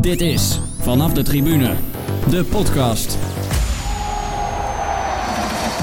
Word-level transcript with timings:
Dit 0.00 0.20
is 0.20 0.60
Vanaf 0.78 1.12
de 1.12 1.22
Tribune, 1.22 1.74
de 2.30 2.44
podcast. 2.44 3.18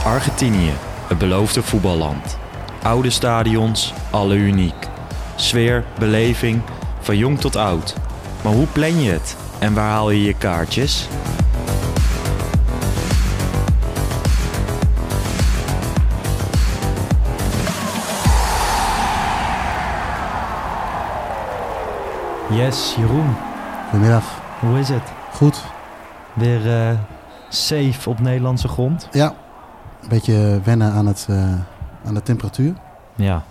Argentinië, 0.04 0.72
het 1.08 1.18
beloofde 1.18 1.64
voetballand. 1.64 2.38
Oude 2.84 3.10
stadions, 3.10 3.94
alle 4.12 4.36
uniek. 4.36 4.88
Sfeer, 5.36 5.84
beleving, 6.00 6.62
van 7.00 7.18
jong 7.18 7.40
tot 7.40 7.56
oud. 7.56 7.96
Maar 8.44 8.54
hoe 8.54 8.68
plan 8.68 9.02
je 9.02 9.12
het 9.12 9.38
en 9.60 9.74
waar 9.74 9.90
haal 9.90 10.12
je 10.12 10.24
je 10.24 10.34
kaartjes? 10.34 11.08
Yes, 22.50 22.96
Jeroen. 22.98 23.36
Goedemiddag. 23.90 24.42
Hoe 24.60 24.80
is 24.80 24.90
het? 24.90 25.04
Goed. 25.32 25.64
Weer 26.34 26.72
eh, 26.72 27.00
safe 27.50 28.10
op 28.10 28.20
Nederlandse 28.20 28.68
grond? 28.68 29.08
Ja, 29.12 29.36
een 30.02 30.10
beetje 30.10 30.62
wennen 30.64 30.92
aan, 30.92 31.08
het, 31.08 31.28
uh, 31.30 31.54
aan 32.06 32.14
de 32.14 32.22
temperatuur. 32.22 32.74
Ja. 33.16 33.46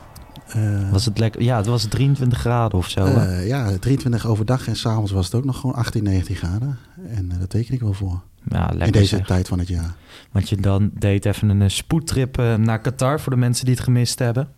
Uh, 0.57 0.91
was 0.91 1.05
het 1.05 1.19
lekker? 1.19 1.43
Ja, 1.43 1.57
het 1.57 1.67
was 1.67 1.85
23 1.85 2.39
graden 2.39 2.79
of 2.79 2.89
zo. 2.89 3.07
Uh, 3.07 3.47
ja, 3.47 3.79
23 3.79 4.27
overdag 4.27 4.69
en 4.69 4.77
s'avonds 4.77 5.13
was 5.13 5.25
het 5.25 5.35
ook 5.35 5.45
nog 5.45 5.61
gewoon 5.61 5.77
18, 5.77 6.03
19 6.03 6.37
graden. 6.37 6.79
En 7.09 7.33
dat 7.39 7.51
teken 7.51 7.75
ik 7.75 7.81
wel 7.81 7.93
voor. 7.93 8.21
Ja, 8.49 8.67
lekker 8.67 8.87
In 8.87 8.93
deze 8.93 9.17
zeg. 9.17 9.27
tijd 9.27 9.49
van 9.49 9.59
het 9.59 9.69
jaar. 9.69 9.95
Want 10.33 10.49
je 10.49 10.57
dan 10.57 10.91
deed 10.95 11.25
even 11.25 11.61
een 11.61 11.71
spoedtrip 11.71 12.37
naar 12.57 12.81
Qatar 12.81 13.21
voor 13.21 13.33
de 13.33 13.39
mensen 13.39 13.65
die 13.65 13.75
het 13.75 13.85
gemist 13.85 14.19
hebben. 14.19 14.49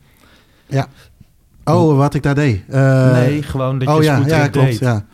Ja. 0.67 0.87
Oh, 1.65 1.97
wat 1.97 2.15
ik 2.15 2.23
daar 2.23 2.35
deed? 2.35 2.63
Uh, 2.69 3.13
nee, 3.13 3.43
gewoon 3.43 3.79
dat 3.79 3.89
je 3.89 3.95
oh, 3.95 4.03
ja, 4.03 4.23
ja, 4.27 4.49
klopt, 4.49 4.69
deed. 4.69 4.79
Ja. 4.79 5.05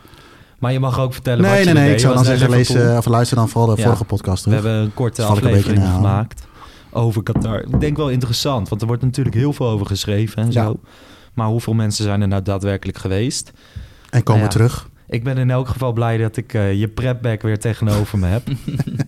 Maar 0.59 0.71
je 0.71 0.79
mag 0.79 0.99
ook 0.99 1.13
vertellen 1.13 1.41
nee, 1.41 1.49
wat 1.51 1.59
je 1.67 1.73
Nee, 1.73 1.83
nee, 1.83 1.93
ik 1.93 1.99
zou 1.99 2.13
dan 2.15 2.25
zeggen, 2.25 2.49
lees 2.49 2.75
uh, 2.75 2.95
of 2.97 3.05
luister 3.05 3.37
dan 3.37 3.49
vooral 3.49 3.75
de 3.75 3.81
Ja. 3.81 3.83
vorige 3.87 4.03
podcast 4.03 4.43
terug. 4.43 4.61
We 4.61 4.67
hebben 4.67 4.85
een 4.85 4.93
korte 4.93 5.21
een 5.21 5.27
aflevering 5.27 5.83
gemaakt 5.87 6.47
over 6.91 7.23
Qatar. 7.23 7.61
Ik 7.61 7.79
denk 7.79 7.97
wel 7.97 8.09
interessant, 8.09 8.69
want 8.69 8.81
er 8.81 8.87
wordt 8.87 9.01
natuurlijk 9.03 9.35
heel 9.35 9.53
veel 9.53 9.67
over 9.67 9.85
geschreven 9.85 10.43
en 10.43 10.51
Ja. 10.51 10.63
zo. 10.63 10.79
Maar 11.33 11.47
hoeveel 11.47 11.73
mensen 11.73 12.03
zijn 12.03 12.21
er 12.21 12.27
nou 12.27 12.41
daadwerkelijk 12.41 12.97
geweest? 12.97 13.51
En 14.09 14.23
komen 14.23 14.41
Nou 14.41 14.53
ja. 14.53 14.65
terug. 14.67 14.89
Ik 15.07 15.23
ben 15.23 15.37
in 15.37 15.49
elk 15.51 15.67
geval 15.67 15.93
blij 15.93 16.17
dat 16.17 16.37
ik 16.37 16.53
eh, 16.53 16.73
je 16.79 16.87
prepback 16.87 17.41
weer 17.41 17.59
tegenover 17.59 18.17
me 18.19 18.27
heb. 18.27 18.43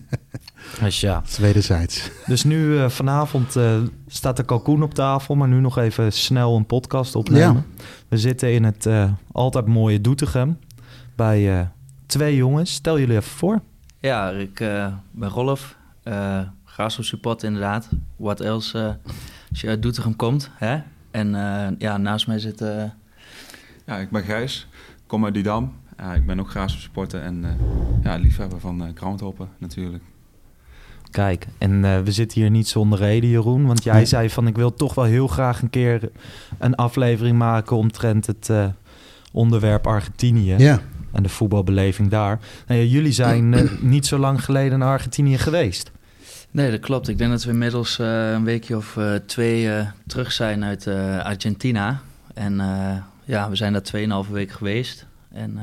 dus 0.82 1.00
ja. 1.00 1.22
Wederzijds. 1.40 2.10
Dus 2.26 2.44
nu 2.44 2.78
eh, 2.78 2.88
vanavond 2.88 3.56
eh, 3.56 3.76
staat 4.06 4.36
de 4.36 4.42
kalkoen 4.44 4.82
op 4.82 4.94
tafel, 4.94 5.34
maar 5.34 5.48
nu 5.48 5.60
nog 5.60 5.78
even 5.78 6.12
snel 6.12 6.56
een 6.56 6.66
podcast 6.66 7.14
opnemen. 7.14 7.66
We 8.08 8.18
zitten 8.18 8.52
in 8.52 8.64
het 8.64 8.86
eh, 8.86 9.04
altijd 9.32 9.66
mooie 9.66 10.00
Doetinchem 10.00 10.58
bij 11.18 11.58
eh, 11.60 11.66
twee 12.06 12.36
jongens. 12.36 12.72
Stel 12.72 12.98
jullie 12.98 13.16
even 13.16 13.30
voor. 13.30 13.60
Ja, 14.00 14.30
ik 14.30 14.60
eh, 14.60 14.86
ben 15.10 15.28
Rolf. 15.28 15.76
eh 16.02 16.40
Graafschap 16.64 17.04
support 17.04 17.42
inderdaad. 17.42 17.88
What 18.16 18.40
else 18.40 18.98
als 19.50 19.60
je 19.60 19.68
uit 19.68 19.82
Doetinchem 19.82 20.16
komt. 20.16 20.50
Hè? 20.54 20.78
En 21.10 21.34
eh, 21.34 21.68
ja, 21.78 21.96
naast 21.96 22.26
mij 22.26 22.38
zit... 22.38 22.60
eh, 22.60 22.84
Ja, 23.86 23.96
ik 23.96 24.10
ben 24.10 24.22
Gijs, 24.22 24.66
kom 25.06 25.24
uit 25.24 25.34
Didam. 25.34 25.72
Ja, 25.98 26.14
ik 26.14 26.26
ben 26.26 26.40
ook 26.40 26.50
graag 26.50 26.70
supporter 26.70 27.20
en 27.22 27.44
eh, 27.44 27.50
ja, 28.02 28.16
liefhebber 28.16 28.60
van 28.60 28.82
eh 28.84 28.88
groundhoppen 28.94 29.48
natuurlijk. 29.58 30.02
Kijk, 31.10 31.46
en 31.58 31.84
eh, 31.84 32.00
we 32.00 32.12
zitten 32.12 32.40
hier 32.40 32.50
niet 32.50 32.68
zonder 32.68 32.98
reden, 32.98 33.30
Jeroen. 33.30 33.66
Want 33.66 33.82
jij 33.84 33.94
Nee. 33.94 34.04
zei 34.06 34.30
van 34.30 34.46
ik 34.46 34.56
wil 34.56 34.74
toch 34.74 34.94
wel 34.94 35.04
heel 35.04 35.26
graag 35.28 35.62
een 35.62 35.70
keer 35.70 36.10
een 36.58 36.74
aflevering 36.74 37.38
maken 37.38 37.76
omtrent 37.76 38.26
het 38.26 38.48
eh, 38.50 38.66
onderwerp 39.32 39.86
Argentinië. 39.86 40.54
Ja. 40.58 40.80
En 41.18 41.24
de 41.24 41.30
voetbalbeleving 41.30 42.08
daar. 42.08 42.38
Nou 42.66 42.80
ja, 42.80 42.86
jullie 42.86 43.12
zijn 43.12 43.54
eh, 43.54 43.70
niet 43.94 44.06
zo 44.06 44.18
lang 44.18 44.44
geleden 44.44 44.78
naar 44.78 44.88
Argentinië 44.88 45.38
geweest. 45.38 45.90
Nee, 46.50 46.70
dat 46.70 46.80
klopt. 46.80 47.08
Ik 47.08 47.18
denk 47.18 47.30
dat 47.30 47.44
we 47.44 47.50
inmiddels 47.50 47.98
eh, 47.98 48.32
een 48.32 48.44
weekje 48.44 48.76
of 48.76 48.96
eh, 48.96 49.14
twee 49.14 49.70
terug 50.06 50.32
zijn 50.32 50.64
uit 50.64 50.86
Argentina. 51.22 52.00
En 52.34 52.56
ja, 53.24 53.50
we 53.50 53.56
zijn 53.56 53.72
daar 53.72 54.24
2,5 54.26 54.32
weken 54.32 54.56
geweest. 54.56 55.06
En 55.32 55.58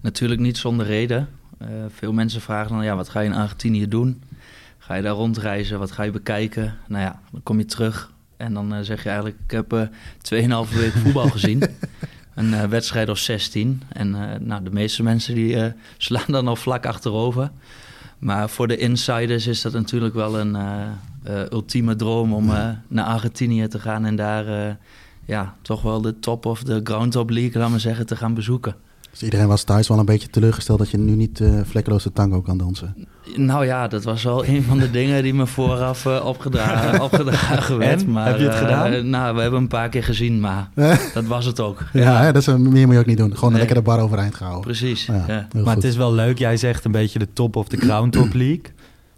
natuurlijk 0.00 0.40
niet 0.40 0.58
zonder 0.58 0.86
reden. 0.86 1.28
Veel 1.88 2.12
mensen 2.12 2.40
vragen 2.40 2.72
dan, 2.72 2.84
ja, 2.84 2.96
wat 2.96 3.08
ga 3.08 3.20
je 3.20 3.28
in 3.28 3.34
Argentinië 3.34 3.88
doen? 3.88 4.22
Ga 4.78 4.94
je 4.94 5.02
daar 5.02 5.14
rondreizen? 5.14 5.78
Wat 5.78 5.90
ga 5.90 6.02
je 6.02 6.10
bekijken? 6.10 6.74
Nou 6.86 7.02
ja, 7.02 7.20
dan 7.32 7.42
kom 7.42 7.58
je 7.58 7.64
terug 7.64 8.12
en 8.36 8.54
dan 8.54 8.84
zeg 8.84 9.02
je 9.02 9.08
eigenlijk... 9.08 9.38
ik 9.44 9.50
heb 9.50 9.72
eh 9.72 10.66
2,5 10.68 10.74
weken 10.74 11.00
voetbal 11.00 11.28
gezien. 11.28 11.62
Een 12.34 12.54
eh, 12.54 12.64
wedstrijd 12.64 13.08
of 13.08 13.18
16. 13.18 13.82
En 13.88 14.14
eh, 14.14 14.40
nou, 14.40 14.64
de 14.64 14.70
meeste 14.70 15.02
mensen 15.02 15.34
die 15.34 15.56
eh, 15.56 15.72
slaan 15.98 16.24
dan 16.26 16.48
al 16.48 16.56
vlak 16.56 16.86
achterover. 16.86 17.50
Maar 18.18 18.48
voor 18.50 18.68
de 18.68 18.76
insiders 18.76 19.46
is 19.46 19.62
dat 19.62 19.72
natuurlijk 19.72 20.14
wel 20.14 20.38
een 20.38 20.56
ultieme 21.52 21.96
droom 21.96 22.32
om 22.32 22.46
naar 22.88 23.04
Argentinië 23.04 23.68
te 23.68 23.78
gaan 23.78 24.04
en 24.04 24.16
daar 24.16 24.76
ja, 25.24 25.56
toch 25.62 25.82
wel 25.82 26.00
de 26.00 26.18
top 26.18 26.46
of 26.46 26.62
de 26.62 26.80
groundhop 26.84 27.30
league, 27.30 27.60
laat 27.60 27.70
maar 27.70 27.80
zeggen, 27.80 28.06
te 28.06 28.16
gaan 28.16 28.34
bezoeken. 28.34 28.74
Dus 29.12 29.22
iedereen 29.22 29.46
was 29.48 29.62
thuis 29.62 29.88
wel 29.88 29.98
een 29.98 30.04
beetje 30.04 30.28
teleurgesteld 30.28 30.78
dat 30.78 30.90
je 30.90 30.98
nu 30.98 31.12
niet 31.14 31.40
eh 31.40 31.50
vlekkeloos 31.64 32.02
de 32.02 32.12
tango 32.12 32.40
kan 32.40 32.58
dansen. 32.58 32.94
Nou 33.36 33.64
ja, 33.66 33.88
dat 33.88 34.04
was 34.04 34.22
wel 34.22 34.46
een 34.46 34.62
van 34.62 34.78
de 34.78 34.90
dingen 35.00 35.22
die 35.22 35.34
me 35.34 35.46
vooraf 35.46 36.06
eh, 36.06 36.24
opgedra 36.24 36.92
opgedragen 37.02 37.78
werd. 37.78 38.02
En? 38.02 38.10
Maar, 38.10 38.26
Heb 38.26 38.38
je 38.38 38.44
het 38.44 38.52
eh, 38.52 38.58
gedaan? 38.58 39.10
nou, 39.10 39.34
we 39.36 39.40
hebben 39.42 39.60
een 39.60 39.68
paar 39.68 39.88
keer 39.88 40.04
gezien, 40.04 40.40
maar 40.40 40.68
dat 41.14 41.24
was 41.24 41.44
het 41.44 41.60
ook. 41.60 41.82
Ja, 41.92 42.20
hè, 42.22 42.32
dat 42.32 42.40
is, 42.42 42.46
een- 42.46 42.72
meer 42.72 42.84
moet 42.86 42.94
je 42.94 43.00
ook 43.00 43.06
niet 43.06 43.16
doen. 43.18 43.34
Gewoon 43.34 43.48
Nee. 43.50 43.58
lekker 43.58 43.76
de 43.76 43.82
bar 43.82 44.00
overeind 44.00 44.34
gehouden. 44.34 44.62
Precies. 44.64 45.06
Ja, 45.06 45.24
Ja. 45.28 45.46
maar 45.52 45.62
goed. 45.64 45.74
het 45.74 45.84
is 45.84 45.96
wel 45.96 46.12
leuk. 46.14 46.38
Jij 46.38 46.56
zegt 46.56 46.84
een 46.84 46.92
beetje 46.92 47.18
de 47.18 47.28
top 47.32 47.56
of 47.56 47.68
de 47.68 47.76
crown 47.76 48.08
top 48.08 48.32
league. 48.42 48.62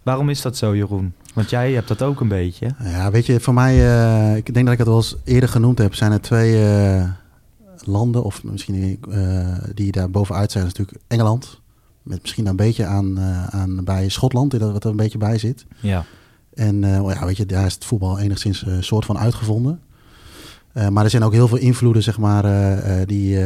Waarom 0.02 0.28
is 0.28 0.42
dat 0.42 0.56
zo, 0.56 0.76
Jeroen? 0.76 1.12
Want 1.34 1.50
jij 1.50 1.72
hebt 1.72 1.88
dat 1.88 2.02
ook 2.02 2.20
een 2.20 2.28
beetje. 2.28 2.66
Ja, 2.84 3.10
weet 3.10 3.26
je, 3.26 3.40
voor 3.40 3.54
mij, 3.54 3.74
eh, 3.96 4.36
ik 4.36 4.54
denk 4.54 4.64
dat 4.64 4.72
ik 4.72 4.78
het 4.78 4.88
wel 4.88 4.96
eens 4.96 5.16
eerder 5.24 5.48
genoemd 5.48 5.78
heb, 5.78 5.94
zijn 5.94 6.12
er 6.12 6.20
twee 6.20 6.64
eh, 6.66 7.04
landen, 7.84 8.24
of 8.24 8.44
misschien 8.44 8.98
eh, 9.10 9.56
die 9.74 9.92
daar 9.92 10.10
bovenuit 10.10 10.52
zijn, 10.52 10.66
is 10.66 10.72
natuurlijk 10.72 11.04
Engeland. 11.06 11.60
Met 12.02 12.22
misschien 12.22 12.46
een 12.46 12.56
beetje 12.56 12.84
aan, 12.84 13.18
eh, 13.18 13.46
aan 13.46 13.84
bij 13.84 14.08
Schotland, 14.08 14.50
dat 14.50 14.72
wat 14.72 14.84
er 14.84 14.90
een 14.90 14.96
beetje 14.96 15.18
bij 15.18 15.38
zit. 15.38 15.66
Ja. 15.80 16.04
En 16.54 16.84
eh, 16.84 17.14
ja, 17.14 17.26
weet 17.26 17.36
je, 17.36 17.46
daar 17.46 17.66
is 17.66 17.74
het 17.74 17.84
voetbal 17.84 18.18
enigszins 18.18 18.66
een 18.66 18.84
soort 18.84 19.04
van 19.04 19.18
uitgevonden. 19.18 19.80
Maar 20.90 21.04
er 21.04 21.10
zijn 21.10 21.22
ook 21.22 21.32
heel 21.32 21.48
veel 21.48 21.58
invloeden, 21.58 22.02
zeg 22.02 22.18
maar, 22.18 22.42
die, 23.06 23.38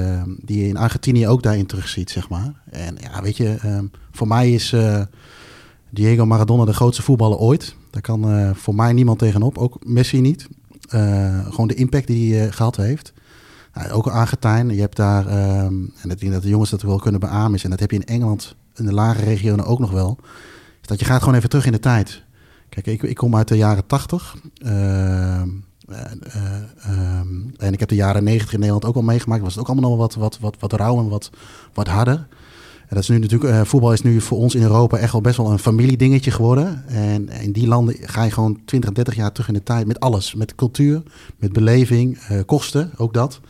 die 0.44 0.60
je 0.60 0.68
in 0.68 0.76
Argentinië 0.76 1.28
ook 1.28 1.42
daarin 1.42 1.66
terugziet, 1.66 2.10
zeg 2.10 2.28
maar. 2.28 2.52
En 2.70 2.96
ja, 3.00 3.22
weet 3.22 3.36
je, 3.36 3.56
ehm, 3.62 3.86
voor 4.10 4.28
mij 4.28 4.52
is 4.52 4.74
Diego 5.90 6.26
Maradona 6.26 6.64
de 6.64 6.72
grootste 6.72 7.02
voetballer 7.02 7.38
ooit. 7.38 7.74
Daar 7.90 8.02
kan 8.02 8.52
voor 8.56 8.74
mij 8.74 8.92
niemand 8.92 9.18
tegenop, 9.18 9.58
ook 9.58 9.78
Messi 9.84 10.20
niet. 10.20 10.48
Gewoon 11.50 11.68
de 11.68 11.74
impact 11.74 12.06
die 12.06 12.34
hij 12.34 12.46
eh, 12.46 12.52
gehad 12.52 12.76
heeft. 12.76 13.12
Nou, 13.78 13.90
ook 13.90 14.06
Argentijn, 14.06 14.74
je 14.74 14.80
hebt 14.80 14.96
daar, 14.96 15.26
ehm, 15.26 15.74
en 16.02 16.10
ik 16.10 16.20
denk 16.20 16.32
dat 16.32 16.42
de 16.42 16.48
jongens 16.48 16.70
dat 16.70 16.82
wel 16.82 16.98
kunnen 16.98 17.20
beamen 17.20 17.54
is, 17.54 17.64
en 17.64 17.70
dat 17.70 17.80
heb 17.80 17.90
je 17.90 17.96
in 17.96 18.04
Engeland, 18.04 18.54
in 18.74 18.84
de 18.84 18.92
lage 18.92 19.24
regionen 19.24 19.64
ook 19.64 19.78
nog 19.78 19.90
wel, 19.90 20.18
is 20.80 20.86
dat 20.86 20.98
je 20.98 21.04
gaat 21.04 21.20
gewoon 21.20 21.34
even 21.34 21.48
terug 21.48 21.66
in 21.66 21.72
de 21.72 21.78
tijd. 21.78 22.22
Kijk, 22.68 22.86
ik, 22.86 23.02
ik 23.02 23.16
kom 23.16 23.36
uit 23.36 23.48
de 23.48 23.56
jaren 23.56 23.86
80. 23.86 24.36
ehm, 24.62 25.48
eh, 25.88 25.98
eh, 25.98 26.62
ehm, 26.82 27.28
en 27.56 27.72
ik 27.72 27.80
heb 27.80 27.88
de 27.88 27.94
jaren 27.94 28.24
90 28.24 28.52
in 28.52 28.58
Nederland 28.58 28.84
ook 28.84 28.94
al 28.94 29.02
meegemaakt. 29.02 29.42
Was 29.42 29.54
het 29.54 29.60
ook 29.60 29.68
allemaal 29.68 29.90
nog 29.90 29.98
wat, 29.98 30.14
wat, 30.14 30.38
wat, 30.40 30.56
wat 30.58 30.72
rauw 30.72 30.98
en 30.98 31.08
wat, 31.08 31.30
wat 31.72 31.88
harder. 31.88 32.26
En 32.80 32.94
dat 32.94 33.02
is 33.02 33.08
nu 33.08 33.18
natuurlijk, 33.18 33.52
eh, 33.52 33.64
voetbal 33.64 33.92
is 33.92 34.02
nu 34.02 34.20
voor 34.20 34.38
ons 34.38 34.54
in 34.54 34.62
Europa 34.62 34.96
echt 34.96 35.12
wel 35.12 35.20
best 35.20 35.36
wel 35.36 35.50
een 35.50 35.58
familiedingetje 35.58 36.30
geworden. 36.30 36.84
En 36.86 37.28
in 37.28 37.52
die 37.52 37.66
landen 37.66 37.96
ga 38.00 38.22
je 38.22 38.30
gewoon 38.30 38.58
20, 38.64 38.92
30 38.92 39.14
jaar 39.14 39.32
terug 39.32 39.48
in 39.48 39.54
de 39.54 39.62
tijd 39.62 39.86
met 39.86 40.00
alles. 40.00 40.34
Met 40.34 40.54
cultuur, 40.54 41.02
met 41.36 41.52
beleving, 41.52 42.18
eh, 42.18 42.40
kosten, 42.46 42.90
ook 42.96 43.14
dat. 43.14 43.40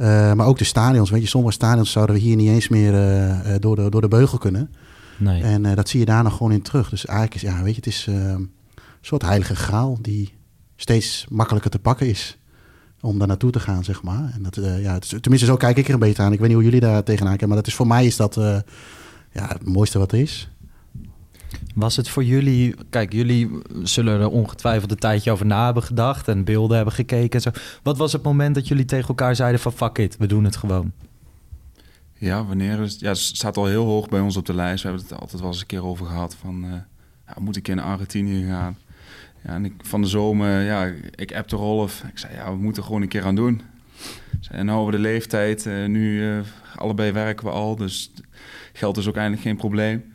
Eh, 0.00 0.32
maar 0.32 0.46
ook 0.46 0.58
de 0.58 0.64
stadions. 0.64 1.10
Weet 1.10 1.22
je, 1.22 1.28
sommige 1.28 1.52
stadions 1.52 1.90
zouden 1.90 2.14
we 2.16 2.20
hier 2.20 2.36
niet 2.36 2.48
eens 2.48 2.68
meer 2.68 2.94
eh, 2.94 3.54
eh, 3.54 3.60
door, 3.60 3.76
de, 3.76 3.90
door 3.90 4.00
de 4.00 4.08
beugel 4.08 4.38
kunnen. 4.38 4.70
Nee. 5.18 5.42
En 5.42 5.62
dat 5.74 5.88
zie 5.88 6.00
je 6.00 6.06
daar 6.06 6.22
nog 6.22 6.36
gewoon 6.36 6.52
in 6.52 6.62
terug. 6.62 6.88
Dus 6.88 7.06
eigenlijk 7.06 7.42
is, 7.42 7.50
ja, 7.50 7.62
weet 7.62 7.70
je, 7.74 7.76
het 7.76 7.86
is 7.86 8.06
een 8.08 8.50
soort 9.00 9.22
heilige 9.22 9.56
graal 9.56 9.98
die 10.00 10.32
steeds 10.76 11.26
makkelijker 11.30 11.70
te 11.70 11.78
pakken 11.78 12.06
is 12.08 12.38
om 13.00 13.18
daar 13.18 13.26
naartoe 13.28 13.50
te 13.50 13.60
gaan, 13.60 13.84
zeg 13.84 14.02
maar. 14.02 14.30
En 14.34 14.42
dat, 14.42 14.54
ja, 14.54 14.92
het 14.92 15.04
is- 15.04 15.08
tenminste, 15.20 15.46
zo 15.46 15.56
kijk 15.56 15.76
ik 15.76 15.86
er 15.88 15.94
een 15.94 15.98
beetje 16.00 16.22
aan. 16.22 16.32
Ik 16.32 16.38
weet 16.38 16.48
niet 16.48 16.56
hoe 16.56 16.64
jullie 16.66 16.80
daar 16.80 17.02
tegenaan 17.02 17.28
kijken, 17.28 17.48
maar 17.48 17.56
dat 17.56 17.66
is, 17.66 17.74
voor 17.74 17.86
mij 17.86 18.06
is 18.06 18.16
dat 18.16 18.34
ja, 19.32 19.46
het 19.48 19.64
mooiste 19.64 19.98
wat 19.98 20.12
er 20.12 20.18
is. 20.18 20.50
Was 21.74 21.96
het 21.96 22.08
voor 22.08 22.24
jullie... 22.24 22.74
Kijk, 22.90 23.12
jullie 23.12 23.50
zullen 23.82 24.20
er 24.20 24.28
ongetwijfeld 24.28 24.90
een 24.90 24.98
tijdje 24.98 25.30
over 25.30 25.46
na 25.46 25.64
hebben 25.64 25.82
gedacht... 25.82 26.28
en 26.28 26.44
beelden 26.44 26.76
hebben 26.76 26.94
gekeken 26.94 27.30
en 27.30 27.40
zo. 27.40 27.50
Wat 27.82 27.96
was 27.96 28.12
het 28.12 28.22
moment 28.22 28.54
dat 28.54 28.68
jullie 28.68 28.84
tegen 28.84 29.08
elkaar 29.08 29.36
zeiden 29.36 29.60
van... 29.60 29.72
fuck 29.72 29.98
it, 29.98 30.16
we 30.16 30.26
doen 30.26 30.44
het 30.44 30.56
gewoon? 30.56 30.92
Ja, 32.20 32.44
wanneer 32.44 32.80
is? 32.80 32.96
Ja, 32.98 33.08
het 33.08 33.18
staat 33.18 33.56
al 33.56 33.66
heel 33.66 33.84
hoog 33.84 34.08
bij 34.08 34.20
ons 34.20 34.36
op 34.36 34.46
de 34.46 34.54
lijst. 34.54 34.82
We 34.82 34.88
hebben 34.88 35.06
het 35.08 35.20
altijd 35.20 35.40
wel 35.40 35.50
eens 35.50 35.60
een 35.60 35.66
keer 35.66 35.84
over 35.84 36.06
gehad 36.06 36.34
van, 36.34 36.64
eh, 36.64 36.70
ja, 37.26 37.34
moet 37.38 37.56
ik 37.56 37.74
naar 37.74 37.84
Argentinië 37.84 38.46
gaan? 38.46 38.76
Ja, 39.44 39.50
en 39.50 39.64
ik, 39.64 39.72
van 39.78 40.02
de 40.02 40.08
zomer, 40.08 40.60
ja, 40.60 40.92
ik 41.14 41.34
appte 41.34 41.56
Rolf. 41.56 42.04
Ik 42.12 42.18
zei, 42.18 42.34
ja, 42.34 42.50
we 42.50 42.58
moeten 42.58 42.82
er 42.82 42.86
gewoon 42.86 43.02
een 43.02 43.08
keer 43.08 43.24
aan 43.24 43.34
doen. 43.34 43.62
En 44.50 44.70
over 44.70 44.92
de 44.92 44.98
leeftijd, 44.98 45.66
uh, 45.66 45.86
nu 45.86 46.22
uh, 46.22 46.40
allebei 46.76 47.12
werken 47.12 47.46
we 47.46 47.52
al, 47.52 47.76
dus 47.76 48.12
geld 48.72 48.96
is 48.96 49.08
ook 49.08 49.16
eigenlijk 49.16 49.46
geen 49.46 49.56
probleem. 49.56 50.14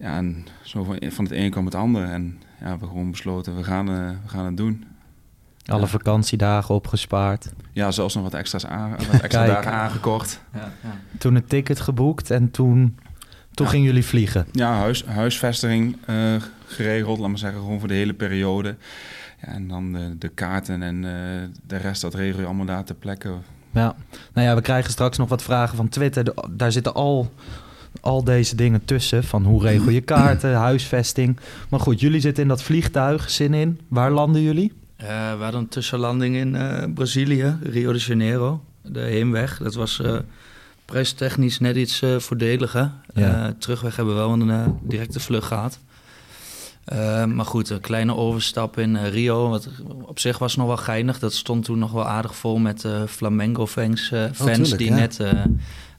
Ja, 0.00 0.16
en 0.16 0.46
zo 0.62 0.84
van, 0.84 0.98
van 1.08 1.24
het 1.24 1.32
een 1.34 1.50
kwam 1.50 1.64
het 1.64 1.74
ander. 1.74 2.04
En 2.04 2.38
ja, 2.42 2.64
we 2.64 2.68
hebben 2.68 2.88
gewoon 2.88 3.10
besloten, 3.10 3.56
we 3.56 3.64
gaan, 3.64 3.90
uh, 3.90 4.08
we 4.22 4.28
gaan 4.28 4.44
het 4.46 4.56
doen. 4.56 4.84
Alle 5.66 5.80
Ja. 5.80 5.86
vakantiedagen 5.86 6.74
opgespaard. 6.74 7.52
Ja, 7.72 7.90
zelfs 7.90 8.14
nog 8.14 8.22
wat, 8.24 8.34
extra's 8.34 8.66
aan, 8.66 8.90
wat 8.90 9.20
extra 9.20 9.44
Kijk. 9.44 9.46
dagen 9.54 9.72
aangekort. 9.72 10.40
Ja, 10.52 10.72
ja. 10.82 10.90
Toen 11.18 11.34
een 11.34 11.44
ticket 11.44 11.80
geboekt 11.80 12.30
en 12.30 12.50
toen, 12.50 12.98
toen 13.54 13.66
Ja. 13.66 13.72
gingen 13.72 13.86
jullie 13.86 14.04
vliegen. 14.04 14.46
Ja, 14.52 14.72
huis, 14.74 15.04
huisvesting 15.04 15.96
eh, 16.06 16.34
geregeld, 16.66 17.18
laat 17.18 17.28
maar 17.28 17.38
zeggen, 17.38 17.60
gewoon 17.60 17.78
voor 17.78 17.88
de 17.88 17.94
hele 17.94 18.14
periode. 18.14 18.76
Ja, 19.40 19.48
en 19.48 19.68
dan 19.68 19.92
de, 19.92 20.18
de 20.18 20.28
kaarten 20.28 20.82
en 20.82 21.04
eh, 21.04 21.48
de 21.66 21.76
rest, 21.76 22.00
dat 22.02 22.14
regel 22.14 22.40
je 22.40 22.46
allemaal 22.46 22.66
daar 22.66 22.84
ter 22.84 22.94
plekke. 22.94 23.32
Ja, 23.70 23.94
nou 24.32 24.46
ja, 24.46 24.54
we 24.54 24.60
krijgen 24.60 24.90
straks 24.90 25.18
nog 25.18 25.28
wat 25.28 25.42
vragen 25.42 25.76
van 25.76 25.88
Twitter. 25.88 26.24
De- 26.24 26.48
daar 26.50 26.72
zitten 26.72 26.94
al, 26.94 27.32
al 28.00 28.24
deze 28.24 28.56
dingen 28.56 28.84
tussen. 28.84 29.24
Van 29.24 29.44
hoe 29.44 29.62
regel 29.62 29.90
je 29.90 30.00
kaarten, 30.00 30.54
huisvesting. 30.54 31.38
Maar 31.68 31.80
goed, 31.80 32.00
jullie 32.00 32.20
zitten 32.20 32.42
in 32.42 32.48
dat 32.48 32.62
vliegtuig, 32.62 33.30
zin 33.30 33.54
in. 33.54 33.80
Waar 33.88 34.10
landen 34.10 34.42
jullie? 34.42 34.72
Eh, 34.96 35.06
we 35.08 35.42
hadden 35.42 35.60
een 35.60 35.68
tussenlanding 35.68 36.36
in 36.36 36.54
eh, 36.54 36.84
Brazilië, 36.94 37.56
Rio 37.62 37.92
de 37.92 37.98
Janeiro. 37.98 38.62
De 38.82 39.00
heenweg, 39.00 39.58
dat 39.58 39.74
was 39.74 40.00
eh, 40.00 40.16
prijstechnisch 40.84 41.58
net 41.58 41.76
iets 41.76 42.02
voordeliger. 42.18 42.90
Ja. 43.14 43.54
Terugweg 43.58 43.96
hebben 43.96 44.14
we 44.14 44.20
wel 44.20 44.32
een 44.32 44.78
directe 44.82 45.20
vlucht 45.20 45.46
gehad. 45.46 45.78
Eh, 46.90 47.24
maar 47.24 47.44
goed, 47.44 47.70
een 47.70 47.80
kleine 47.80 48.16
overstap 48.16 48.78
in 48.78 48.96
Rio. 48.96 49.48
Wat 49.48 49.68
op 50.02 50.18
zich 50.18 50.38
was 50.38 50.56
nog 50.56 50.66
wel 50.66 50.76
geinig. 50.76 51.18
Dat 51.18 51.32
stond 51.32 51.64
toen 51.64 51.78
nog 51.78 51.92
wel 51.92 52.06
aardig 52.06 52.34
vol 52.34 52.58
met 52.58 52.88
Flamengo-fans 53.06 54.10
eh, 54.12 54.24
fans 54.32 54.56
tuurlijk, 54.56 54.78
die 54.78 54.90
ja. 54.90 54.94
net 54.94 55.20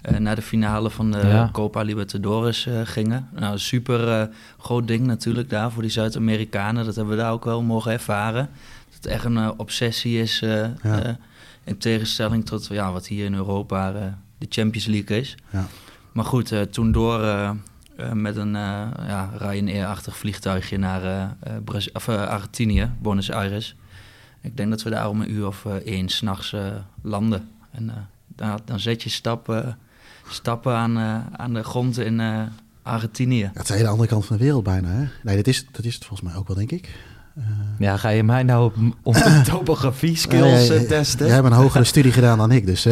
eh, 0.01 0.15
eh, 0.15 0.19
naar 0.21 0.35
de 0.35 0.41
finale 0.41 0.89
van 0.89 1.11
de 1.11 1.17
Ja. 1.17 1.49
Copa 1.51 1.81
Libertadores 1.81 2.65
eh, 2.65 2.81
gingen. 2.83 3.29
Nou, 3.35 3.57
super 3.59 4.07
eh, 4.21 4.27
groot 4.59 4.87
ding 4.87 5.05
natuurlijk 5.05 5.49
daar 5.49 5.71
voor 5.71 5.81
die 5.81 5.91
Zuid-Amerikanen. 5.91 6.85
Dat 6.85 6.95
hebben 6.95 7.15
we 7.15 7.21
daar 7.21 7.31
ook 7.31 7.45
wel 7.45 7.61
mogen 7.61 7.91
ervaren. 7.91 8.49
Dat 8.85 8.95
het 8.95 9.05
echt 9.05 9.23
een 9.25 9.59
obsessie 9.59 10.21
is. 10.21 10.41
eh, 10.41 10.49
Ja. 10.83 11.03
eh, 11.03 11.13
in 11.63 11.77
tegenstelling 11.77 12.45
tot 12.45 12.67
ja, 12.67 12.91
wat 12.91 13.07
hier 13.07 13.25
in 13.25 13.33
Europa 13.33 13.93
eh, 13.93 14.01
de 14.37 14.45
Champions 14.49 14.85
League 14.87 15.19
is. 15.19 15.35
Ja. 15.49 15.67
Maar 16.11 16.25
goed, 16.25 16.51
eh, 16.51 16.61
toen 16.61 16.91
door 16.91 17.19
met 18.13 18.35
een 18.35 18.55
eh 18.55 18.87
ja, 19.07 19.29
Ryanair-achtig 19.37 20.17
vliegtuigje 20.17 20.77
naar 20.77 21.35
of, 21.93 22.09
Argentinië, 22.09 22.89
Buenos 23.01 23.31
Aires. 23.31 23.75
Ik 24.41 24.57
denk 24.57 24.69
dat 24.69 24.83
we 24.83 24.89
daar 24.89 25.09
om 25.09 25.21
een 25.21 25.31
uur 25.31 25.47
of 25.47 25.65
één 25.65 26.09
s'nachts 26.09 26.53
eh 26.53 26.65
landen. 27.01 27.49
En 27.71 27.89
eh, 27.89 27.95
dan, 28.27 28.59
dan 28.65 28.79
zet 28.79 29.03
je 29.03 29.09
stappen, 29.09 29.77
stappen 30.33 30.75
aan, 30.75 30.97
eh, 30.97 31.15
aan 31.35 31.53
de 31.53 31.63
grond 31.63 31.99
in 31.99 32.19
eh, 32.19 32.39
Argentinië. 32.83 33.49
Het 33.53 33.61
is 33.61 33.67
de 33.67 33.73
hele 33.73 33.87
andere 33.87 34.09
kant 34.09 34.25
van 34.25 34.37
de 34.37 34.43
wereld 34.43 34.63
bijna. 34.63 34.87
Hè? 34.89 35.05
Nee, 35.23 35.35
dat 35.35 35.47
is, 35.47 35.65
dat 35.71 35.85
is 35.85 35.93
het 35.93 36.05
volgens 36.05 36.29
mij 36.29 36.39
ook 36.39 36.47
wel, 36.47 36.57
denk 36.57 36.71
ik. 36.71 36.89
Eh, 37.35 37.43
Ja, 37.79 37.97
ga 37.97 38.09
je 38.09 38.23
mij 38.23 38.43
nou 38.43 38.71
op, 39.03 39.15
topografie 39.51 40.15
skills 40.17 40.67
testen? 40.87 41.25
Jij 41.25 41.35
hebt 41.35 41.47
een 41.47 41.53
hogere 41.53 41.83
studie 41.93 42.11
gedaan 42.11 42.37
dan 42.37 42.51
ik, 42.51 42.65
dus... 42.65 42.83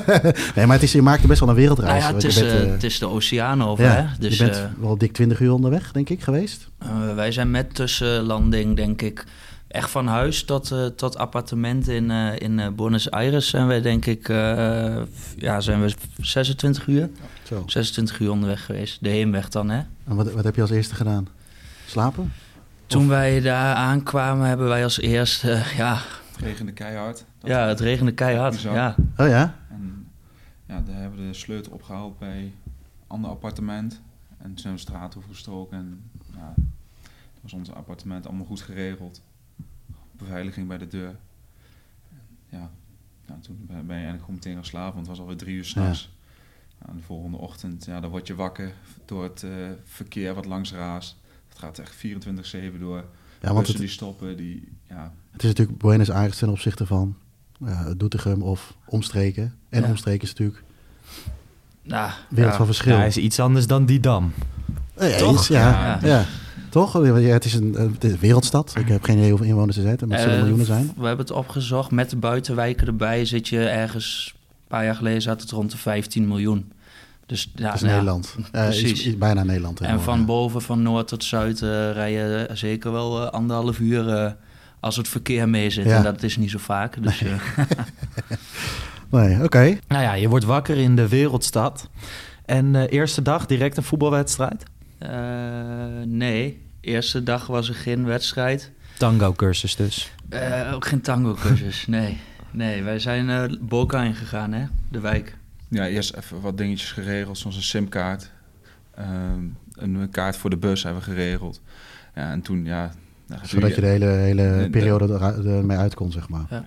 nee, 0.54 0.66
maar 0.66 0.74
het 0.74 0.82
is, 0.82 0.92
je 0.92 1.02
maakt 1.02 1.22
er 1.22 1.28
best 1.28 1.40
wel 1.40 1.48
een 1.48 1.54
wereldreis. 1.54 2.02
Nou 2.02 2.08
ja, 2.08 2.14
het 2.14 2.24
is, 2.24 2.40
bent, 2.40 2.70
het 2.70 2.84
is 2.84 2.98
de 2.98 3.08
oceaan 3.08 3.64
over, 3.64 3.84
ja, 3.84 3.92
hè? 3.92 4.04
Dus, 4.18 4.38
je 4.38 4.44
bent 4.44 4.62
wel 4.80 4.98
dik 4.98 5.12
20 5.12 5.40
uur 5.40 5.52
onderweg, 5.52 5.92
denk 5.92 6.08
ik, 6.08 6.22
geweest. 6.22 6.68
Eh, 6.78 6.88
wij 7.14 7.32
zijn 7.32 7.50
met 7.50 7.74
tussenlanding, 7.74 8.76
denk 8.76 9.02
ik, 9.02 9.24
echt 9.68 9.90
van 9.90 10.06
huis 10.06 10.44
tot, 10.44 10.70
eh, 10.70 10.86
tot 10.86 11.16
appartement 11.16 11.88
in, 11.88 12.10
eh, 12.10 12.38
in 12.38 12.58
eh, 12.58 12.68
Buenos 12.68 13.10
Aires 13.10 13.48
zijn 13.48 13.66
wij, 13.66 13.80
denk 13.80 14.06
ik, 14.06 14.28
eh, 14.28 15.02
ja, 15.36 15.60
zijn 15.60 15.80
we 15.82 15.94
26 16.20 16.86
uur, 16.86 17.10
Zo. 17.42 17.62
26 17.66 18.18
uur 18.20 18.30
onderweg 18.30 18.64
geweest. 18.64 19.02
De 19.02 19.08
heenweg 19.08 19.48
dan, 19.48 19.68
hè. 19.70 19.78
En 20.04 20.16
wat, 20.16 20.32
wat 20.32 20.44
heb 20.44 20.54
je 20.54 20.60
als 20.60 20.70
eerste 20.70 20.94
gedaan? 20.94 21.28
Slapen? 21.86 22.32
Toen 22.86 23.08
wij 23.08 23.40
daar 23.40 23.74
aankwamen, 23.74 24.46
hebben 24.46 24.68
wij 24.68 24.84
als 24.84 24.98
eerste, 25.00 25.52
eh, 25.52 25.76
ja, 25.76 25.94
Het 26.32 26.40
regende 26.46 26.72
keihard. 26.72 27.24
Dat- 27.38 27.50
ja, 27.50 27.66
het 27.68 27.80
regende 27.80 28.12
keihard. 28.12 28.54
Bizar. 28.54 28.74
Ja. 28.74 28.94
Oh 29.16 29.26
ja? 29.28 29.54
En 29.70 30.06
ja, 30.66 30.80
daar 30.86 30.96
hebben 31.00 31.18
we 31.20 31.26
de 31.26 31.34
sleutel 31.34 31.72
opgehaald 31.72 32.18
bij 32.18 32.38
een 32.38 32.52
ander 33.06 33.30
appartement. 33.30 34.00
En 34.38 34.46
toen 34.46 34.58
zijn 34.58 34.72
we 34.74 34.80
de 34.80 34.86
straat 34.90 35.16
overgestoken. 35.16 35.78
En 35.78 36.00
ja, 36.34 36.52
dat 36.56 37.42
was 37.42 37.52
ons 37.52 37.72
appartement 37.72 38.26
allemaal 38.26 38.46
goed 38.46 38.60
geregeld. 38.60 39.20
Beveiliging 40.18 40.68
bij 40.68 40.78
de 40.78 40.86
deur. 40.88 41.16
Ja, 42.48 42.70
nou, 43.26 43.40
toen 43.40 43.64
ben 43.68 43.76
je 43.84 43.92
eigenlijk 43.92 44.20
gewoon 44.20 44.34
meteen 44.34 44.54
gaan 44.54 44.64
slapen, 44.64 44.94
want 44.94 45.06
het 45.06 45.08
was 45.16 45.18
alweer 45.18 45.36
drie 45.36 45.56
uur 45.56 45.64
s'nachts. 45.64 46.10
Ja. 46.86 46.92
de 46.96 47.02
volgende 47.02 47.36
ochtend, 47.36 47.84
ja, 47.84 48.00
dan 48.00 48.10
word 48.10 48.26
je 48.26 48.34
wakker 48.34 48.72
door 49.04 49.22
het 49.22 49.42
eh, 49.42 49.50
verkeer 49.84 50.34
wat 50.34 50.44
langs 50.44 50.72
raast. 50.72 51.16
Het 51.48 51.58
gaat 51.58 51.78
echt 51.78 51.94
24-7 52.76 52.78
door. 52.78 53.04
Ja, 53.40 53.52
want 53.52 53.66
het, 53.66 53.76
die 53.76 53.88
stoppen, 53.88 54.36
die, 54.36 54.68
ja, 54.88 55.12
het 55.30 55.42
is 55.42 55.48
natuurlijk 55.48 55.78
Buenos 55.78 56.10
Aires 56.10 56.38
ten 56.38 56.48
opzichte 56.48 56.86
van 56.86 57.16
uh, 57.62 57.90
Doetinchem 57.96 58.42
of 58.42 58.74
omstreken. 58.84 59.54
En 59.68 59.82
Ja. 59.82 59.88
omstreken 59.88 60.22
is 60.22 60.28
natuurlijk 60.28 60.62
Nou, 61.82 62.10
wereld 62.28 62.50
ja. 62.52 62.56
van 62.56 62.66
verschil. 62.66 62.96
Ja, 62.96 63.04
is 63.04 63.16
iets 63.16 63.40
anders 63.40 63.66
dan 63.66 63.86
die 63.86 64.00
dam. 64.00 64.32
Eh, 64.94 65.10
ja, 65.10 65.18
Toch? 65.18 65.34
iets, 65.38 65.48
ja, 65.48 65.98
Ja. 66.02 66.24
Toch? 66.68 67.04
Ja, 67.06 67.14
het 67.14 67.44
is 67.44 67.54
een, 67.54 67.74
het 67.74 68.04
is 68.04 68.12
een 68.12 68.18
wereldstad. 68.18 68.74
Ik 68.78 68.88
heb 68.88 69.02
geen 69.04 69.16
idee 69.16 69.28
hoeveel 69.30 69.46
inwoners 69.48 69.76
er 69.76 69.82
zitten, 69.82 70.08
maar 70.08 70.16
het 70.16 70.26
zullen 70.26 70.38
Eh, 70.38 70.48
miljoenen 70.48 70.74
zijn. 70.74 70.92
We 70.96 71.06
hebben 71.06 71.26
het 71.26 71.34
opgezocht. 71.34 71.90
Met 71.90 72.10
de 72.10 72.16
buitenwijken 72.16 72.86
erbij 72.86 73.24
zit 73.24 73.48
je 73.48 73.68
ergens... 73.68 74.34
Een 74.36 74.76
paar 74.76 74.84
jaar 74.84 74.94
geleden 74.94 75.22
zat 75.22 75.40
het 75.40 75.50
rond 75.50 75.70
de 75.70 75.76
15 75.76 76.28
miljoen. 76.28 76.72
Dus 77.26 77.50
ja, 77.54 77.64
Dat 77.66 77.74
is 77.74 77.80
nou 77.80 77.92
ja, 77.92 77.98
Nederland. 77.98 78.36
Eh, 78.52 78.82
iets 78.82 79.18
bijna 79.18 79.42
Nederland. 79.42 79.80
En 79.80 80.00
van 80.00 80.18
ja. 80.18 80.24
boven, 80.24 80.62
van 80.62 80.82
noord 80.82 81.08
tot 81.08 81.24
zuid, 81.24 81.62
eh 81.62 81.92
rijden 81.92 82.56
zeker 82.58 82.92
wel 82.92 83.22
eh, 83.22 83.30
anderhalf 83.30 83.78
uur 83.78 84.08
eh, 84.08 84.32
als 84.80 84.96
het 84.96 85.08
verkeer 85.08 85.48
mee 85.48 85.70
zit. 85.70 85.84
Ja. 85.84 85.96
En 85.96 86.02
dat 86.02 86.22
is 86.22 86.36
niet 86.36 86.50
zo 86.50 86.58
vaak. 86.58 87.02
Dus, 87.02 87.22
eh, 87.22 87.32
Nee, 89.10 89.44
oké. 89.44 89.78
Nou 89.88 90.02
ja, 90.02 90.12
je 90.12 90.28
wordt 90.28 90.44
wakker 90.44 90.76
in 90.76 90.96
de 90.96 91.08
wereldstad. 91.08 91.88
En 92.44 92.74
eh, 92.74 92.92
eerste 92.98 93.22
dag 93.22 93.46
direct 93.46 93.76
een 93.76 93.82
voetbalwedstrijd. 93.82 94.62
Eh, 94.98 95.10
nee, 96.06 96.62
eerste 96.80 97.22
dag 97.22 97.46
was 97.46 97.68
er 97.68 97.74
geen 97.74 98.04
wedstrijd. 98.04 98.72
Tango 98.98 99.32
cursus 99.32 99.76
dus. 99.76 100.12
Eh, 100.28 100.70
ook 100.74 100.86
geen 100.86 101.00
tango-cursus, 101.00 101.86
nee. 101.96 102.18
Nee, 102.50 102.82
wij 102.82 102.98
zijn 102.98 103.30
eh 103.30 103.58
Boca 103.60 104.02
ingegaan, 104.02 104.52
hè, 104.52 104.66
de 104.88 105.00
wijk. 105.00 105.36
ja, 105.68 105.86
eerst 105.86 106.14
even 106.14 106.40
wat 106.40 106.58
dingetjes 106.58 106.92
geregeld, 106.92 107.38
zoals 107.38 107.56
een 107.56 107.62
simkaart. 107.62 108.30
Ehm, 108.94 109.40
een 109.72 110.08
kaart 110.10 110.36
voor 110.36 110.50
de 110.50 110.56
bus 110.56 110.82
hebben 110.82 111.02
we 111.02 111.10
geregeld. 111.10 111.60
Ja, 112.14 112.30
en 112.30 112.40
toen, 112.42 112.64
ja... 112.64 112.92
Zodat 113.42 113.74
je 113.74 113.80
de 113.80 113.86
hele, 113.86 114.06
hele 114.06 114.68
periode 114.70 115.12
er- 115.14 115.46
ermee 115.56 115.76
uit 115.76 115.94
kon, 115.94 116.12
zeg 116.12 116.28
maar. 116.28 116.44
ja, 116.50 116.64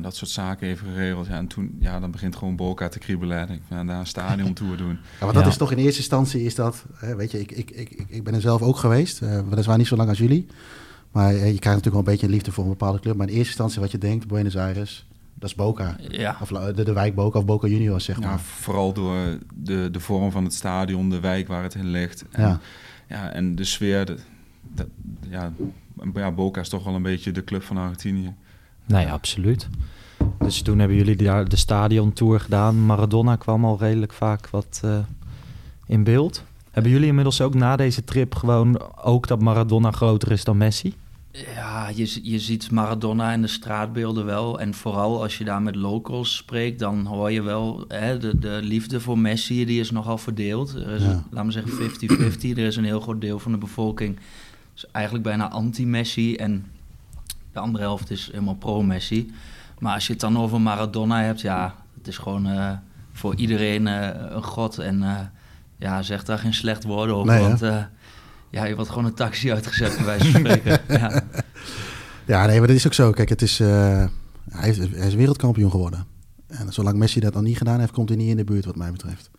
dat 0.00 0.16
soort 0.16 0.30
zaken 0.30 0.68
even 0.68 0.86
geregeld. 0.88 1.26
Ja, 1.26 1.36
en 1.36 1.46
toen, 1.46 1.76
ja, 1.80 2.00
dan 2.00 2.10
begint 2.10 2.36
gewoon 2.36 2.56
Boca 2.56 2.88
te 2.88 2.98
kriebelen. 2.98 3.38
En 3.38 3.50
ik 3.54 3.60
ga 3.68 3.84
daar 3.84 3.98
een 3.98 4.06
stadiontour 4.06 4.76
doen. 4.76 4.88
Ja, 4.92 4.98
want 5.20 5.34
dat 5.34 5.42
Ja. 5.42 5.48
is 5.48 5.56
toch 5.56 5.72
in 5.72 5.78
eerste 5.78 5.98
instantie 5.98 6.42
is 6.44 6.54
dat, 6.54 6.84
hè, 6.94 7.16
weet 7.16 7.30
je, 7.30 7.40
ik, 7.40 7.50
ik, 7.52 7.70
ik, 7.70 8.04
ik- 8.08 8.24
ben 8.24 8.34
er 8.34 8.40
zelf 8.40 8.62
ook 8.62 8.76
geweest, 8.76 9.22
eh 9.22 9.40
weliswaar 9.48 9.78
niet 9.78 9.86
zo 9.86 9.96
lang 9.96 10.08
als 10.08 10.18
jullie, 10.18 10.46
maar 11.12 11.28
eh, 11.28 11.34
je 11.34 11.38
krijgt 11.40 11.64
natuurlijk 11.64 11.86
wel 11.86 11.98
een 11.98 12.04
beetje 12.04 12.28
liefde 12.28 12.52
voor 12.52 12.64
een 12.64 12.70
bepaalde 12.70 13.00
club, 13.00 13.16
maar 13.16 13.26
in 13.26 13.32
eerste 13.32 13.48
instantie 13.48 13.80
wat 13.80 13.90
je 13.90 13.98
denkt, 13.98 14.26
Buenos 14.26 14.56
Aires, 14.56 15.06
dat 15.34 15.48
is 15.48 15.54
Boca, 15.54 15.96
Ja, 16.08 16.36
of 16.40 16.50
la- 16.50 16.72
de, 16.72 16.84
de 16.84 16.92
wijk 16.92 17.14
Boca 17.14 17.38
of 17.38 17.44
Boca 17.44 17.66
Juniors, 17.68 18.04
zeg 18.04 18.18
Ja, 18.20 18.26
maar. 18.26 18.40
vooral 18.40 18.92
door 18.92 19.38
de, 19.54 19.88
de 19.92 20.00
vorm 20.00 20.30
van 20.30 20.44
het 20.44 20.54
stadion, 20.54 21.10
de 21.10 21.20
wijk 21.20 21.48
waar 21.48 21.62
het 21.62 21.74
in 21.74 21.86
ligt. 21.90 22.24
En, 22.30 22.42
Ja. 22.42 22.60
ja. 23.08 23.32
en 23.32 23.54
de 23.54 23.64
sfeer. 23.64 24.04
De, 24.06 24.16
dat- 24.74 24.86
ja, 25.28 25.52
ja, 26.14 26.30
Boca 26.32 26.60
is 26.60 26.68
toch 26.68 26.84
wel 26.84 26.94
een 26.94 27.02
beetje 27.02 27.32
de 27.32 27.44
club 27.44 27.62
van 27.62 27.76
Argentinië. 27.76 28.34
Nee, 28.90 29.10
absoluut. 29.10 29.68
Dus 30.38 30.62
toen 30.62 30.78
hebben 30.78 30.96
jullie 30.96 31.16
daar 31.16 31.48
de 31.48 31.56
stadiontour 31.56 32.40
gedaan. 32.40 32.86
Maradona 32.86 33.36
kwam 33.36 33.64
al 33.64 33.78
redelijk 33.78 34.12
vaak 34.12 34.48
wat 34.50 34.80
eh, 34.84 34.98
in 35.86 36.04
beeld. 36.04 36.44
Hebben 36.70 36.92
jullie 36.92 37.06
inmiddels 37.08 37.40
ook 37.40 37.54
na 37.54 37.76
deze 37.76 38.04
trip 38.04 38.34
gewoon 38.34 38.82
ook 39.02 39.26
dat 39.26 39.40
Maradona 39.40 39.90
groter 39.90 40.32
is 40.32 40.44
dan 40.44 40.56
Messi? 40.56 40.94
Ja, 41.54 41.88
je, 41.94 42.20
je 42.30 42.38
ziet 42.38 42.70
Maradona 42.70 43.32
in 43.32 43.42
de 43.42 43.48
straatbeelden 43.48 44.24
wel. 44.24 44.60
En 44.60 44.74
vooral 44.74 45.22
als 45.22 45.38
je 45.38 45.44
daar 45.44 45.62
met 45.62 45.74
locals 45.74 46.36
spreekt, 46.36 46.78
dan 46.78 47.06
hoor 47.06 47.30
je 47.30 47.42
wel 47.42 47.84
hè, 47.88 48.18
de, 48.18 48.38
de 48.38 48.58
liefde 48.62 49.00
voor 49.00 49.18
Messi, 49.18 49.64
die 49.64 49.80
is 49.80 49.90
nogal 49.90 50.18
verdeeld. 50.18 50.74
Er 50.74 50.88
is, 50.90 51.02
Ja. 51.02 51.22
laten 51.30 51.62
we 51.62 51.68
zeggen, 51.68 52.32
50-50. 52.32 52.40
Er 52.50 52.66
is 52.66 52.76
een 52.76 52.84
heel 52.84 53.00
groot 53.00 53.20
deel 53.20 53.38
van 53.38 53.52
de 53.52 53.58
bevolking 53.58 54.18
is 54.74 54.86
eigenlijk 54.92 55.24
bijna 55.24 55.50
anti-Messi. 55.50 56.34
En 56.36 56.66
de 57.52 57.58
andere 57.58 57.84
helft 57.84 58.10
is 58.10 58.28
helemaal 58.32 58.54
pro-Messi. 58.54 59.32
Maar 59.78 59.94
als 59.94 60.06
je 60.06 60.12
het 60.12 60.20
dan 60.20 60.38
over 60.38 60.60
Maradona 60.60 61.22
hebt, 61.22 61.40
ja, 61.40 61.74
het 61.98 62.06
is 62.08 62.18
gewoon 62.18 62.46
eh, 62.46 62.70
voor 63.12 63.34
iedereen 63.34 63.86
eh, 63.86 64.08
een 64.30 64.42
god. 64.42 64.78
En 64.78 65.02
eh, 65.02 65.16
ja, 65.76 66.02
zeg 66.02 66.24
daar 66.24 66.38
geen 66.38 66.54
slecht 66.54 66.84
woorden 66.84 67.14
over, 67.14 67.32
Nee, 67.32 67.42
want... 67.42 67.62
eh, 67.62 67.82
ja, 68.50 68.64
je 68.64 68.74
wordt 68.74 68.90
gewoon 68.90 69.04
een 69.04 69.14
taxi 69.14 69.52
uitgezet, 69.52 69.96
bij 69.96 70.04
wijze 70.04 70.30
van 70.30 70.40
spreken. 70.40 70.80
ja. 70.88 71.22
Ja, 72.26 72.46
nee, 72.46 72.58
maar 72.58 72.66
dat 72.68 72.76
is 72.76 72.86
ook 72.86 72.94
zo. 72.94 73.10
Kijk, 73.10 73.28
het 73.28 73.42
is, 73.42 73.60
eh, 73.60 74.04
hij, 74.50 74.68
is, 74.70 74.78
hij 74.78 75.06
is 75.06 75.14
wereldkampioen 75.14 75.70
geworden. 75.70 76.06
En 76.46 76.72
zolang 76.72 76.98
Messi 76.98 77.20
dat 77.20 77.34
nog 77.34 77.42
niet 77.42 77.56
gedaan 77.58 77.80
heeft, 77.80 77.92
komt 77.92 78.08
hij 78.08 78.18
niet 78.18 78.28
in 78.28 78.36
de 78.36 78.44
buurt 78.44 78.64
wat 78.64 78.76
mij 78.76 78.92
betreft. 78.92 79.30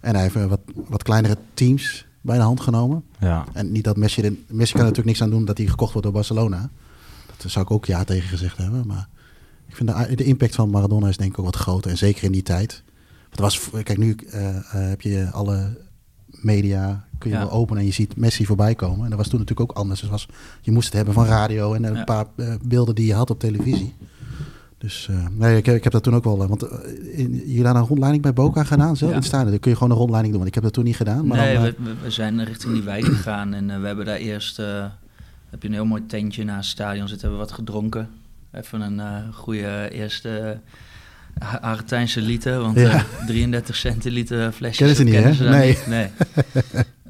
En 0.00 0.14
hij 0.14 0.22
heeft 0.22 0.48
wat, 0.48 0.60
wat 0.88 1.02
kleinere 1.02 1.36
teams 1.54 2.06
bij 2.20 2.36
de 2.36 2.42
hand 2.42 2.60
genomen. 2.60 3.04
Ja. 3.18 3.44
En 3.52 3.72
niet 3.72 3.84
dat 3.84 3.96
Messi... 3.96 4.20
Messi 4.48 4.72
kan 4.72 4.80
er 4.80 4.86
natuurlijk 4.88 5.04
niks 5.06 5.22
aan 5.22 5.30
doen 5.30 5.44
dat 5.44 5.58
hij 5.58 5.66
gekocht 5.66 5.90
wordt 5.92 6.06
door 6.06 6.16
Barcelona. 6.16 6.70
Zou 7.50 7.64
ik 7.64 7.70
ook 7.70 7.84
ja 7.86 8.04
tegen 8.04 8.28
gezegd 8.28 8.56
hebben. 8.56 8.86
Maar 8.86 9.08
ik 9.68 9.76
vind 9.76 9.88
de, 10.08 10.14
de 10.14 10.24
impact 10.24 10.54
van 10.54 10.70
Maradona 10.70 11.08
is 11.08 11.16
denk 11.16 11.32
ik 11.32 11.38
ook 11.38 11.44
wat 11.44 11.56
groter. 11.56 11.90
En 11.90 11.98
zeker 11.98 12.24
in 12.24 12.32
die 12.32 12.42
tijd. 12.42 12.82
Want 13.22 13.34
er 13.36 13.42
was, 13.42 13.82
kijk, 13.82 13.98
nu 13.98 14.14
eh, 14.30 14.56
eh, 14.56 14.62
heb 14.70 15.00
je 15.00 15.28
alle 15.32 15.78
media 16.26 17.04
kun 17.18 17.30
je 17.30 17.36
Ja. 17.36 17.42
wel 17.42 17.52
openen 17.52 17.80
en 17.80 17.86
je 17.86 17.92
ziet 17.92 18.16
Messi 18.16 18.46
voorbij 18.46 18.74
komen. 18.74 19.04
En 19.04 19.08
dat 19.10 19.18
was 19.18 19.28
toen 19.28 19.38
natuurlijk 19.38 19.70
ook 19.70 19.76
anders. 19.76 20.00
Het 20.00 20.10
was, 20.10 20.28
je 20.60 20.70
moest 20.72 20.84
het 20.86 20.94
hebben 20.96 21.14
van 21.14 21.24
radio 21.26 21.74
en 21.74 21.84
een 21.84 21.94
Ja. 21.94 22.04
paar 22.04 22.26
eh, 22.36 22.54
beelden 22.64 22.94
die 22.94 23.06
je 23.06 23.14
had 23.14 23.30
op 23.30 23.38
televisie. 23.38 23.94
Dus 24.78 25.08
nee, 25.30 25.56
ik, 25.56 25.66
heb- 25.66 25.76
ik 25.76 25.82
heb 25.84 25.92
dat 25.92 26.02
toen 26.02 26.14
ook 26.14 26.24
wel. 26.24 26.46
Want 26.48 26.66
in, 27.12 27.42
je 27.46 27.62
daar 27.62 27.76
een 27.76 27.86
rondleiding 27.86 28.22
bij 28.22 28.32
Boca 28.32 28.64
gedaan, 28.64 28.94
Ja. 28.98 29.06
in 29.08 29.12
het. 29.14 29.30
Dan 29.30 29.58
kun 29.58 29.70
je 29.70 29.76
gewoon 29.76 29.90
een 29.92 29.96
rondleiding 29.98 30.34
doen. 30.34 30.42
Want 30.42 30.46
ik 30.46 30.54
heb 30.54 30.62
dat 30.62 30.72
toen 30.72 30.84
niet 30.84 30.96
gedaan. 30.96 31.26
Maar 31.26 31.38
nee, 31.38 31.54
dan, 31.54 31.62
we, 31.64 31.74
we- 32.02 32.10
zijn 32.10 32.44
richting 32.44 32.72
die 32.72 32.82
wijk 32.82 33.04
gegaan 33.04 33.54
en 33.54 33.80
we 33.80 33.86
hebben 33.86 34.04
daar 34.04 34.16
eerst... 34.16 34.58
eh, 35.52 35.58
heb 35.58 35.62
je 35.62 35.68
een 35.68 35.74
heel 35.74 35.84
mooi 35.84 36.06
tentje 36.06 36.44
naast 36.44 36.56
het 36.70 36.78
stadion 36.78 37.08
zitten, 37.08 37.28
hebben 37.28 37.46
we 37.46 37.50
wat 37.50 37.58
gedronken. 37.58 38.08
Even 38.52 38.80
een 38.80 39.00
eh, 39.00 39.34
goede 39.34 39.88
eerste 39.92 40.60
uh, 41.42 41.54
Argentijnse 41.60 42.20
liter, 42.20 42.58
want 42.60 42.78
Ja. 42.78 42.90
eh, 42.90 43.04
33 43.26 43.76
centiliter 43.76 44.52
flesjes 44.52 44.76
Kennen 44.78 44.96
ze 44.96 45.02
niet, 45.04 45.12
kennen 45.12 45.30
hè? 45.30 45.36
ze 45.36 45.48
Nee. 45.48 45.68
niet. 45.68 45.86
Nee. 45.86 46.10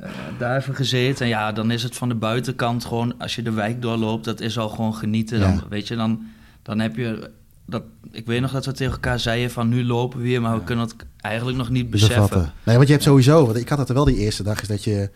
Eh, 0.03 0.11
daar 0.39 0.57
even 0.57 0.75
gezeten 0.75 1.25
en 1.25 1.29
ja, 1.31 1.53
dan 1.53 1.71
is 1.71 1.83
het 1.83 1.97
van 1.97 2.09
de 2.09 2.15
buitenkant 2.15 2.85
gewoon, 2.85 3.19
als 3.19 3.35
je 3.35 3.43
de 3.43 3.51
wijk 3.51 3.83
doorloopt, 3.83 4.25
dat 4.25 4.41
is 4.41 4.59
al 4.59 4.69
gewoon 4.69 4.95
genieten. 4.95 5.41
Dan, 5.41 5.53
Ja. 5.53 5.63
Weet 5.69 5.89
je, 5.89 5.97
dan, 5.97 6.23
dan 6.63 6.79
heb 6.79 6.97
je... 6.97 7.31
Dat, 7.67 7.83
ik 8.11 8.27
weet 8.27 8.41
nog 8.41 8.53
dat 8.53 8.67
we 8.67 8.73
tegen 8.73 8.93
elkaar 8.93 9.19
zeiden 9.19 9.51
van 9.51 9.69
nu 9.69 9.85
lopen 9.85 10.21
we 10.21 10.27
hier, 10.27 10.41
maar 10.41 10.55
we 10.59 10.65
kunnen 10.65 10.85
het 10.85 10.95
eigenlijk 11.21 11.57
nog 11.59 11.69
niet 11.71 11.91
beseffen. 11.91 12.21
bevatten. 12.23 12.53
Nee, 12.65 12.75
want 12.77 12.87
je 12.87 12.93
hebt 12.93 13.05
sowieso, 13.07 13.45
want 13.45 13.57
ik 13.57 13.69
had 13.69 13.79
het 13.79 13.89
wel 13.89 14.05
die 14.05 14.17
eerste 14.17 14.43
dag, 14.43 14.63
is 14.63 14.69
dat 14.69 14.85
je, 14.85 15.11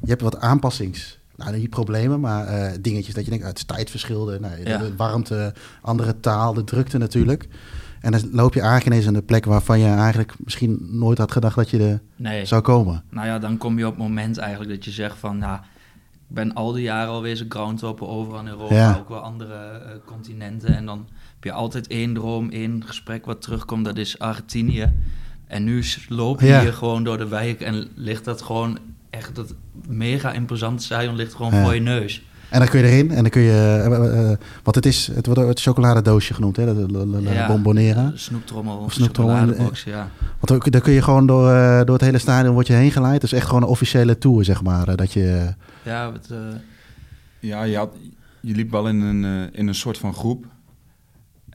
je 0.00 0.08
hebt 0.08 0.22
wat 0.22 0.40
aanpassings. 0.40 1.18
Nou, 1.36 1.56
niet 1.56 1.70
problemen, 1.70 2.20
maar 2.20 2.46
eh, 2.46 2.72
dingetjes 2.80 3.14
dat 3.14 3.24
je 3.24 3.30
denkt, 3.30 3.46
het 3.46 3.56
is 3.56 3.64
tijdverschil, 3.64 4.24
de, 4.24 4.38
nou, 4.40 4.56
de- 4.64 4.68
Ja. 4.70 4.78
de 4.78 4.96
warmte, 4.96 5.54
andere 5.82 6.20
taal, 6.20 6.54
de 6.54 6.64
drukte 6.64 6.98
natuurlijk. 6.98 7.48
En 8.00 8.12
dan 8.12 8.20
loop 8.32 8.54
je 8.54 8.60
eigenlijk 8.60 8.90
ineens 8.90 9.06
aan 9.06 9.14
de 9.20 9.22
plek 9.26 9.44
waarvan 9.44 9.78
je 9.78 9.86
eigenlijk 9.86 10.32
misschien 10.44 10.88
nooit 10.90 11.18
had 11.18 11.32
gedacht 11.32 11.56
dat 11.56 11.70
je 11.70 11.78
er 11.78 12.00
Nee. 12.16 12.44
zou 12.44 12.62
komen. 12.62 13.02
Nou 13.10 13.26
ja, 13.26 13.38
dan 13.38 13.56
kom 13.58 13.78
je 13.78 13.84
op 13.86 13.92
het 13.92 14.02
moment 14.02 14.38
eigenlijk 14.38 14.70
dat 14.70 14.84
je 14.84 14.90
zegt 14.90 15.18
van... 15.18 15.38
Nou, 15.38 15.58
ik 16.28 16.34
ben 16.34 16.54
al 16.54 16.72
die 16.72 16.82
jaren 16.82 17.12
alweer 17.12 17.36
zo'n 17.36 17.46
groundhopper 17.50 18.06
overal 18.08 18.40
in 18.40 18.46
Europa, 18.48 18.74
Ja. 18.74 18.96
ook 18.98 19.08
wel 19.08 19.18
andere 19.18 19.54
eh, 19.54 19.90
continenten. 20.04 20.76
En 20.76 20.86
dan 20.86 20.98
heb 21.34 21.44
je 21.44 21.52
altijd 21.52 21.86
één 21.86 22.14
droom, 22.14 22.50
één 22.50 22.82
gesprek 22.86 23.26
wat 23.26 23.42
terugkomt, 23.42 23.84
dat 23.84 23.96
is 23.96 24.18
Argentinië. 24.18 24.92
En 25.46 25.64
nu 25.64 25.84
loop 26.08 26.40
je 26.40 26.46
Ja. 26.46 26.60
hier 26.60 26.72
gewoon 26.72 27.04
door 27.04 27.18
de 27.18 27.28
wijk 27.28 27.60
en 27.60 27.88
ligt 27.94 28.24
dat 28.24 28.42
gewoon 28.42 28.78
echt... 29.16 29.34
Dat 29.34 29.54
mega 29.88 30.32
imposante 30.32 30.82
stadion 30.82 31.16
ligt 31.16 31.34
gewoon 31.34 31.54
Ja. 31.54 31.62
voor 31.64 31.74
je 31.74 31.80
neus. 31.80 32.24
En 32.48 32.58
dan 32.58 32.68
kun 32.68 32.80
je 32.80 32.86
erin 32.86 33.10
en 33.10 33.22
dan 33.22 33.30
kun 33.30 33.42
je, 33.42 33.82
eh, 33.84 34.46
want 34.62 34.76
het 34.76 34.86
is, 34.86 35.06
het 35.14 35.26
wordt 35.26 35.40
het 35.40 35.60
chocoladedoosje 35.60 36.34
genoemd, 36.34 36.56
hè, 36.56 36.64
de, 36.74 36.86
de, 36.86 37.10
de- 37.10 37.22
de 37.22 37.32
Ja, 37.32 37.46
bombonera. 37.46 38.08
de 38.10 38.18
Snoeptrommel 38.18 38.76
Of 38.76 38.92
snoeptrommel, 38.92 39.36
chocoladebox, 39.36 39.84
ja. 39.84 40.10
Want 40.40 40.50
ook, 40.52 40.70
dan 40.72 40.80
kun 40.80 40.92
je 40.92 41.02
gewoon 41.02 41.26
door, 41.26 41.48
door 41.84 41.94
het 41.94 42.00
hele 42.04 42.18
stadion 42.18 42.54
word 42.54 42.66
je 42.66 42.72
heen 42.72 42.90
geleid. 42.90 43.14
Het 43.14 43.22
is 43.22 43.32
echt 43.32 43.46
gewoon 43.46 43.62
een 43.62 43.68
officiële 43.68 44.18
tour, 44.18 44.44
zeg 44.44 44.62
maar. 44.62 44.96
dat 44.96 45.12
je, 45.12 45.54
Ja, 45.82 46.12
het, 46.12 46.30
eh, 46.30 46.38
Ja, 47.40 47.62
je, 47.62 47.76
had, 47.76 47.90
je 48.40 48.54
liep 48.54 48.70
wel 48.70 48.88
in 48.88 49.00
een, 49.00 49.52
in 49.54 49.66
een 49.68 49.74
soort 49.74 49.98
van 49.98 50.14
groep. 50.14 50.44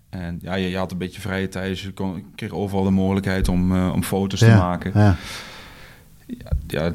En 0.10 0.40
ja, 0.42 0.54
je, 0.56 0.70
je 0.70 0.78
had 0.78 0.92
een 0.92 0.98
beetje 0.98 1.22
vrije 1.22 1.48
tijd, 1.48 1.70
dus 1.70 1.82
je 1.84 1.92
kon, 1.94 2.24
kreeg 2.36 2.52
overal 2.52 2.84
de 2.84 2.90
mogelijkheid 2.90 3.48
om, 3.48 3.90
om 3.90 4.04
foto's 4.04 4.40
te 4.40 4.48
maken. 4.48 4.92
Ja. 4.96 5.16
Ja, 6.28 6.52
ja 6.68 6.92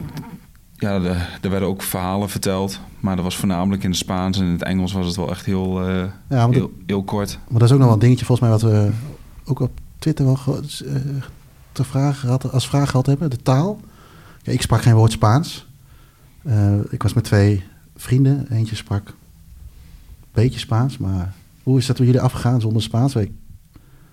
de- 0.79 1.27
er 1.43 1.51
werden 1.51 1.69
ook 1.69 1.83
verhalen 1.83 2.29
verteld, 2.31 2.81
maar 3.01 3.15
dat 3.17 3.25
was 3.25 3.37
voornamelijk 3.37 3.83
in 3.83 3.89
het 3.91 3.99
Spaans 3.99 4.39
en 4.39 4.45
in 4.45 4.53
het 4.53 4.63
Engels 4.63 4.93
was 4.93 5.07
het 5.07 5.17
wel 5.17 5.31
echt 5.31 5.45
heel, 5.47 5.89
eh, 5.89 6.05
Ja, 6.29 6.49
heel, 6.51 6.73
heel 6.87 7.03
kort. 7.05 7.39
Maar 7.49 7.59
dat 7.59 7.69
is 7.69 7.73
ook 7.73 7.79
nog 7.79 7.87
wel 7.87 7.97
een 7.97 8.03
dingetje 8.03 8.25
volgens 8.25 8.49
mij 8.49 8.59
wat 8.59 8.71
we 8.71 8.91
ook 9.45 9.61
op 9.61 9.71
Twitter 9.99 10.25
wel 10.25 10.39
eh, 10.47 10.95
te 11.73 11.85
vragen 11.85 12.29
had, 12.29 12.53
als 12.53 12.69
vraag 12.69 12.91
gehad 12.91 13.07
hebben. 13.07 13.31
De 13.31 13.43
taal. 13.43 13.81
Ja, 14.43 14.53
ik 14.53 14.63
sprak 14.63 14.83
geen 14.83 14.95
woord 14.95 15.13
Spaans. 15.13 15.67
Eh, 16.43 16.75
ik 16.91 17.03
was 17.03 17.13
met 17.13 17.25
twee 17.25 17.65
vrienden. 17.97 18.47
Eentje 18.51 18.77
sprak 18.77 19.09
een 19.09 19.15
beetje 20.33 20.59
Spaans. 20.59 20.99
Maar 20.99 21.33
hoe 21.63 21.79
is 21.79 21.87
dat 21.87 21.97
bij 21.97 22.07
jullie 22.07 22.21
afgegaan 22.21 22.61
zonder 22.61 22.83
Spaans? 22.83 23.15
Wij- 23.15 23.33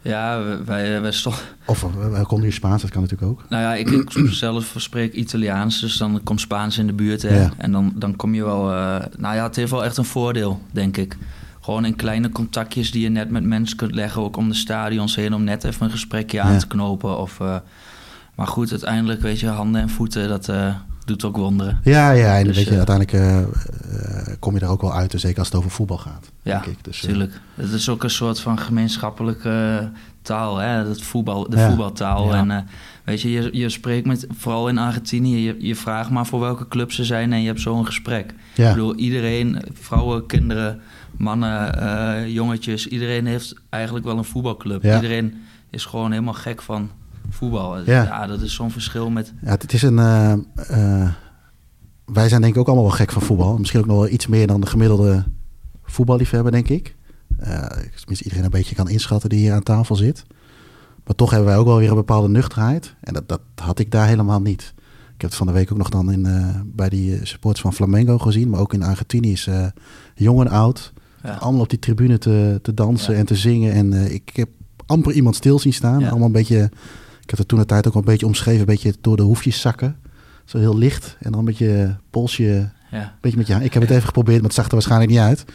ja, 0.03 0.43
wij- 0.43 0.63
wij, 0.65 1.01
wij 1.01 1.11
stonden... 1.11 1.41
Of 1.65 1.83
eh, 1.83 2.09
wij 2.09 2.23
konden 2.23 2.45
hier 2.45 2.53
Spaans, 2.53 2.81
dat 2.81 2.91
kan 2.91 3.01
natuurlijk 3.01 3.31
ook. 3.31 3.43
Nou 3.49 3.63
ja, 3.63 3.73
ik, 3.75 3.89
ik 3.89 4.11
zelf 4.45 4.73
spreek 4.77 5.13
Italiaans, 5.13 5.79
dus 5.81 5.97
dan 5.97 6.21
komt 6.23 6.39
Spaans 6.41 6.77
in 6.77 6.87
de 6.87 6.93
buurt. 6.93 7.21
Hè? 7.21 7.41
Ja. 7.41 7.51
En 7.57 7.71
dan, 7.71 7.93
dan 7.95 8.15
kom 8.15 8.33
je 8.33 8.43
wel... 8.43 8.71
eh, 8.71 9.05
nou 9.17 9.35
ja, 9.35 9.43
het 9.43 9.55
heeft 9.55 9.71
wel 9.71 9.83
echt 9.85 9.97
een 9.97 10.05
voordeel, 10.05 10.61
denk 10.71 10.97
ik. 10.97 11.17
Gewoon 11.61 11.85
in 11.85 11.95
kleine 11.95 12.29
contactjes 12.29 12.91
die 12.91 13.01
je 13.01 13.09
net 13.09 13.29
met 13.29 13.43
mensen 13.43 13.77
kunt 13.77 13.95
leggen, 13.95 14.21
ook 14.21 14.37
om 14.37 14.49
de 14.49 14.55
stadions 14.55 15.15
heen, 15.15 15.33
om 15.33 15.43
net 15.43 15.63
even 15.63 15.85
een 15.85 15.91
gesprekje 15.91 16.41
aan 16.41 16.51
Ja. 16.53 16.57
te 16.59 16.67
knopen. 16.67 17.17
Of, 17.19 17.39
eh, 17.39 17.55
maar 18.35 18.47
goed, 18.47 18.71
uiteindelijk, 18.71 19.21
weet 19.21 19.39
je, 19.39 19.47
handen 19.47 19.81
en 19.81 19.89
voeten, 19.89 20.27
dat 20.27 20.49
eh, 20.49 20.75
doet 21.05 21.23
ook 21.23 21.37
wonderen. 21.37 21.79
Ja, 21.83 22.11
ja. 22.11 22.37
En 22.37 22.43
Dus, 22.43 22.55
weet 22.55 22.65
je, 22.65 22.71
eh, 22.71 22.77
uiteindelijk 22.77 23.17
eh, 23.17 23.39
eh, 23.41 23.47
kom 24.39 24.53
je 24.53 24.59
er 24.59 24.67
ook 24.69 24.81
wel 24.81 24.93
uit. 24.93 25.13
Zeker 25.17 25.37
als 25.39 25.47
het 25.47 25.57
over 25.57 25.71
voetbal 25.71 25.97
gaat. 25.97 26.31
Ja, 26.41 26.59
denk 26.59 26.77
ik. 26.77 26.83
Dus, 26.83 26.99
Tuurlijk. 26.99 27.39
Het 27.55 27.71
is 27.71 27.89
ook 27.89 28.03
een 28.03 28.09
soort 28.09 28.39
van 28.39 28.59
gemeenschappelijke 28.59 29.89
taal, 30.21 30.57
hè? 30.57 30.83
Dat 30.83 31.01
voetbal, 31.01 31.49
de 31.49 31.57
Ja. 31.57 31.67
voetbaltaal. 31.67 32.33
Ja. 32.33 32.47
En 32.47 32.67
weet 33.03 33.21
je, 33.21 33.31
je, 33.31 33.49
je 33.51 33.69
spreekt 33.69 34.05
met, 34.07 34.27
vooral 34.37 34.67
in 34.67 34.77
Argentinië, 34.77 35.37
je, 35.45 35.55
je 35.59 35.75
vraagt 35.75 36.09
maar 36.09 36.25
voor 36.25 36.39
welke 36.39 36.67
club 36.67 36.91
ze 36.91 37.03
zijn 37.03 37.33
en 37.33 37.41
je 37.41 37.47
hebt 37.47 37.61
zo'n 37.61 37.85
gesprek. 37.85 38.33
ja. 38.55 38.67
Ik 38.69 38.73
bedoel, 38.75 38.95
iedereen, 38.95 39.61
vrouwen, 39.73 40.25
kinderen, 40.25 40.81
mannen, 41.17 41.79
eh, 41.81 42.27
jongetjes, 42.33 42.87
iedereen 42.87 43.25
heeft 43.25 43.53
eigenlijk 43.69 44.05
wel 44.05 44.17
een 44.17 44.23
voetbalclub. 44.23 44.83
Ja. 44.83 44.95
Iedereen 44.95 45.33
is 45.69 45.85
gewoon 45.85 46.11
helemaal 46.11 46.33
gek 46.33 46.61
van 46.61 46.89
voetbal. 47.33 47.77
Ja. 47.79 48.03
Ja, 48.03 48.27
dat 48.27 48.41
is 48.41 48.53
zo'n 48.53 48.71
verschil 48.71 49.09
met... 49.09 49.33
Ja, 49.41 49.49
het 49.49 49.73
is 49.73 49.81
een. 49.81 49.99
eh, 49.99 50.31
eh, 51.01 51.09
wij 52.05 52.29
zijn 52.29 52.41
denk 52.41 52.53
ik 52.53 52.59
ook 52.59 52.65
allemaal 52.67 52.85
wel 52.85 52.93
gek 52.95 53.11
van 53.11 53.21
voetbal. 53.21 53.57
Misschien 53.57 53.79
ook 53.79 53.85
nog 53.85 53.97
wel 53.97 54.09
iets 54.09 54.27
meer 54.27 54.47
dan 54.47 54.61
de 54.61 54.67
gemiddelde 54.67 55.23
voetballiefhebber, 55.83 56.51
denk 56.51 56.67
ik. 56.69 56.95
Eh 57.37 57.65
tenminste, 57.67 58.23
iedereen 58.23 58.43
een 58.43 58.49
beetje 58.49 58.75
kan 58.75 58.89
inschatten 58.89 59.29
die 59.29 59.39
hier 59.39 59.53
aan 59.53 59.63
tafel 59.63 59.95
zit. 59.95 60.23
Maar 61.05 61.15
toch 61.15 61.29
hebben 61.29 61.47
wij 61.49 61.57
ook 61.57 61.65
wel 61.65 61.77
weer 61.77 61.89
een 61.89 61.95
bepaalde 61.95 62.29
nuchterheid. 62.29 62.95
En 63.01 63.13
dat, 63.13 63.29
dat 63.29 63.41
had 63.55 63.79
ik 63.79 63.91
daar 63.91 64.07
helemaal 64.07 64.41
niet. 64.41 64.73
Ik 65.15 65.21
heb 65.21 65.29
het 65.29 65.35
van 65.35 65.47
de 65.47 65.53
week 65.53 65.71
ook 65.71 65.77
nog 65.77 65.89
dan 65.89 66.11
in, 66.11 66.27
bij 66.75 66.89
die 66.89 67.25
supporters 67.25 67.61
van 67.61 67.73
Flamengo 67.73 68.17
gezien. 68.17 68.49
Maar 68.49 68.59
ook 68.59 68.73
in 68.73 68.83
Argentinië 68.83 69.31
is 69.31 69.49
jong 70.15 70.39
en 70.39 70.47
oud. 70.47 70.93
Ja. 71.23 71.33
Allemaal 71.33 71.61
op 71.61 71.69
die 71.69 71.79
tribune 71.79 72.17
te, 72.17 72.59
te 72.61 72.73
dansen 72.73 73.13
Ja. 73.13 73.19
en 73.19 73.25
te 73.25 73.35
zingen. 73.35 73.73
En 73.73 74.13
ik 74.13 74.29
heb 74.33 74.49
amper 74.85 75.13
iemand 75.13 75.35
stil 75.35 75.59
zien 75.59 75.73
staan. 75.73 75.99
Ja. 75.99 76.07
Allemaal 76.09 76.25
een 76.27 76.31
beetje... 76.33 76.69
Heb 77.33 77.41
het 77.41 77.51
toen 77.51 77.59
de 77.59 77.65
tijd 77.65 77.87
ook 77.87 77.95
een 77.95 78.03
beetje 78.03 78.25
omschreven. 78.25 78.59
Een 78.59 78.65
beetje 78.65 78.93
door 79.01 79.17
de 79.17 79.23
hoefjes 79.23 79.61
zakken. 79.61 79.99
Zo 80.45 80.57
heel 80.57 80.77
licht. 80.77 81.17
En 81.19 81.31
dan 81.31 81.39
een 81.39 81.45
beetje 81.45 81.95
polsje... 82.09 82.69
Ja. 82.91 83.01
Een 83.01 83.09
beetje 83.21 83.37
met 83.37 83.47
je 83.47 83.63
Ik 83.63 83.73
heb 83.73 83.81
het 83.81 83.91
even 83.91 84.03
geprobeerd, 84.03 84.37
maar 84.37 84.45
het 84.45 84.53
zag 84.53 84.65
er 84.65 84.71
waarschijnlijk 84.71 85.11
niet 85.11 85.19
uit. 85.19 85.45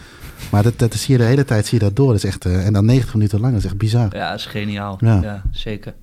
Maar 0.51 0.63
dat, 0.63 0.79
dat 0.79 0.95
zie 0.95 1.13
je 1.13 1.21
de 1.21 1.27
hele 1.27 1.45
tijd 1.45 1.67
zie 1.67 1.79
je 1.79 1.85
dat 1.85 1.97
door. 1.97 2.07
Dat 2.07 2.17
is 2.17 2.25
echt, 2.25 2.45
eh, 2.45 2.67
en 2.67 2.73
dan 2.73 2.85
90 2.85 3.15
minuten 3.15 3.41
lang. 3.41 3.53
Dat 3.53 3.63
is 3.63 3.69
echt 3.69 3.79
bizar. 3.79 4.17
ja, 4.17 4.31
dat 4.31 4.39
is 4.39 4.47
geniaal. 4.47 4.97
Ja. 5.01 5.23
ja 5.23 5.43
zeker. 5.53 5.95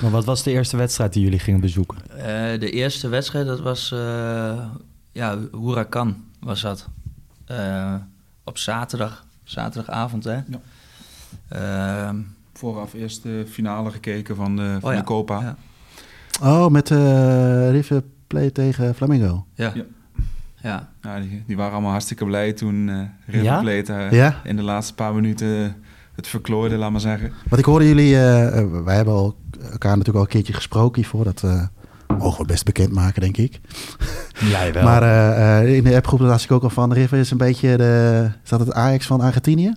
Maar 0.00 0.10
wat 0.10 0.24
was 0.24 0.42
de 0.42 0.50
eerste 0.50 0.76
wedstrijd 0.76 1.12
die 1.12 1.22
jullie 1.22 1.38
gingen 1.38 1.60
bezoeken? 1.60 1.98
Eh, 2.16 2.60
de 2.60 2.70
eerste 2.70 3.08
wedstrijd, 3.08 3.46
dat 3.46 3.60
was... 3.60 3.92
eh 3.92 4.58
ja, 5.12 5.38
Huracan 5.52 6.24
was 6.40 6.60
dat. 6.60 6.88
Eh, 7.44 7.94
op 8.44 8.58
zaterdag. 8.58 9.24
Zaterdagavond, 9.44 10.24
hè? 10.24 10.38
Ja. 11.48 12.14
Vooraf 12.54 12.92
eerst 12.94 13.22
de 13.22 13.44
finale 13.50 13.90
gekeken 13.90 14.36
van 14.36 14.56
de, 14.56 14.76
van 14.80 14.88
oh 14.90 14.94
ja, 14.94 15.00
de 15.00 15.06
Copa. 15.06 15.40
Ja. 15.40 15.56
Oh, 16.42 16.70
met 16.70 16.90
eh 16.90 17.70
River 17.70 18.02
Plate 18.26 18.52
tegen 18.52 18.94
Flamengo. 18.94 19.44
Ja. 19.54 19.72
Ja. 19.74 19.84
ja. 20.62 20.88
Ja, 21.02 21.20
die, 21.20 21.42
die 21.46 21.56
waren 21.56 21.72
allemaal 21.72 21.90
hartstikke 21.90 22.24
blij 22.24 22.52
toen 22.52 22.88
eh 22.88 22.98
River 23.26 23.42
Ja? 23.42 23.60
Plate 23.60 23.92
eh, 23.92 24.10
Ja? 24.12 24.40
in 24.44 24.56
de 24.56 24.62
laatste 24.62 24.94
paar 24.94 25.14
minuten 25.14 25.76
het 26.14 26.26
verklooide, 26.26 26.76
laat 26.76 26.90
maar 26.90 27.00
zeggen. 27.00 27.32
Want 27.48 27.60
ik 27.60 27.64
hoorde 27.64 27.88
jullie... 27.88 28.14
eh, 28.14 28.58
eh, 28.58 28.66
wij 28.84 28.96
hebben 28.96 29.14
al 29.14 29.36
elkaar 29.70 29.90
natuurlijk 29.90 30.16
al 30.16 30.22
een 30.22 30.28
keertje 30.28 30.52
gesproken 30.52 31.00
hiervoor. 31.02 31.24
Dat 31.24 31.42
eh, 31.42 31.62
mogen 32.18 32.40
we 32.40 32.46
best 32.46 32.64
bekendmaken, 32.64 33.20
denk 33.20 33.36
ik. 33.36 33.60
Jij 34.50 34.72
wel. 34.72 34.84
Maar 34.84 35.02
eh, 35.02 35.58
eh, 35.60 35.74
in 35.76 35.84
de 35.84 35.94
appgroep 35.96 36.20
las 36.20 36.44
ik 36.44 36.52
ook 36.52 36.62
al 36.62 36.70
van... 36.70 36.92
River 36.92 37.18
is 37.18 37.30
een 37.30 37.36
beetje 37.38 37.76
de... 37.76 38.30
Is 38.44 38.48
dat 38.50 38.60
het 38.60 38.72
Ajax 38.72 39.06
van 39.06 39.20
Argentinië? 39.20 39.74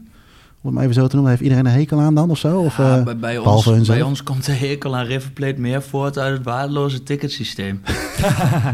Om 0.68 0.74
het 0.74 0.82
maar 0.82 0.92
even 0.92 1.02
zo 1.02 1.08
te 1.08 1.16
noemen. 1.16 1.32
Heeft 1.34 1.44
iedereen 1.44 1.66
een 1.66 1.72
hekel 1.80 2.00
aan 2.00 2.16
dan 2.16 2.30
of 2.30 2.38
zo? 2.38 2.60
Of, 2.60 2.78
Ja, 2.78 2.98
eh, 2.98 3.04
bij, 3.04 3.18
bij, 3.18 3.38
ons, 3.38 3.88
bij 3.88 4.02
ons 4.02 4.24
komt 4.24 4.46
de 4.46 4.52
hekel 4.52 4.96
aan 4.96 5.06
River 5.06 5.32
Plate 5.32 5.60
meer 5.60 5.82
voort 5.82 6.18
uit 6.18 6.34
het 6.38 6.44
waardeloze 6.46 7.04
ticketsysteem. 7.04 7.82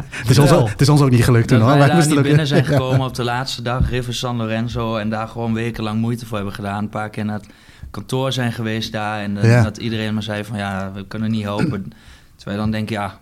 het, 0.09 0.29
is 0.29 0.39
ons, 0.39 0.49
het 0.49 0.81
is 0.81 0.89
ons 0.89 1.01
ook 1.01 1.09
niet 1.09 1.23
gelukt 1.23 1.47
toen 1.47 1.59
Dat 1.59 1.67
hoor. 1.67 1.77
wij 1.77 1.87
Wij 1.87 1.97
daar 1.97 2.07
niet 2.07 2.21
binnen 2.21 2.47
zijn 2.47 2.63
Ja. 2.63 2.69
gekomen 2.69 3.07
op 3.07 3.15
de 3.15 3.23
laatste 3.23 3.61
dag, 3.61 3.89
River 3.89 4.13
San 4.13 4.35
Lorenzo, 4.37 4.95
en 4.95 5.09
daar 5.09 5.27
gewoon 5.27 5.53
wekenlang 5.53 5.99
moeite 5.99 6.25
voor 6.25 6.35
hebben 6.35 6.55
gedaan. 6.55 6.83
Een 6.83 6.89
paar 6.89 7.09
keer 7.09 7.25
naar 7.25 7.39
het 7.39 7.49
kantoor 7.91 8.31
zijn 8.31 8.51
geweest 8.51 8.91
daar. 8.91 9.21
En 9.21 9.37
eh, 9.37 9.49
Ja. 9.49 9.63
dat 9.63 9.77
iedereen 9.77 10.13
maar 10.13 10.23
zei 10.23 10.43
van 10.43 10.57
ja, 10.57 10.91
we 10.93 11.07
kunnen 11.07 11.31
niet 11.31 11.43
helpen. 11.43 11.93
Terwijl 12.35 12.57
je 12.57 12.63
dan 12.63 12.71
denk 12.71 12.89
je, 12.89 12.95
ja, 12.95 13.19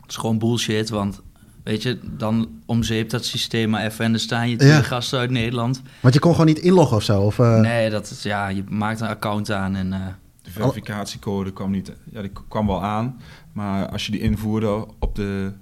het 0.00 0.10
is 0.10 0.16
gewoon 0.16 0.38
bullshit. 0.38 0.88
Want 0.90 1.20
weet 1.64 1.82
je, 1.82 1.98
dan 2.02 2.48
omzeept 2.66 3.10
dat 3.10 3.24
systeem 3.24 3.70
maar 3.70 3.84
even. 3.84 4.04
En 4.04 4.10
dan 4.10 4.20
staan 4.20 4.48
je 4.48 4.56
twee 4.56 4.70
Ja. 4.70 4.82
gasten 4.82 5.18
uit 5.18 5.30
Nederland. 5.30 5.82
Want 6.00 6.14
je 6.14 6.20
kon 6.20 6.30
gewoon 6.32 6.46
niet 6.46 6.58
inloggen 6.58 6.96
of 6.96 7.02
zo? 7.02 7.20
Of, 7.20 7.38
eh, 7.38 7.60
Nee, 7.60 7.90
dat 7.90 8.10
is, 8.10 8.22
ja, 8.22 8.48
je 8.48 8.64
maakt 8.68 9.00
een 9.00 9.06
account 9.08 9.50
aan 9.50 9.74
en... 9.74 9.92
eh, 9.92 10.00
De 10.42 10.50
verificatiecode 10.50 11.52
kwam 11.52 11.70
niet, 11.70 11.92
ja, 12.12 12.20
die 12.20 12.30
kwam 12.48 12.66
wel 12.66 12.82
aan, 12.82 13.20
maar 13.52 13.88
als 13.88 14.06
je 14.06 14.12
die 14.12 14.20
invoerde 14.20 14.86
op 14.98 15.14
de, 15.14 15.52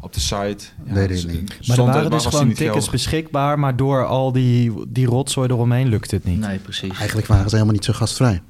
op 0.00 0.12
de 0.12 0.20
site, 0.20 0.64
ja, 0.84 0.94
het 0.94 1.18
s- 1.18 1.24
niet. 1.26 1.58
Maar 1.68 1.78
er 1.78 1.84
waren 1.84 2.10
dus 2.10 2.26
gewoon 2.26 2.46
tickets 2.48 2.60
geldig. 2.70 2.90
beschikbaar, 2.90 3.58
maar 3.58 3.76
door 3.76 4.06
al 4.06 4.32
die, 4.32 4.72
die 4.88 5.06
rotzooi 5.06 5.48
eromheen 5.48 5.88
lukt 5.88 6.10
het 6.10 6.24
niet. 6.24 6.38
nee, 6.38 6.58
precies. 6.58 6.96
Eigenlijk 6.98 7.26
waren 7.26 7.44
ze 7.48 7.54
helemaal 7.54 7.74
niet 7.74 7.84
zo 7.84 7.92
gastvrij. 7.92 8.42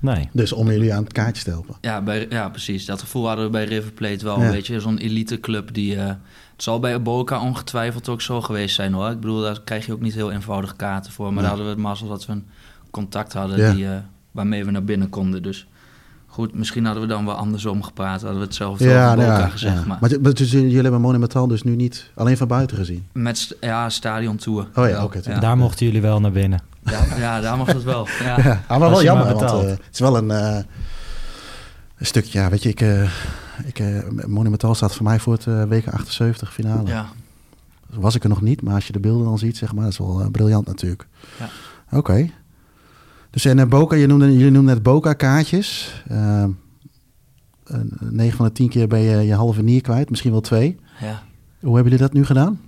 Nee. 0.00 0.28
Dus 0.32 0.52
om 0.52 0.70
jullie 0.70 0.94
aan 0.94 1.02
het 1.02 1.12
kaartje 1.12 1.44
te 1.44 1.50
helpen. 1.50 1.74
Ja, 1.80 2.02
bij, 2.02 2.26
ja, 2.30 2.48
precies. 2.48 2.84
Dat 2.84 3.00
gevoel 3.00 3.26
hadden 3.26 3.44
we 3.44 3.50
bij 3.50 3.64
River 3.64 3.92
Plate 3.92 4.24
wel. 4.24 4.40
Ja. 4.42 4.50
Weet 4.50 4.66
je, 4.66 4.80
zo'n 4.80 4.98
elite 4.98 5.40
club 5.40 5.74
die... 5.74 5.96
eh, 5.96 6.06
het 6.52 6.62
zal 6.68 6.80
bij 6.80 7.02
Boca 7.02 7.40
ongetwijfeld 7.40 8.08
ook 8.08 8.20
zo 8.20 8.40
geweest 8.40 8.74
zijn 8.74 8.92
hoor. 8.92 9.10
Ik 9.10 9.20
bedoel, 9.20 9.40
daar 9.40 9.60
krijg 9.64 9.86
je 9.86 9.92
ook 9.92 10.00
niet 10.00 10.14
heel 10.14 10.32
eenvoudig 10.32 10.76
kaarten 10.76 11.12
voor. 11.12 11.26
Maar 11.32 11.38
daar 11.42 11.48
hadden 11.48 11.64
we 11.66 11.72
het 11.72 11.80
mazzel 11.82 12.08
dat 12.08 12.26
we 12.26 12.32
een 12.32 12.46
contact 12.90 13.32
hadden 13.32 13.58
Ja. 13.58 13.72
die, 13.72 13.86
eh, 13.86 13.92
waarmee 14.30 14.64
we 14.64 14.70
naar 14.70 14.84
binnen 14.84 15.08
konden. 15.08 15.42
Dus 15.42 15.66
goed, 16.26 16.54
misschien 16.54 16.84
hadden 16.84 17.02
we 17.02 17.08
dan 17.08 17.24
wel 17.24 17.34
andersom 17.34 17.82
gepraat. 17.82 18.20
Hadden 18.22 18.38
we 18.40 18.44
hetzelfde 18.46 18.84
Ja, 18.88 19.06
over 19.12 19.16
Boca 19.18 19.38
ja, 19.38 19.48
gezegd. 19.48 19.84
ja. 19.86 19.98
Maar, 20.00 20.34
dus 20.34 20.50
jullie 20.50 20.80
hebben 20.82 21.00
Monumental 21.00 21.46
dus 21.46 21.62
nu 21.62 21.76
niet 21.76 22.10
alleen 22.14 22.36
van 22.36 22.48
buiten 22.48 22.76
gezien? 22.76 23.06
met 23.12 23.56
ja, 23.60 23.88
stadion 23.88 24.36
tour. 24.36 24.66
Oh 24.74 24.88
ja, 24.88 25.04
oké, 25.04 25.20
ja. 25.24 25.38
Daar 25.38 25.56
mochten 25.56 25.86
jullie 25.86 26.00
wel 26.02 26.20
naar 26.20 26.32
binnen. 26.32 26.60
Ja, 26.84 27.04
ja, 27.16 27.40
daar 27.40 27.56
mag 27.56 27.66
het 27.66 27.82
wel. 27.82 28.06
Ja. 28.22 28.38
Ja, 28.68 28.78
maar 28.78 28.90
wel 28.90 29.02
jammer, 29.02 29.24
maar 29.24 29.34
want 29.34 29.62
eh, 29.64 29.68
het 29.70 29.88
is 29.92 29.98
wel 29.98 30.16
een, 30.16 30.30
eh, 30.30 30.56
een 31.96 32.06
stukje, 32.06 32.38
ja, 32.40 32.50
weet 32.50 32.62
je, 32.62 32.68
ik, 32.68 32.80
eh, 32.80 33.02
ik, 33.64 33.78
eh, 33.78 34.08
Monumental 34.26 34.74
staat 34.74 34.94
voor 34.94 35.04
mij 35.04 35.18
voor 35.18 35.32
het 35.32 35.46
eh 35.46 35.62
WK 35.68 35.88
78 35.88 36.52
finale. 36.52 36.88
ja. 36.88 37.06
Was 37.90 38.14
ik 38.14 38.22
er 38.22 38.28
nog 38.28 38.40
niet, 38.40 38.62
maar 38.62 38.74
als 38.74 38.86
je 38.86 38.92
de 38.92 39.00
beelden 39.00 39.24
dan 39.26 39.38
ziet, 39.38 39.56
zeg 39.56 39.72
maar, 39.74 39.82
dat 39.84 39.92
is 39.92 39.98
wel 39.98 40.28
briljant 40.32 40.66
natuurlijk. 40.66 41.06
Ja. 41.38 41.48
Oké. 41.98 42.30
Dus 43.30 43.44
en 43.44 43.68
Boca, 43.68 43.96
je 43.96 44.06
noemde, 44.06 44.32
jullie 44.32 44.50
noemden 44.50 44.74
net 44.74 44.82
Boca-kaartjes. 44.82 46.02
Eh 46.08 46.44
9 48.00 48.36
van 48.36 48.46
de 48.46 48.52
10 48.52 48.68
keer 48.68 48.88
ben 48.88 49.00
je 49.00 49.26
je 49.26 49.34
halve 49.34 49.62
nier 49.62 49.80
kwijt, 49.80 50.10
misschien 50.10 50.30
wel 50.30 50.40
twee. 50.40 50.78
ja. 51.00 51.22
Hoe 51.60 51.74
hebben 51.74 51.92
jullie 51.92 52.06
dat 52.06 52.12
nu 52.12 52.24
gedaan? 52.24 52.60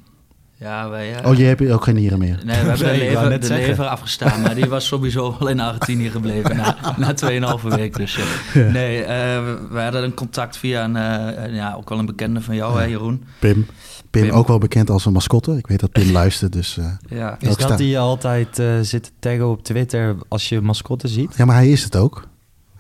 Ja, 0.63 0.89
wij... 0.89 1.15
eh, 1.15 1.31
Oh, 1.31 1.37
je 1.37 1.45
hebt 1.45 1.71
ook 1.71 1.85
geen 1.85 1.95
nieren 1.95 2.19
meer. 2.19 2.39
Nee, 2.45 2.61
we 2.63 2.69
hebben 2.69 2.87
Nee, 2.87 2.99
de 2.99 3.05
lever, 3.05 3.41
de 3.41 3.49
lever 3.55 3.87
afgestaan, 3.87 4.41
maar 4.43 4.55
die 4.55 4.67
was 4.67 4.87
sowieso 4.87 5.37
al 5.41 5.47
in 5.49 5.61
Argentinië 5.61 6.11
gebleven 6.11 6.57
na, 6.57 6.77
na 6.97 7.15
2,5 7.59 7.63
week. 7.69 7.97
Dus 7.97 8.19
ja. 8.55 8.61
nee, 8.71 9.03
eh, 9.03 9.43
we, 9.71 9.81
hadden 9.81 10.03
een 10.03 10.15
contact 10.15 10.57
via 10.57 10.85
een, 10.85 10.97
eh, 10.97 11.55
ja, 11.55 11.75
ook 11.75 11.89
wel 11.89 11.99
een 11.99 12.07
bekende 12.07 12.41
van 12.41 12.55
jou, 12.55 12.79
hè, 12.81 12.85
Jeroen. 12.85 13.25
Pim. 13.39 13.67
Pim. 14.11 14.23
Pim. 14.23 14.31
ook 14.31 14.49
wel 14.49 14.59
bekend 14.59 14.91
als 14.91 15.05
een 15.07 15.13
mascotte. 15.13 15.57
Ik 15.57 15.67
weet 15.67 15.81
dat 15.81 15.93
Pim 15.93 16.13
luistert, 16.21 16.53
dus... 16.53 16.79
eh, 16.79 16.85
Ja, 17.19 17.37
Is 17.41 17.49
dat 17.49 17.61
sta- 17.63 17.77
die 17.77 17.89
je 17.89 17.99
altijd 17.99 18.59
eh, 18.59 18.67
zit 18.83 19.03
te 19.03 19.11
taggen 19.19 19.49
op 19.49 19.63
Twitter 19.65 20.17
als 20.29 20.49
je 20.49 20.61
mascotte 20.61 21.09
ziet? 21.09 21.35
Ja, 21.37 21.45
maar 21.45 21.57
hij 21.57 21.71
is 21.71 21.85
het 21.85 21.97
ook. 21.97 22.29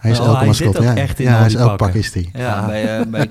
Hij 0.02 0.10
is 0.10 0.18
Oh, 0.20 0.24
elke 0.26 0.38
hij 0.38 0.46
mascotte. 0.46 0.78
zit 0.82 0.90
ook 0.90 0.96
ja. 0.96 1.02
echt 1.02 1.18
in 1.18 1.24
ja, 1.26 1.36
hij 1.36 1.46
is 1.46 1.54
elk 1.54 1.68
pak 1.68 1.76
pakken. 1.78 2.00
is 2.00 2.12
die. 2.12 2.30
ja, 2.32 2.66
bij, 2.66 2.98
eh 2.98 3.06
bij 3.06 3.28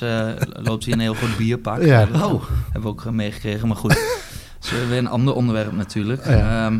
eh, 0.00 0.28
loopt 0.62 0.84
hij 0.84 0.92
een 0.92 1.00
heel 1.00 1.14
goed 1.14 1.36
bierpak. 1.36 1.82
Ja. 1.82 1.98
Hebben, 1.98 2.20
we- 2.20 2.38
hebben 2.62 2.82
we 2.82 2.88
ook 2.88 3.10
meegekregen, 3.10 3.68
maar 3.68 3.76
goed. 3.76 3.90
Dat 4.60 4.72
is 4.80 4.88
weer 4.88 4.98
een 4.98 5.08
ander 5.08 5.34
onderwerp 5.34 5.72
natuurlijk. 5.72 6.26
Ja. 6.26 6.66
Ehm, 6.66 6.78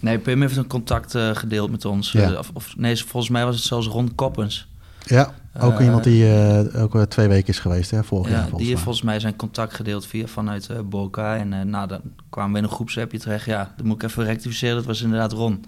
nee, 0.00 0.18
Pim 0.18 0.40
heeft 0.40 0.56
een 0.56 0.66
contact 0.66 1.14
eh, 1.14 1.30
gedeeld 1.34 1.70
met 1.70 1.84
ons. 1.84 2.12
Ja. 2.12 2.32
Of, 2.38 2.50
of, 2.54 2.76
nee, 2.76 3.04
volgens 3.04 3.32
mij 3.32 3.44
was 3.44 3.54
het 3.56 3.64
zelfs 3.64 3.86
Ron 3.86 4.14
Koppens. 4.14 4.68
Ja, 5.06 5.34
ook 5.60 5.80
iemand 5.80 6.04
die 6.04 6.32
eh, 6.34 6.82
ook 6.82 7.04
twee 7.08 7.28
weken 7.28 7.48
is 7.48 7.58
geweest, 7.58 7.90
hè, 7.90 8.04
vorig 8.04 8.26
jaar 8.26 8.34
Ja, 8.34 8.40
volgens 8.42 8.60
die 8.62 8.70
heeft 8.70 8.82
volgens 8.82 9.04
mij 9.04 9.20
zijn 9.20 9.36
contact 9.36 9.74
gedeeld 9.74 10.06
via 10.06 10.26
vanuit 10.26 10.68
eh 10.68 10.76
Boca. 10.84 11.36
En 11.36 11.52
eh 11.52 11.60
nou, 11.64 11.88
dan 11.88 12.00
kwamen 12.30 12.52
we 12.52 12.58
in 12.58 12.64
een 12.64 12.70
groepsappje 12.70 13.18
terecht. 13.18 13.44
Ja, 13.44 13.72
dan 13.76 13.86
moet 13.86 14.02
ik 14.02 14.08
even 14.10 14.24
rectificeren. 14.24 14.76
Dat 14.76 14.84
was 14.84 15.02
inderdaad 15.02 15.32
Ron, 15.32 15.64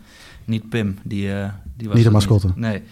niet 0.47 0.69
Pim. 0.69 0.99
Die, 1.03 1.33
eh, 1.33 1.49
die 1.77 1.87
was 1.87 1.97
Niet 1.97 2.07
de 2.07 2.11
mascotte. 2.11 2.49
Nee. 2.55 2.83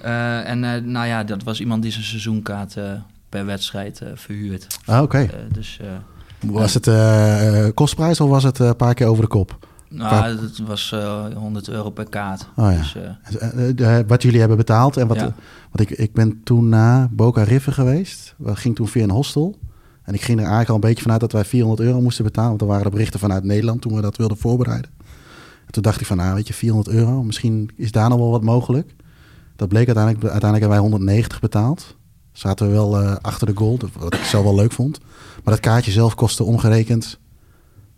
Eh, 0.00 0.48
en 0.48 0.64
eh, 0.64 0.82
nou 0.82 1.06
ja, 1.06 1.24
dat 1.24 1.42
was 1.42 1.60
iemand 1.60 1.82
die 1.82 1.92
zijn 1.92 2.04
seizoenkaart 2.04 2.76
per 3.28 3.46
wedstrijd 3.46 4.02
verhuurt. 4.14 4.66
Ah, 4.84 5.02
oké. 5.02 5.28
Dus 5.52 5.80
Was 6.40 6.74
het 6.74 6.90
kostprijs 7.74 8.20
of 8.20 8.30
was 8.30 8.42
het 8.42 8.58
een 8.58 8.76
paar 8.76 8.94
keer 8.94 9.06
over 9.06 9.22
de 9.22 9.28
kop? 9.28 9.66
nou, 9.88 10.40
het 10.40 10.58
was 10.58 10.92
eh 10.92 11.24
100 11.34 11.68
euro 11.68 11.90
per 11.90 12.08
kaart. 12.08 12.48
Oh 12.56 12.72
ja. 12.72 13.18
Dus, 13.74 14.04
wat 14.06 14.22
jullie 14.22 14.38
hebben 14.38 14.56
betaald 14.56 14.96
en 14.96 15.06
wat... 15.06 15.16
Ja. 15.16 15.34
ik, 15.74 15.90
ik 15.90 16.12
ben 16.12 16.40
toen 16.44 16.68
na 16.68 17.08
Boca 17.10 17.42
River 17.42 17.72
geweest. 17.72 18.34
We 18.38 18.56
ging 18.56 18.74
toen 18.74 18.88
via 18.88 19.02
een 19.02 19.10
hostel. 19.10 19.58
En 20.02 20.14
ik 20.14 20.20
ging 20.20 20.38
er 20.38 20.44
eigenlijk 20.44 20.68
al 20.68 20.74
een 20.74 20.80
beetje 20.80 21.02
vanuit 21.02 21.20
dat 21.20 21.32
wij 21.32 21.44
400 21.44 21.88
euro 21.88 22.00
moesten 22.00 22.24
betalen. 22.24 22.48
Want 22.48 22.60
er 22.60 22.66
waren 22.66 22.84
de 22.84 22.90
berichten 22.90 23.20
vanuit 23.20 23.44
Nederland 23.44 23.80
toen 23.80 23.94
we 23.94 24.00
dat 24.00 24.16
wilden 24.16 24.36
voorbereiden. 24.36 24.90
En 25.68 25.74
toen 25.74 25.82
dacht 25.82 26.00
ik 26.00 26.06
van, 26.06 26.16
nou 26.16 26.34
weet 26.34 26.46
je, 26.46 26.54
400 26.54 26.96
euro. 26.96 27.22
Misschien 27.22 27.70
is 27.76 27.92
daar 27.92 28.08
nog 28.08 28.18
wel 28.18 28.30
wat 28.30 28.42
mogelijk. 28.42 28.94
Dat 29.56 29.68
bleek 29.68 29.86
uiteindelijk, 29.86 30.24
uiteindelijk 30.24 30.60
hebben 30.60 30.68
wij 30.68 30.90
190 30.90 31.40
betaald. 31.40 31.96
Zaten 32.32 32.66
we 32.66 32.72
wel 32.72 33.00
eh, 33.00 33.16
achter 33.20 33.46
de 33.46 33.52
goal, 33.56 33.78
wat 33.98 34.14
ik 34.14 34.24
zelf 34.24 34.44
wel 34.44 34.54
leuk 34.54 34.72
vond. 34.72 35.00
Maar 35.44 35.54
dat 35.54 35.60
kaartje 35.60 35.90
zelf 35.90 36.14
kostte 36.14 36.44
omgerekend 36.44 37.18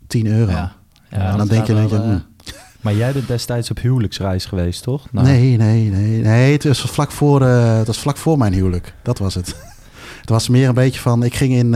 10 0.06 0.26
euro. 0.26 0.50
ja. 0.50 0.76
en 1.08 1.36
dan 1.36 1.46
denk 1.46 1.66
je, 1.66 1.74
denk 1.74 1.90
hmm. 1.90 2.10
eh, 2.10 2.52
Maar 2.80 2.94
jij 2.94 3.12
bent 3.12 3.28
destijds 3.28 3.70
op 3.70 3.80
huwelijksreis 3.80 4.44
geweest, 4.44 4.82
toch? 4.82 5.12
Nou, 5.12 5.26
Nee, 5.26 5.56
nee, 5.56 5.90
nee, 5.90 6.20
nee. 6.22 6.52
Het 6.52 6.64
was 6.64 6.80
vlak 6.80 7.10
voor, 7.10 7.42
eh, 7.42 7.76
het 7.76 7.86
was 7.86 7.98
vlak 7.98 8.16
voor 8.16 8.38
mijn 8.38 8.52
huwelijk. 8.52 8.94
Dat 9.02 9.18
was 9.18 9.34
het. 9.34 9.46
het 10.20 10.28
was 10.28 10.48
meer 10.48 10.68
een 10.68 10.74
beetje 10.74 11.00
van, 11.00 11.22
ik 11.22 11.34
ging 11.34 11.52
in, 11.52 11.74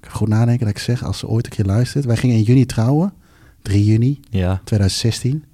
ik 0.00 0.08
ga 0.08 0.10
goed 0.10 0.28
nadenken 0.28 0.66
dat 0.66 0.76
ik 0.76 0.82
zeg, 0.82 1.04
als 1.04 1.18
ze 1.18 1.28
ooit 1.28 1.46
een 1.46 1.52
keer 1.52 1.64
luistert. 1.64 2.04
Wij 2.04 2.16
gingen 2.16 2.36
in 2.36 2.42
juni 2.42 2.66
trouwen, 2.66 3.12
3 3.62 3.84
juni 3.84 4.20
Ja. 4.30 4.60
2016. 4.64 5.44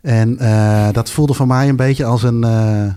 En 0.00 0.38
eh, 0.38 0.92
dat 0.92 1.10
voelde 1.10 1.34
voor 1.34 1.46
mij 1.46 1.68
een 1.68 1.76
beetje 1.76 2.04
als 2.04 2.22
een, 2.22 2.44
eh, 2.44 2.92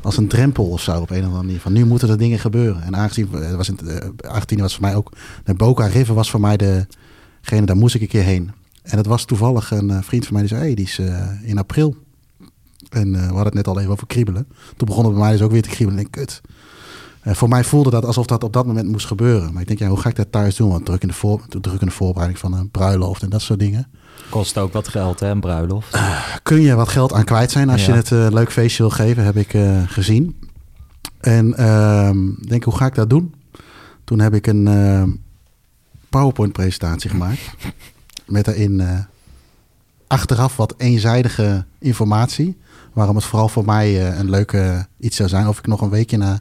als 0.00 0.16
een 0.16 0.28
drempel 0.28 0.68
of 0.68 0.80
zo 0.80 1.00
op 1.00 1.10
een 1.10 1.18
of 1.18 1.24
andere 1.24 1.42
manier. 1.42 1.60
Van 1.60 1.72
nu 1.72 1.84
moeten 1.84 2.08
er 2.08 2.18
dingen 2.18 2.38
gebeuren. 2.38 2.82
En 2.82 2.96
aangezien, 2.96 3.28
eh, 3.32 3.54
was 3.54 3.68
in, 3.68 3.78
eh, 3.88 4.30
Argentinië 4.30 4.60
was 4.62 4.72
voor 4.74 4.82
mij 4.82 4.94
ook, 4.94 5.12
de 5.44 5.54
Boca 5.54 5.86
River 5.86 6.14
was 6.14 6.30
voor 6.30 6.40
mij 6.40 6.56
degene, 6.56 7.66
daar 7.66 7.76
moest 7.76 7.94
ik 7.94 8.00
een 8.00 8.08
keer 8.08 8.22
heen. 8.22 8.50
En 8.82 8.96
het 8.96 9.06
was 9.06 9.24
toevallig 9.24 9.70
een 9.70 10.02
vriend 10.02 10.24
van 10.26 10.32
mij 10.32 10.42
die 10.42 10.50
zei, 10.50 10.62
hey, 10.62 10.74
die 10.74 10.84
is 10.84 10.98
in 11.42 11.58
april. 11.58 11.96
En 12.90 13.12
we 13.12 13.18
hadden 13.18 13.44
het 13.44 13.54
net 13.54 13.66
al 13.68 13.78
even 13.78 13.92
over 13.92 14.06
kriebelen. 14.06 14.46
Toen 14.76 14.86
begon 14.88 15.04
het 15.04 15.12
bij 15.12 15.22
mij 15.22 15.32
dus 15.32 15.40
ook 15.42 15.50
weer 15.50 15.62
te 15.62 15.68
kriebelen. 15.68 16.00
En 16.00 16.04
ik 16.06 16.10
kut. 16.10 16.40
Eh, 17.22 17.34
voor 17.34 17.48
mij 17.48 17.64
voelde 17.64 17.90
dat 17.90 18.04
alsof 18.04 18.26
dat 18.26 18.44
op 18.44 18.52
dat 18.52 18.66
moment 18.66 18.88
moest 18.88 19.06
gebeuren. 19.06 19.52
Maar 19.52 19.62
ik 19.62 19.68
denk, 19.68 19.78
ja, 19.80 19.86
hoe 19.88 20.00
ga 20.00 20.08
ik 20.08 20.16
dat 20.16 20.32
thuis 20.32 20.56
doen? 20.56 20.70
Want 20.70 20.84
druk 20.84 21.02
in 21.02 21.08
de, 21.08 21.14
voor, 21.14 21.40
druk 21.48 21.80
in 21.80 21.86
de 21.86 21.92
voorbereiding 21.92 22.38
van 22.40 22.52
een 22.52 22.70
bruiloft 22.70 23.22
en 23.22 23.30
dat 23.30 23.42
soort 23.42 23.58
dingen. 23.58 23.86
Kost 24.28 24.58
ook 24.58 24.72
wat 24.72 24.88
geld, 24.88 25.20
hè, 25.20 25.28
een 25.30 25.40
bruiloft. 25.40 25.98
kun 26.42 26.60
je 26.60 26.74
wat 26.74 26.88
geld 26.88 27.12
aan 27.12 27.24
kwijt 27.24 27.50
zijn 27.50 27.70
als 27.70 27.84
Ja. 27.86 27.92
je 27.92 27.98
het 27.98 28.12
eh, 28.12 28.24
een 28.24 28.34
leuk 28.34 28.52
feestje 28.52 28.82
wil 28.82 28.90
geven, 28.92 29.24
heb 29.24 29.36
ik 29.36 29.54
eh, 29.54 29.82
gezien. 29.86 30.38
En 31.20 31.54
ehm, 31.56 32.28
ik 32.28 32.48
denk, 32.48 32.64
hoe 32.64 32.76
ga 32.76 32.86
ik 32.86 32.94
dat 32.94 33.10
doen? 33.10 33.34
Toen 34.04 34.18
heb 34.20 34.34
ik 34.34 34.46
een 34.46 34.68
ehm, 34.68 35.10
PowerPoint-presentatie 36.08 37.10
gemaakt. 37.10 37.40
Met 38.26 38.44
daarin 38.44 38.80
eh, 38.80 38.98
achteraf 40.06 40.56
wat 40.56 40.74
eenzijdige 40.76 41.64
informatie. 41.78 42.58
Waarom 42.92 43.16
het 43.16 43.24
vooral 43.24 43.48
voor 43.48 43.64
mij 43.64 44.10
eh, 44.10 44.18
een 44.18 44.30
leuke 44.30 44.86
iets 44.98 45.16
zou 45.16 45.28
zijn. 45.28 45.48
Of 45.48 45.58
ik 45.58 45.66
nog 45.66 45.80
een 45.80 45.90
weekje 45.90 46.16
naar 46.16 46.38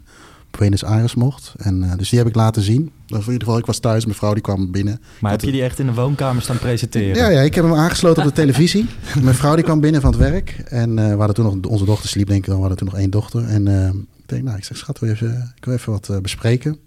Buenos 0.57 0.83
Aires 0.83 1.15
mocht. 1.15 1.53
En, 1.57 1.83
eh, 1.83 1.97
dus 1.97 2.09
die 2.09 2.19
heb 2.19 2.27
ik 2.27 2.35
laten 2.35 2.61
zien. 2.61 2.91
Of 3.07 3.25
in 3.25 3.31
ieder 3.31 3.39
geval, 3.39 3.57
ik 3.57 3.65
was 3.65 3.79
thuis. 3.79 4.05
Mijn 4.05 4.17
vrouw 4.17 4.33
die 4.33 4.41
kwam 4.41 4.71
binnen. 4.71 5.01
Maar 5.19 5.31
heb 5.31 5.41
je 5.41 5.51
die 5.51 5.63
echt 5.63 5.79
in 5.79 5.85
de 5.85 5.93
woonkamer 5.93 6.41
staan 6.41 6.57
presenteren? 6.57 7.15
ja, 7.15 7.29
ja, 7.29 7.41
ik 7.41 7.55
heb 7.55 7.63
hem 7.63 7.73
aangesloten 7.73 8.23
op 8.23 8.29
de 8.29 8.35
televisie. 8.35 8.85
Mijn 9.21 9.35
vrouw 9.35 9.55
die 9.55 9.63
kwam 9.63 9.79
binnen 9.79 10.01
van 10.01 10.11
het 10.11 10.19
werk. 10.19 10.49
En 10.65 10.99
eh, 10.99 11.09
we 11.09 11.17
hadden 11.17 11.35
toen 11.35 11.45
nog, 11.45 11.71
onze 11.71 11.85
dochter 11.85 12.09
sliep 12.09 12.27
denk 12.27 12.39
ik 12.39 12.45
dan, 12.45 12.55
we 12.55 12.59
hadden 12.59 12.77
toen 12.77 12.87
nog 12.87 12.97
één 12.97 13.09
dochter. 13.09 13.47
En 13.47 13.67
eh, 13.67 13.87
ik 13.87 14.25
denk, 14.25 14.43
nou, 14.43 14.57
ik 14.57 14.63
zeg, 14.63 14.77
schat, 14.77 14.99
wil 14.99 15.09
je 15.09 15.15
even, 15.15 15.53
ik 15.55 15.65
wil 15.65 15.73
even 15.73 15.91
wat 15.91 16.21
bespreken. 16.21 16.77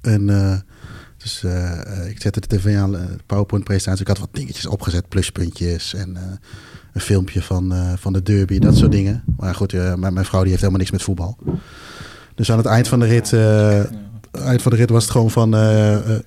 En 0.00 0.26
dus 1.16 1.44
ik 2.08 2.20
zette 2.20 2.40
de 2.40 2.56
tv 2.56 2.76
aan, 2.76 2.96
PowerPoint-presentatie. 3.26 4.00
Ik 4.00 4.08
had 4.08 4.18
wat 4.18 4.28
dingetjes 4.32 4.66
opgezet, 4.66 5.08
pluspuntjes 5.08 5.94
en 5.94 6.16
een 6.92 7.00
filmpje 7.00 7.42
van, 7.42 7.74
van 7.98 8.12
de 8.12 8.22
derby, 8.22 8.58
dat 8.58 8.76
soort 8.76 8.92
dingen. 8.92 9.22
Maar 9.36 9.54
goed, 9.54 9.72
mijn, 9.72 10.14
mijn 10.14 10.24
vrouw 10.24 10.40
die 10.40 10.48
heeft 10.50 10.60
helemaal 10.60 10.80
niks 10.80 10.90
met 10.90 11.02
voetbal. 11.02 11.38
Dus 12.38 12.50
aan 12.50 12.56
het 12.58 12.66
eind 12.66 12.88
van 12.88 13.00
de 13.00 13.06
rit... 13.06 13.32
eh, 13.32 13.78
eind 14.46 14.62
van 14.62 14.70
de 14.72 14.76
rit 14.76 14.90
was 14.90 15.02
het 15.02 15.12
gewoon 15.12 15.30
van... 15.30 15.54
eh, 15.54 15.94
eh, 15.94 16.20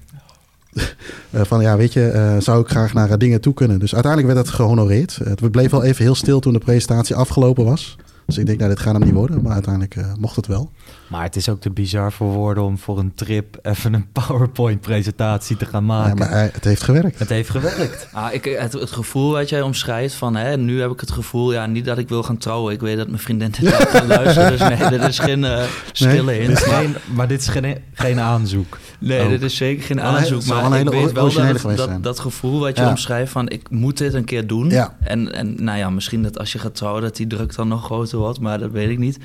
van 1.51 1.61
ja, 1.61 1.77
weet 1.77 1.93
je, 1.93 2.35
zou 2.39 2.61
ik 2.61 2.67
graag 2.67 2.93
naar 2.93 3.17
dingen 3.17 3.41
toe 3.41 3.53
kunnen. 3.53 3.79
Dus 3.79 3.93
uiteindelijk 3.93 4.33
werd 4.33 4.45
dat 4.45 4.55
gehonoreerd. 4.55 5.19
Eh, 5.23 5.31
we 5.35 5.49
bleven 5.49 5.71
wel 5.79 5.87
even 5.87 6.03
heel 6.03 6.15
stil 6.15 6.39
toen 6.39 6.53
de 6.53 6.59
presentatie 6.59 7.15
afgelopen 7.15 7.65
was. 7.65 7.97
Dus 8.25 8.37
ik 8.37 8.45
denk, 8.45 8.57
nou, 8.57 8.69
dit 8.69 8.79
gaat 8.79 8.93
hem 8.93 9.03
niet 9.03 9.13
worden. 9.13 9.41
Maar 9.41 9.53
uiteindelijk 9.53 9.95
mocht 10.19 10.35
het 10.35 10.47
wel. 10.47 10.71
Maar 11.11 11.23
het 11.23 11.35
is 11.35 11.49
ook 11.49 11.61
te 11.61 11.69
bizar 11.69 12.11
voor 12.11 12.27
woorden 12.27 12.63
om 12.63 12.77
voor 12.77 12.99
een 12.99 13.13
trip 13.15 13.57
even 13.61 13.93
een 13.93 14.11
PowerPoint-presentatie 14.27 15.57
te 15.57 15.65
gaan 15.65 15.81
Ja, 15.81 15.87
maken. 15.87 16.17
maar 16.17 16.29
hij- 16.29 16.49
het 16.53 16.63
heeft 16.63 16.83
gewerkt. 16.83 17.19
Het 17.19 17.29
heeft 17.29 17.49
gewerkt. 17.49 18.07
Ah, 18.13 18.33
ik, 18.33 18.45
het, 18.45 18.73
het 18.73 18.91
gevoel 18.91 19.31
wat 19.31 19.49
jij 19.49 19.61
omschrijft 19.61 20.13
van, 20.15 20.35
hè, 20.35 20.57
nu 20.57 20.81
heb 20.81 20.91
ik 20.91 20.99
het 20.99 21.11
gevoel, 21.11 21.53
ja, 21.53 21.65
niet 21.65 21.85
dat 21.85 21.97
ik 21.97 22.09
wil 22.09 22.23
gaan 22.23 22.37
trouwen. 22.37 22.73
Ik 22.73 22.79
weet 22.79 22.97
dat 22.97 23.07
mijn 23.07 23.19
vriendin 23.19 23.51
dit 23.59 23.75
kan 23.91 24.07
luisteren, 24.07 24.51
dus 24.51 24.59
nee, 24.79 24.89
dit 24.89 25.07
is 25.07 25.19
geen 25.19 25.43
eh, 25.43 25.63
stille 25.91 26.31
Dit 26.31 26.41
hint. 26.41 26.51
is 26.57 26.63
geen, 26.63 26.95
maar 27.13 27.27
dit 27.27 27.41
is 27.41 27.47
geen, 27.47 27.77
geen 27.93 28.19
aanzoek. 28.19 28.77
Nee, 28.99 29.21
Ook. 29.21 29.29
dit 29.29 29.41
is 29.41 29.55
zeker 29.55 29.83
geen 29.83 30.01
aanzoek. 30.01 30.45
Maar 30.45 30.65
ik 30.65 30.71
hele 30.73 30.89
weet 30.89 31.11
wel 31.11 31.31
dat, 31.33 31.77
dat, 31.77 32.03
dat 32.03 32.19
gevoel 32.19 32.59
wat 32.59 32.77
je 32.77 32.83
Ja. 32.83 32.89
omschrijft 32.89 33.31
van 33.31 33.49
ik 33.49 33.69
moet 33.69 33.97
dit 33.97 34.13
een 34.13 34.25
keer 34.25 34.47
doen. 34.47 34.69
Ja. 34.69 34.95
En, 35.03 35.33
en 35.33 35.63
nou 35.63 35.77
ja, 35.77 35.89
misschien 35.89 36.23
dat 36.23 36.39
als 36.39 36.51
je 36.51 36.59
gaat 36.59 36.75
trouwen 36.75 37.01
dat 37.01 37.15
die 37.15 37.27
druk 37.27 37.55
dan 37.55 37.67
nog 37.67 37.83
groter 37.85 38.17
wordt, 38.17 38.39
maar 38.39 38.59
dat 38.59 38.71
weet 38.71 38.89
ik 38.89 38.97
niet. 38.97 39.17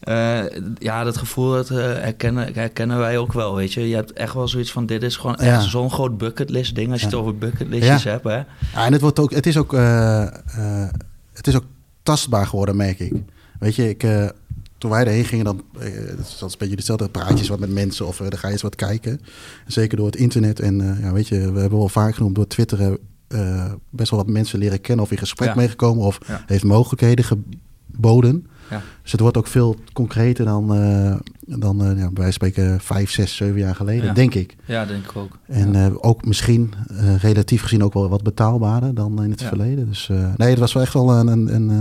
Eh, 0.00 0.38
ja, 0.78 1.04
dat 1.04 1.16
gevoel 1.18 1.50
dat, 1.52 1.70
eh, 1.70 1.76
herkennen, 1.76 2.54
herkennen 2.54 2.98
wij 2.98 3.18
ook 3.18 3.32
wel, 3.32 3.54
weet 3.54 3.72
je. 3.72 3.88
Je 3.88 3.94
hebt 3.94 4.12
echt 4.12 4.34
wel 4.34 4.48
zoiets 4.48 4.72
van 4.72 4.86
dit 4.86 5.02
is 5.02 5.16
gewoon 5.16 5.36
Ja. 5.40 5.54
echt 5.54 5.64
zo'n 5.64 5.90
groot 5.90 6.18
bucketlist 6.18 6.74
ding 6.74 6.90
als 6.92 7.00
je 7.00 7.06
Ja. 7.06 7.12
het 7.12 7.20
over 7.20 7.38
bucketlistjes 7.38 8.04
hebt, 8.04 8.24
hè. 8.24 8.36
Ja, 8.36 8.46
en 8.86 8.92
het, 8.92 9.00
wordt 9.00 9.18
ook, 9.18 9.30
het, 9.30 9.46
is 9.46 9.56
ook, 9.56 9.74
eh, 9.74 10.22
eh, 10.22 10.88
het 11.32 11.46
is 11.46 11.56
ook 11.56 11.64
tastbaar 12.02 12.46
geworden, 12.46 12.76
merk 12.76 12.98
ik. 13.00 13.12
Weet 13.58 13.74
je, 13.74 13.88
ik, 13.88 14.06
toen 14.78 14.90
wij 14.90 15.04
erheen 15.04 15.24
gingen, 15.24 15.44
dan, 15.44 15.62
dat 15.72 16.26
is 16.26 16.40
een 16.40 16.50
beetje 16.58 16.74
hetzelfde, 16.74 17.08
praat 17.08 17.40
je 17.40 17.48
wat 17.48 17.58
met 17.58 17.72
mensen 17.72 18.06
of 18.06 18.16
dan 18.16 18.38
ga 18.38 18.46
je 18.46 18.52
eens 18.52 18.62
wat 18.62 18.76
kijken. 18.76 19.20
Zeker 19.66 19.96
door 19.96 20.06
het 20.06 20.16
internet 20.16 20.60
en 20.60 20.98
ja, 21.02 21.12
weet 21.12 21.28
je, 21.28 21.52
we 21.52 21.60
hebben 21.60 21.78
wel 21.78 21.88
vaak 21.88 22.14
genoemd 22.14 22.34
door 22.34 22.46
Twitter 22.46 22.98
best 23.90 24.10
wel 24.10 24.18
wat 24.24 24.28
mensen 24.28 24.58
leren 24.58 24.80
kennen 24.80 25.04
of 25.04 25.10
in 25.10 25.18
gesprek 25.18 25.54
meegekomen 25.54 26.04
of 26.04 26.18
heeft 26.46 26.64
mogelijkheden 26.64 27.24
geboden. 27.24 28.46
Ja. 28.70 28.80
Dus 29.02 29.12
het 29.12 29.20
wordt 29.20 29.36
ook 29.36 29.46
veel 29.46 29.76
concreter 29.92 30.44
dan, 30.44 30.74
eh, 30.74 31.16
dan 31.58 31.80
eh, 31.84 31.88
ja, 31.88 31.94
bij 31.94 32.22
wijze 32.22 32.22
van 32.22 32.32
spreken 32.32 32.80
vijf, 32.80 33.10
zes, 33.10 33.36
zeven 33.36 33.58
jaar 33.58 33.74
geleden, 33.74 34.04
Ja. 34.04 34.12
denk 34.12 34.34
ik. 34.34 34.56
Ja, 34.64 34.84
denk 34.84 35.04
ik 35.04 35.16
ook. 35.16 35.38
En 35.46 35.72
ja. 35.72 35.86
eh, 35.86 35.94
ook 36.00 36.24
misschien 36.24 36.72
eh, 36.88 37.16
relatief 37.16 37.62
gezien 37.62 37.82
ook 37.84 37.92
wel 37.92 38.08
wat 38.08 38.22
betaalbaarder 38.22 38.94
dan 38.94 39.22
in 39.22 39.30
het 39.30 39.40
Ja. 39.40 39.48
verleden. 39.48 39.86
Dus 39.88 40.08
eh, 40.08 40.34
nee, 40.36 40.50
het 40.50 40.58
was 40.58 40.72
wel 40.72 40.82
echt 40.82 40.92
wel 40.92 41.10
een, 41.12 41.26
een, 41.26 41.54
een, 41.54 41.70
eh, 41.70 41.76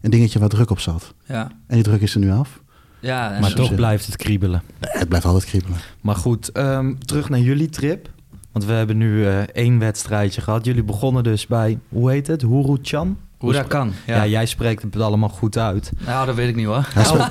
een 0.00 0.10
dingetje 0.10 0.38
waar 0.38 0.48
druk 0.48 0.70
op 0.70 0.78
zat. 0.80 1.14
ja. 1.26 1.42
En 1.66 1.74
die 1.74 1.82
druk 1.84 2.00
is 2.00 2.14
er 2.14 2.20
nu 2.20 2.30
af. 2.30 2.62
ja, 3.00 3.32
en 3.32 3.40
Maar 3.40 3.54
toch 3.54 3.66
zin. 3.66 3.76
blijft 3.76 4.06
het 4.06 4.16
kriebelen. 4.16 4.62
Nee, 4.80 4.90
het 4.92 5.08
blijft 5.08 5.26
altijd 5.26 5.44
kriebelen. 5.44 5.78
Maar 6.00 6.16
goed, 6.16 6.48
ehm, 6.52 6.94
terug 6.98 7.28
naar 7.28 7.40
jullie 7.40 7.68
trip. 7.68 8.12
Want 8.52 8.66
we 8.66 8.72
hebben 8.72 8.96
nu 8.96 9.26
eh, 9.26 9.38
één 9.40 9.78
wedstrijdje 9.78 10.40
gehad. 10.40 10.64
Jullie 10.64 10.82
begonnen 10.84 11.22
dus 11.24 11.46
bij, 11.46 11.78
hoe 11.88 12.10
heet 12.10 12.26
het? 12.26 12.42
Huru-chan? 12.42 13.16
Hoe 13.38 13.52
dat 13.52 13.66
kan. 13.66 13.92
Ja. 14.06 14.14
Ja. 14.16 14.26
jij 14.26 14.46
spreekt 14.46 14.82
het 14.82 14.96
allemaal 15.00 15.28
goed 15.28 15.58
uit. 15.58 15.92
Nou, 16.06 16.26
dat 16.26 16.34
weet 16.34 16.48
ik 16.48 16.56
niet 16.56 16.66
hoor. 16.66 16.84
Spreekt- 17.04 17.30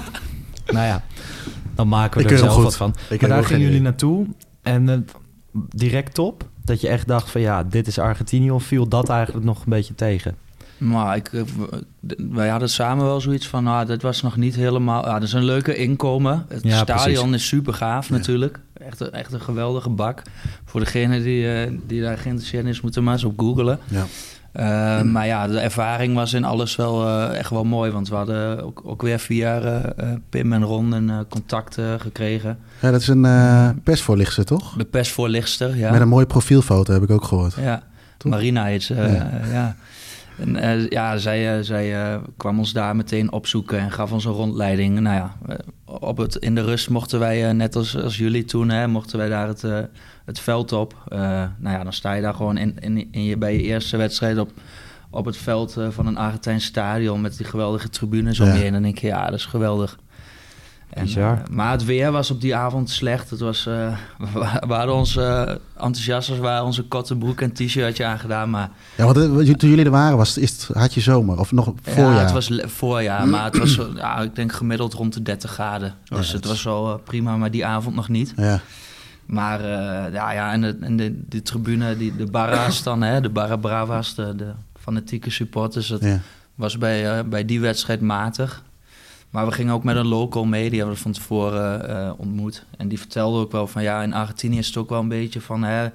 Nou 0.73 0.85
ja, 0.85 1.03
dan 1.75 1.87
maken 1.87 2.17
we 2.17 2.23
Ik 2.25 2.31
er 2.31 2.37
zelf 2.37 2.53
goed. 2.53 2.63
wat 2.63 2.75
van. 2.75 2.89
Ik 3.09 3.19
heb 3.21 3.29
maar 3.29 3.29
daar 3.29 3.43
gingen 3.43 3.59
jullie 3.61 3.75
idee. 3.75 3.81
naartoe 3.89 4.27
en 4.61 4.89
eh, 4.89 4.97
direct 5.75 6.13
top. 6.13 6.47
Dat 6.65 6.81
je 6.81 6.87
echt 6.87 7.07
dacht 7.07 7.31
van 7.31 7.41
ja, 7.41 7.63
dit 7.63 7.87
is 7.87 7.99
Argentinië. 7.99 8.51
Of 8.51 8.63
viel 8.63 8.87
dat 8.87 9.09
eigenlijk 9.09 9.45
nog 9.45 9.57
een 9.57 9.63
beetje 9.69 9.95
tegen? 9.95 10.35
Maar 10.77 11.15
ik, 11.15 11.27
eh, 11.33 11.41
wij 12.17 12.49
hadden 12.49 12.69
samen 12.69 13.05
wel 13.05 13.21
zoiets 13.21 13.47
van, 13.47 13.63
nou, 13.63 13.85
dit 13.85 14.01
was 14.01 14.21
nog 14.21 14.37
niet 14.37 14.55
helemaal... 14.55 15.05
Ja, 15.05 15.13
dat 15.13 15.23
is 15.23 15.33
een 15.33 15.43
leuke 15.43 15.75
inkomen. 15.75 16.45
Het 16.49 16.63
Ja, 16.63 16.77
stadion 16.81 17.33
is 17.33 17.47
super 17.47 17.73
gaaf 17.73 18.07
Ja. 18.09 18.13
natuurlijk. 18.15 18.59
Echt, 18.73 18.99
een- 18.99 19.11
echt 19.11 19.33
een 19.33 19.41
geweldige 19.41 19.89
bak. 19.89 20.21
Voor 20.65 20.79
degene 20.79 21.23
die, 21.23 21.53
eh, 21.53 21.71
die 21.87 22.01
daar 22.01 22.17
geïnteresseerd 22.17 22.65
is, 22.65 22.81
moeten 22.81 23.03
maar 23.03 23.13
eens 23.13 23.23
op 23.23 23.39
googlen. 23.39 23.79
Ja. 23.87 24.05
Eh, 24.53 25.01
Maar 25.01 25.25
ja, 25.25 25.47
de 25.47 25.59
ervaring 25.59 26.15
was 26.15 26.33
in 26.33 26.43
alles 26.43 26.75
wel 26.75 27.07
eh, 27.07 27.37
echt 27.37 27.49
wel 27.49 27.63
mooi. 27.63 27.91
Want 27.91 28.09
we 28.09 28.15
hadden 28.15 28.63
ook, 28.63 28.81
ook 28.85 29.01
weer 29.01 29.19
via 29.19 29.59
eh, 29.59 29.83
eh, 29.83 30.17
Pim 30.29 30.53
en 30.53 30.63
Ron 30.63 30.91
een 30.91 31.27
contact 31.29 31.77
eh, 31.77 31.93
gekregen. 31.97 32.57
Ja, 32.79 32.91
dat 32.91 33.01
is 33.01 33.07
een 33.07 33.25
eh 33.25 33.69
persvoorlichter, 33.83 34.45
toch? 34.45 34.73
De 34.77 34.85
persvoorlichter, 34.85 35.77
ja. 35.77 35.91
Met 35.91 36.01
een 36.01 36.07
mooie 36.07 36.25
profielfoto, 36.25 36.93
heb 36.93 37.03
ik 37.03 37.11
ook 37.11 37.23
gehoord. 37.25 37.55
Ja, 37.61 37.83
Toch? 38.17 38.31
Marina 38.31 38.65
heet 38.65 38.83
ze. 38.83 38.95
Ja. 38.95 39.29
ja. 39.51 39.75
En 40.37 40.85
ja, 40.89 41.17
zij, 41.17 41.63
zij 41.63 42.19
kwam 42.37 42.59
ons 42.59 42.73
daar 42.73 42.95
meteen 42.95 43.31
opzoeken 43.31 43.79
en 43.79 43.91
gaf 43.91 44.11
ons 44.11 44.25
een 44.25 44.31
rondleiding. 44.31 44.99
Nou 44.99 45.15
ja, 45.15 45.35
op 45.85 46.17
het, 46.17 46.35
in 46.35 46.55
de 46.55 46.63
rust 46.63 46.89
mochten 46.89 47.19
wij, 47.19 47.53
net 47.53 47.75
als, 47.75 47.97
als 47.97 48.17
jullie 48.17 48.45
toen, 48.45 48.69
hè, 48.69 48.87
mochten 48.87 49.17
wij 49.17 49.29
daar 49.29 49.47
het, 49.47 49.63
het 50.25 50.39
veld 50.39 50.71
op. 50.71 50.93
Eh, 51.07 51.19
nou 51.57 51.77
ja, 51.77 51.83
dan 51.83 51.93
sta 51.93 52.13
je 52.13 52.21
daar 52.21 52.33
gewoon 52.33 52.57
in, 52.57 52.75
in, 52.79 53.07
in 53.11 53.23
je, 53.23 53.37
bij 53.37 53.53
je 53.53 53.61
eerste 53.61 53.97
wedstrijd 53.97 54.37
op, 54.37 54.51
op 55.09 55.25
het 55.25 55.37
veld 55.37 55.77
eh, 55.77 55.87
van 55.89 56.07
een 56.07 56.17
Argentijns 56.17 56.65
stadion 56.65 57.21
met 57.21 57.37
die 57.37 57.45
geweldige 57.45 57.89
tribunes 57.89 58.39
om 58.39 58.45
je 58.47 58.51
heen. 58.53 58.65
En 58.65 58.73
dan 58.73 58.81
denk 58.81 58.97
je, 58.97 59.07
ja, 59.07 59.25
dat 59.25 59.33
is 59.39 59.45
geweldig. 59.45 59.97
En, 60.89 61.03
Bizar. 61.03 61.37
eh, 61.37 61.47
maar 61.49 61.71
het 61.71 61.85
weer 61.85 62.11
was 62.11 62.31
op 62.31 62.41
die 62.41 62.55
avond 62.55 62.89
slecht. 62.89 63.29
Het 63.29 63.39
was, 63.39 63.65
eh, 63.65 63.97
we, 64.33 64.59
we 64.67 64.73
hadden 64.73 64.95
ons 64.95 65.15
eh 65.17 65.41
enthousiast 65.77 66.29
als 66.29 66.37
we 66.37 66.43
waren 66.43 66.63
onze 66.63 66.83
korte 66.83 67.15
broek 67.17 67.41
en 67.41 67.53
t-shirtje 67.53 68.05
aangedaan. 68.05 68.49
Maar 68.49 68.69
Ja, 68.97 69.05
want 69.13 69.59
toen 69.59 69.69
jullie 69.69 69.85
er 69.85 69.91
waren, 69.91 70.17
was, 70.17 70.37
is 70.37 70.51
het, 70.51 70.69
had 70.77 70.93
je 70.93 71.01
zomer 71.01 71.39
of 71.39 71.51
nog 71.51 71.73
voorjaar? 71.81 72.13
ja, 72.13 72.19
het 72.19 72.31
was 72.31 72.49
voorjaar, 72.63 73.27
maar 73.27 73.43
het 73.43 73.57
was 73.57 73.73
zo- 73.77 73.91
ja, 73.95 74.19
ik 74.21 74.35
denk 74.35 74.51
gemiddeld 74.51 74.93
rond 74.93 75.13
de 75.13 75.21
30 75.21 75.51
graden. 75.51 75.93
Dus 76.03 76.09
Ja, 76.09 76.17
het 76.17 76.31
het- 76.31 76.45
was 76.45 76.63
wel 76.63 76.93
eh, 76.93 76.99
prima, 77.03 77.37
maar 77.37 77.51
die 77.51 77.65
avond 77.65 77.95
nog 77.95 78.09
niet. 78.09 78.33
Ja, 78.37 78.59
Maar 79.25 79.59
eh, 79.59 80.13
ja, 80.13 80.31
ja, 80.31 80.51
en, 80.51 80.61
de, 80.61 80.77
en 80.79 80.97
de, 81.29 81.41
tribune, 81.41 81.97
die, 81.97 82.15
de 82.15 82.25
barra's 82.25 82.83
dan, 82.83 83.01
hè, 83.01 83.21
de 83.21 83.29
barra 83.29 83.55
brava's, 83.55 84.15
de, 84.15 84.35
de 84.35 84.51
fanatieke 84.79 85.29
supporters, 85.29 85.87
dat 85.87 86.03
ja. 86.03 86.19
was 86.55 86.77
bij, 86.77 87.17
eh, 87.17 87.23
bij 87.25 87.45
die 87.45 87.59
wedstrijd 87.61 88.01
matig. 88.01 88.63
Maar 89.29 89.45
we 89.45 89.51
gingen 89.51 89.73
ook 89.73 89.83
met 89.83 89.95
een 89.95 90.07
local 90.07 90.45
mee, 90.45 90.69
die 90.69 90.77
hebben 90.77 90.95
we 90.95 91.01
van 91.01 91.11
tevoren 91.11 91.89
eh, 91.89 92.11
ontmoet. 92.17 92.65
En 92.77 92.87
die 92.87 92.99
vertelde 92.99 93.39
ook 93.39 93.51
wel 93.51 93.67
van 93.67 93.83
ja, 93.83 94.01
in 94.01 94.13
Argentinië 94.13 94.57
is 94.57 94.67
het 94.67 94.77
ook 94.77 94.89
wel 94.89 94.99
een 94.99 95.07
beetje 95.07 95.41
van 95.41 95.63
hè, 95.63 95.89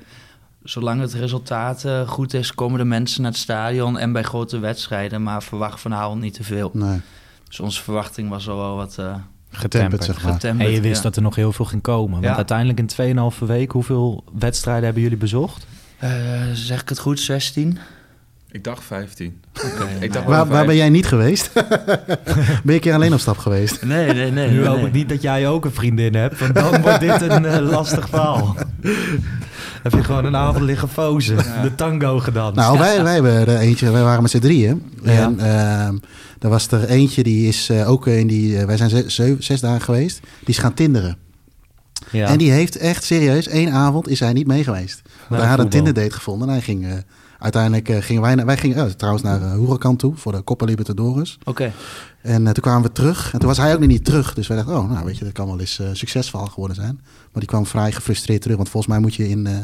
zolang 0.63 1.01
het 1.01 1.13
resultaat 1.13 1.87
goed 2.07 2.35
is, 2.35 2.55
komen 2.55 2.79
de 2.79 2.85
mensen 2.85 3.23
naar 3.23 3.31
het 3.31 3.41
stadion 3.41 3.99
en 3.99 4.13
bij 4.13 4.23
grote 4.23 4.59
wedstrijden, 4.59 5.23
maar 5.23 5.43
verwacht 5.43 5.81
vanavond 5.81 6.21
niet 6.21 6.35
te 6.35 6.45
veel. 6.45 6.71
Nee, 6.73 7.01
Dus 7.49 7.61
onze 7.61 7.83
verwachting 7.83 8.29
was 8.29 8.49
al 8.49 8.57
wel 8.57 8.77
wat 8.77 8.99
getemperd, 9.51 10.05
zeg 10.05 10.23
maar. 10.23 10.33
getemperd. 10.33 10.69
En 10.69 10.75
je 10.75 10.81
wist 10.81 10.97
ja. 10.97 11.03
dat 11.03 11.17
er 11.17 11.23
nog 11.23 11.35
heel 11.35 11.53
veel 11.53 11.65
ging 11.65 11.83
komen. 11.83 12.13
Want 12.13 12.25
Ja. 12.25 12.37
uiteindelijk 12.37 12.79
in 12.79 12.87
2,5 13.33 13.39
week, 13.47 13.71
hoeveel 13.73 14.25
wedstrijden 14.39 14.85
hebben 14.85 15.03
jullie 15.03 15.17
bezocht? 15.19 15.67
Eh, 15.99 16.11
zeg 16.53 16.81
ik 16.81 16.89
het 16.89 16.99
goed, 16.99 17.21
16? 17.21 17.79
Ik 18.51 18.65
dacht 18.65 18.85
15. 18.85 19.41
Oké, 19.65 19.89
Ik 20.01 20.13
dacht. 20.13 20.27
Waar, 20.27 20.47
waar 20.47 20.67
ben 20.67 20.77
jij 20.77 20.89
niet 20.89 21.07
geweest? 21.07 21.51
ben 21.55 21.65
je 22.65 22.73
een 22.73 22.81
keer 22.81 22.95
alleen 22.95 23.13
op 23.13 23.19
stap 23.21 23.39
geweest? 23.39 23.83
Nee, 23.85 24.13
nee, 24.13 24.31
nee. 24.31 24.51
nu 24.51 24.57
nee, 24.59 24.67
hoop 24.67 24.77
nee. 24.77 24.87
ik 24.87 24.93
niet 24.93 25.09
dat 25.09 25.23
jij 25.23 25.49
ook 25.49 25.65
een 25.65 25.73
vriendin 25.73 26.15
hebt, 26.15 26.39
want 26.39 26.55
dan 26.55 26.81
wordt 26.81 27.01
dit 27.01 27.23
een 27.23 27.45
eh, 27.45 27.59
lastig 27.61 28.09
verhaal. 28.09 28.57
Heb 29.83 29.93
je 29.93 30.05
gewoon 30.05 30.25
een 30.25 30.37
avond 30.37 30.65
liggen 30.65 30.89
fozen, 30.89 31.37
de 31.63 31.75
tango 31.75 32.19
gedanst. 32.19 32.55
Nou, 32.57 32.79
wij, 32.79 33.03
wij 33.03 33.13
hebben 33.15 33.33
er 33.35 33.57
eentje, 33.59 33.91
wij 33.91 34.03
waren 34.03 34.23
met 34.23 34.31
z'n 34.31 34.39
drieën. 34.39 34.83
Ja. 35.03 35.11
En 35.11 35.39
ehm 35.41 35.97
er 36.41 36.49
was 36.49 36.67
er 36.71 36.85
eentje, 36.85 37.23
die 37.23 37.49
is 37.49 37.69
eh, 37.69 37.91
ook 37.91 38.07
in 38.07 38.27
die, 38.27 38.59
eh, 38.59 38.65
wij 38.65 38.77
zijn 38.77 38.91
zes, 38.91 39.15
zeven- 39.15 39.45
zes 39.45 39.61
dagen 39.61 39.81
geweest, 39.83 40.21
die 40.21 40.49
is 40.55 40.59
gaan 40.59 40.75
tinderen. 40.75 41.17
ja. 42.11 42.27
En 42.29 42.39
die 42.39 42.51
heeft 42.51 42.77
echt 42.77 43.05
serieus, 43.05 43.47
één 43.49 43.73
avond 43.73 44.09
is 44.09 44.21
hij 44.21 44.33
niet 44.33 44.47
mee 44.47 44.65
geweest. 44.65 45.03
Want 45.05 45.29
Naar 45.31 45.41
hij 45.41 45.49
had 45.49 45.59
een. 45.59 45.69
Tinder 45.69 45.95
date 45.95 46.11
gevonden 46.15 46.49
en 46.49 46.55
hij 46.55 46.63
ging, 46.63 46.87
eh, 46.87 46.93
uiteindelijk 47.39 48.05
gingen 48.05 48.23
wij, 48.23 48.35
naar- 48.35 48.47
wij 48.47 48.57
gingen 48.57 48.97
trouwens 48.97 49.25
naar 49.25 49.41
uh, 49.41 49.53
Huracan 49.53 49.97
toe 49.97 50.13
voor 50.17 50.33
de 50.33 50.45
Copa 50.45 50.65
Libertadores. 50.65 51.39
Oké, 51.45 51.73
En 52.23 52.47
eh, 52.47 52.53
toen 52.53 52.63
kwamen 52.63 52.83
we 52.83 52.93
terug. 52.93 53.33
En 53.33 53.39
toen 53.39 53.49
was 53.49 53.57
hij 53.59 53.73
ook 53.75 53.79
nog 53.81 53.89
niet 53.89 54.05
terug. 54.05 54.35
Dus 54.35 54.47
wij 54.47 54.57
dachten, 54.57 54.77
oh, 54.77 54.91
nou 54.91 55.05
weet 55.05 55.19
je, 55.19 55.25
dat 55.25 55.33
kan 55.33 55.47
wel 55.47 55.61
eens 55.61 55.79
eh 55.79 55.87
succesvol 55.93 56.47
geworden 56.47 56.77
zijn. 56.77 57.01
Maar 57.03 57.29
die 57.43 57.47
kwam 57.47 57.67
vrij 57.67 57.93
gefrustreerd 57.93 58.43
terug. 58.43 58.57
Want 58.57 58.69
volgens 58.69 58.93
mij 58.93 59.03
moet 59.03 59.15
je 59.15 59.29
in 59.29 59.47
eh, 59.47 59.57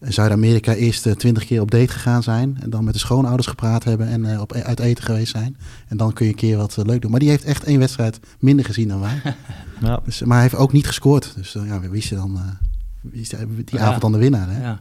Zuid-Amerika 0.00 0.74
eerst 0.74 1.18
twintig 1.18 1.44
keer 1.44 1.60
op 1.60 1.70
date 1.70 1.92
gegaan 1.92 2.22
zijn. 2.22 2.58
En 2.60 2.70
dan 2.70 2.84
met 2.84 2.92
de 2.92 2.98
schoonouders 3.00 3.46
gepraat 3.46 3.84
hebben 3.84 4.08
en 4.08 4.24
eh, 4.32 4.40
op, 4.40 4.52
uit 4.52 4.80
eten 4.80 5.04
geweest 5.04 5.30
zijn. 5.32 5.56
En 5.88 5.96
dan 5.96 6.12
kun 6.12 6.26
je 6.26 6.32
een 6.32 6.38
keer 6.38 6.56
wat 6.56 6.76
leuk 6.82 7.00
doen. 7.02 7.10
Maar 7.10 7.20
die 7.20 7.28
heeft 7.28 7.44
echt 7.44 7.64
één 7.64 7.78
wedstrijd 7.78 8.20
minder 8.38 8.64
gezien 8.64 8.88
dan 8.88 9.00
wij. 9.00 9.20
Ja. 9.80 10.00
Dus, 10.04 10.20
maar 10.22 10.32
hij 10.38 10.42
heeft 10.48 10.62
ook 10.62 10.72
niet 10.72 10.86
gescoord. 10.86 11.32
Dus 11.36 11.52
ja, 11.52 11.80
wie 11.80 11.90
is, 12.02 12.10
er 12.10 12.16
dan, 12.16 12.36
eh, 12.36 12.42
wie 13.00 13.20
is 13.20 13.28
die 13.28 13.38
Ja. 13.66 13.78
avond 13.78 14.00
dan 14.00 14.12
de 14.12 14.18
winnaar? 14.18 14.50
Hè? 14.50 14.62
ja. 14.62 14.80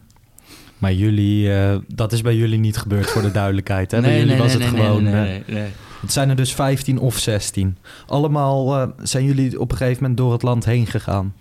Maar 0.78 0.94
jullie, 0.94 1.54
eh, 1.54 1.76
dat 1.88 2.12
is 2.14 2.22
bij 2.22 2.36
jullie 2.36 2.60
niet 2.60 2.78
gebeurd 2.78 3.10
voor 3.10 3.22
de 3.22 3.32
duidelijkheid. 3.32 3.92
Hè? 3.92 4.02
bij 4.02 4.10
Nee, 4.10 4.20
jullie 4.20 4.34
nee, 4.36 4.44
was 4.44 4.54
nee, 4.54 4.64
het 4.68 4.76
nee, 4.76 4.86
gewoon. 4.86 5.04
nee, 5.04 5.14
nee, 5.14 5.44
nee. 5.48 5.70
Het 6.02 6.12
zijn 6.12 6.30
er 6.30 6.36
dus 6.36 6.54
15 6.54 7.00
of 7.00 7.18
16. 7.18 7.78
Allemaal 8.08 8.76
eh, 8.82 8.88
zijn 9.02 9.24
jullie 9.26 9.60
op 9.60 9.72
een 9.72 9.78
gegeven 9.78 10.02
moment 10.02 10.20
door 10.20 10.32
het 10.32 10.42
land 10.42 10.66
heen 10.66 10.88
gegaan? 10.88 11.34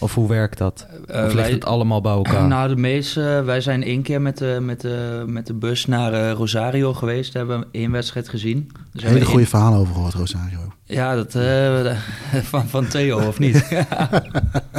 Of 0.00 0.14
hoe 0.14 0.28
werkt 0.28 0.58
dat? 0.58 0.86
Eh, 1.06 1.16
of 1.16 1.22
ligt 1.22 1.34
wij- 1.34 1.50
het 1.50 1.64
allemaal 1.64 2.00
bij 2.00 2.12
elkaar? 2.12 2.46
Nou, 2.56 2.68
de 2.68 2.76
meeste, 2.80 3.42
wij 3.44 3.60
zijn 3.60 3.82
één 3.82 4.02
keer 4.02 4.20
met 4.22 4.38
de, 4.38 4.58
met 4.60 4.80
de, 4.80 5.24
met 5.26 5.46
de 5.46 5.54
bus 5.54 5.86
naar 5.86 6.12
eh, 6.12 6.30
Rosario 6.32 6.94
geweest. 6.94 7.32
Hebben 7.32 7.60
we 7.60 7.66
één 7.70 7.90
wedstrijd 7.90 8.28
gezien. 8.28 8.70
Dus 8.92 9.02
Hele 9.02 9.24
goede 9.24 9.46
verhalen 9.46 9.78
over 9.78 9.94
gehoord, 9.94 10.14
Rosario. 10.14 10.58
Ja, 10.90 11.14
dat, 11.14 11.34
eh, 11.34 11.96
van, 12.50 12.68
van 12.68 12.86
Theo, 12.86 13.26
of 13.26 13.38
niet? 13.38 13.68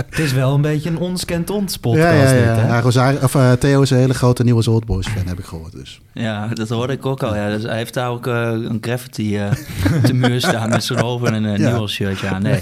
Het 0.09 0.19
is 0.19 0.33
wel 0.33 0.53
een 0.53 0.61
beetje 0.61 0.89
een 0.89 0.97
ons 0.97 1.25
kent 1.25 1.49
ons 1.49 1.77
podcast 1.77 2.03
ja, 2.03 2.11
ja, 2.11 2.33
ja. 2.33 2.55
dit, 2.55 2.61
hè? 2.63 2.67
ja 2.67 2.79
Rosario, 2.81 3.19
of, 3.23 3.35
eh, 3.35 3.51
Theo 3.51 3.81
is 3.81 3.89
een 3.89 3.97
hele 3.97 4.13
grote 4.13 4.43
nieuwe 4.43 4.69
Old 4.69 4.85
Boys 4.85 5.07
fan, 5.07 5.27
heb 5.27 5.39
ik 5.39 5.45
gehoord. 5.45 5.71
Dus. 5.71 6.01
ja, 6.13 6.47
dat 6.47 6.69
hoorde 6.69 6.93
ik 6.93 7.05
ook 7.05 7.23
al. 7.23 7.35
Ja. 7.35 7.49
Dus 7.49 7.63
hij 7.63 7.77
heeft 7.77 7.93
daar 7.93 8.09
ook 8.09 8.27
eh, 8.27 8.51
een 8.51 8.77
graffiti 8.81 9.37
eh 9.37 9.51
op 9.95 10.05
de 10.05 10.13
muur 10.13 10.39
staan 10.39 10.69
met 10.69 10.83
zijn 10.83 10.99
hoofd 10.99 11.25
en 11.25 11.33
een 11.33 11.43
uh, 11.43 11.57
Ja. 11.57 11.75
nieuw 11.75 11.87
shirtje 11.87 12.27
aan. 12.27 12.41
Nee, 12.41 12.59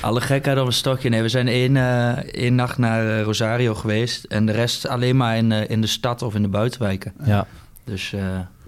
alle 0.00 0.20
gekheid 0.20 0.58
op 0.58 0.66
een 0.66 0.72
stokje. 0.72 1.08
Nee, 1.08 1.22
we 1.22 1.28
zijn 1.28 1.48
één, 1.48 1.76
eh, 1.76 2.08
één 2.16 2.54
nacht 2.54 2.78
naar 2.78 3.20
Rosario 3.20 3.74
geweest 3.74 4.24
en 4.24 4.46
de 4.46 4.52
rest 4.52 4.88
alleen 4.88 5.16
maar 5.16 5.36
in, 5.36 5.52
eh, 5.52 5.70
in 5.70 5.80
de 5.80 5.86
stad 5.86 6.22
of 6.22 6.34
in 6.34 6.42
de 6.42 6.48
buitenwijken. 6.48 7.12
Ja. 7.24 7.46
Dus 7.84 8.12
eh, 8.12 8.20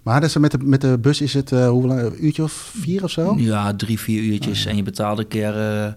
Maar 0.09 0.21
dus 0.21 0.37
met, 0.37 0.51
de, 0.51 0.59
met 0.59 0.81
de 0.81 0.99
bus 0.99 1.21
is 1.21 1.35
het 1.35 1.51
uh, 1.51 1.68
hoe 1.68 1.87
lang, 1.87 2.01
een 2.01 2.25
uurtje 2.25 2.42
of 2.42 2.73
vier 2.77 3.05
of 3.05 3.11
zo? 3.11 3.35
ja, 3.37 3.75
drie, 3.75 3.99
vier 3.99 4.23
uurtjes 4.23 4.66
en 4.66 4.77
je 4.77 4.83
betaalde 4.83 5.23
een 5.23 5.29
keer, 5.29 5.59
eh, 5.59 5.92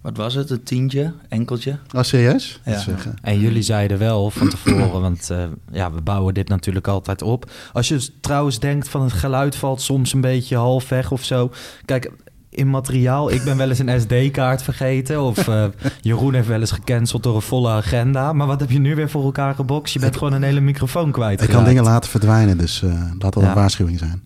wat 0.00 0.16
was 0.16 0.34
het, 0.34 0.50
een 0.50 0.62
tientje, 0.62 1.12
enkeltje. 1.28 1.78
Oh, 1.96 2.02
serieus? 2.02 2.60
Ja. 2.64 2.72
Eh, 2.72 2.94
En 3.22 3.40
jullie 3.40 3.62
zeiden 3.62 3.98
wel 3.98 4.30
van 4.30 4.48
tevoren, 4.48 5.00
want 5.08 5.30
eh, 5.30 5.44
ja, 5.70 5.92
we 5.92 6.00
bouwen 6.00 6.34
dit 6.34 6.48
natuurlijk 6.48 6.88
altijd 6.88 7.22
op. 7.22 7.50
Als 7.72 7.88
je 7.88 8.08
trouwens 8.20 8.58
denkt 8.58 8.88
van 8.88 9.02
het 9.02 9.12
geluid 9.12 9.56
valt 9.56 9.80
soms 9.80 10.12
een 10.12 10.20
beetje 10.20 10.56
half 10.56 10.88
weg 10.88 11.10
of 11.10 11.24
zo. 11.24 11.50
Kijk, 11.84 12.12
in 12.54 12.70
materiaal, 12.70 13.30
ik 13.30 13.42
ben 13.44 13.56
wel 13.56 13.68
eens 13.68 13.78
een 13.78 14.00
SD-kaart 14.00 14.62
vergeten. 14.62 15.22
Of 15.22 15.48
eh, 15.48 15.64
Jeroen 16.00 16.34
heeft 16.34 16.48
wel 16.48 16.60
eens 16.60 16.70
gecanceld 16.72 17.22
door 17.22 17.34
een 17.34 17.42
volle 17.42 17.70
agenda. 17.70 18.32
Maar 18.32 18.46
wat 18.46 18.60
heb 18.60 18.70
je 18.70 18.78
nu 18.78 18.94
weer 18.94 19.10
voor 19.10 19.24
elkaar 19.24 19.54
gebokst? 19.54 19.94
Je 19.94 20.00
bent 20.00 20.16
gewoon 20.16 20.32
een 20.32 20.42
hele 20.42 20.60
microfoon 20.60 21.10
kwijt. 21.10 21.42
ik 21.42 21.48
kan 21.48 21.64
dingen 21.64 21.84
laten 21.84 22.10
verdwijnen, 22.10 22.58
dus 22.58 22.82
eh 22.82 22.90
laat 23.18 23.32
dat 23.32 23.42
Ja. 23.42 23.48
een 23.48 23.54
waarschuwing 23.54 23.98
zijn. 23.98 24.22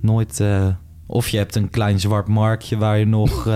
Nooit, 0.00 0.40
eh, 0.40 0.66
of 1.06 1.28
je 1.28 1.36
hebt 1.36 1.54
een 1.54 1.70
klein 1.70 2.00
zwart 2.00 2.28
marktje 2.28 2.76
waar 2.76 2.98
je 2.98 3.06
nog 3.06 3.48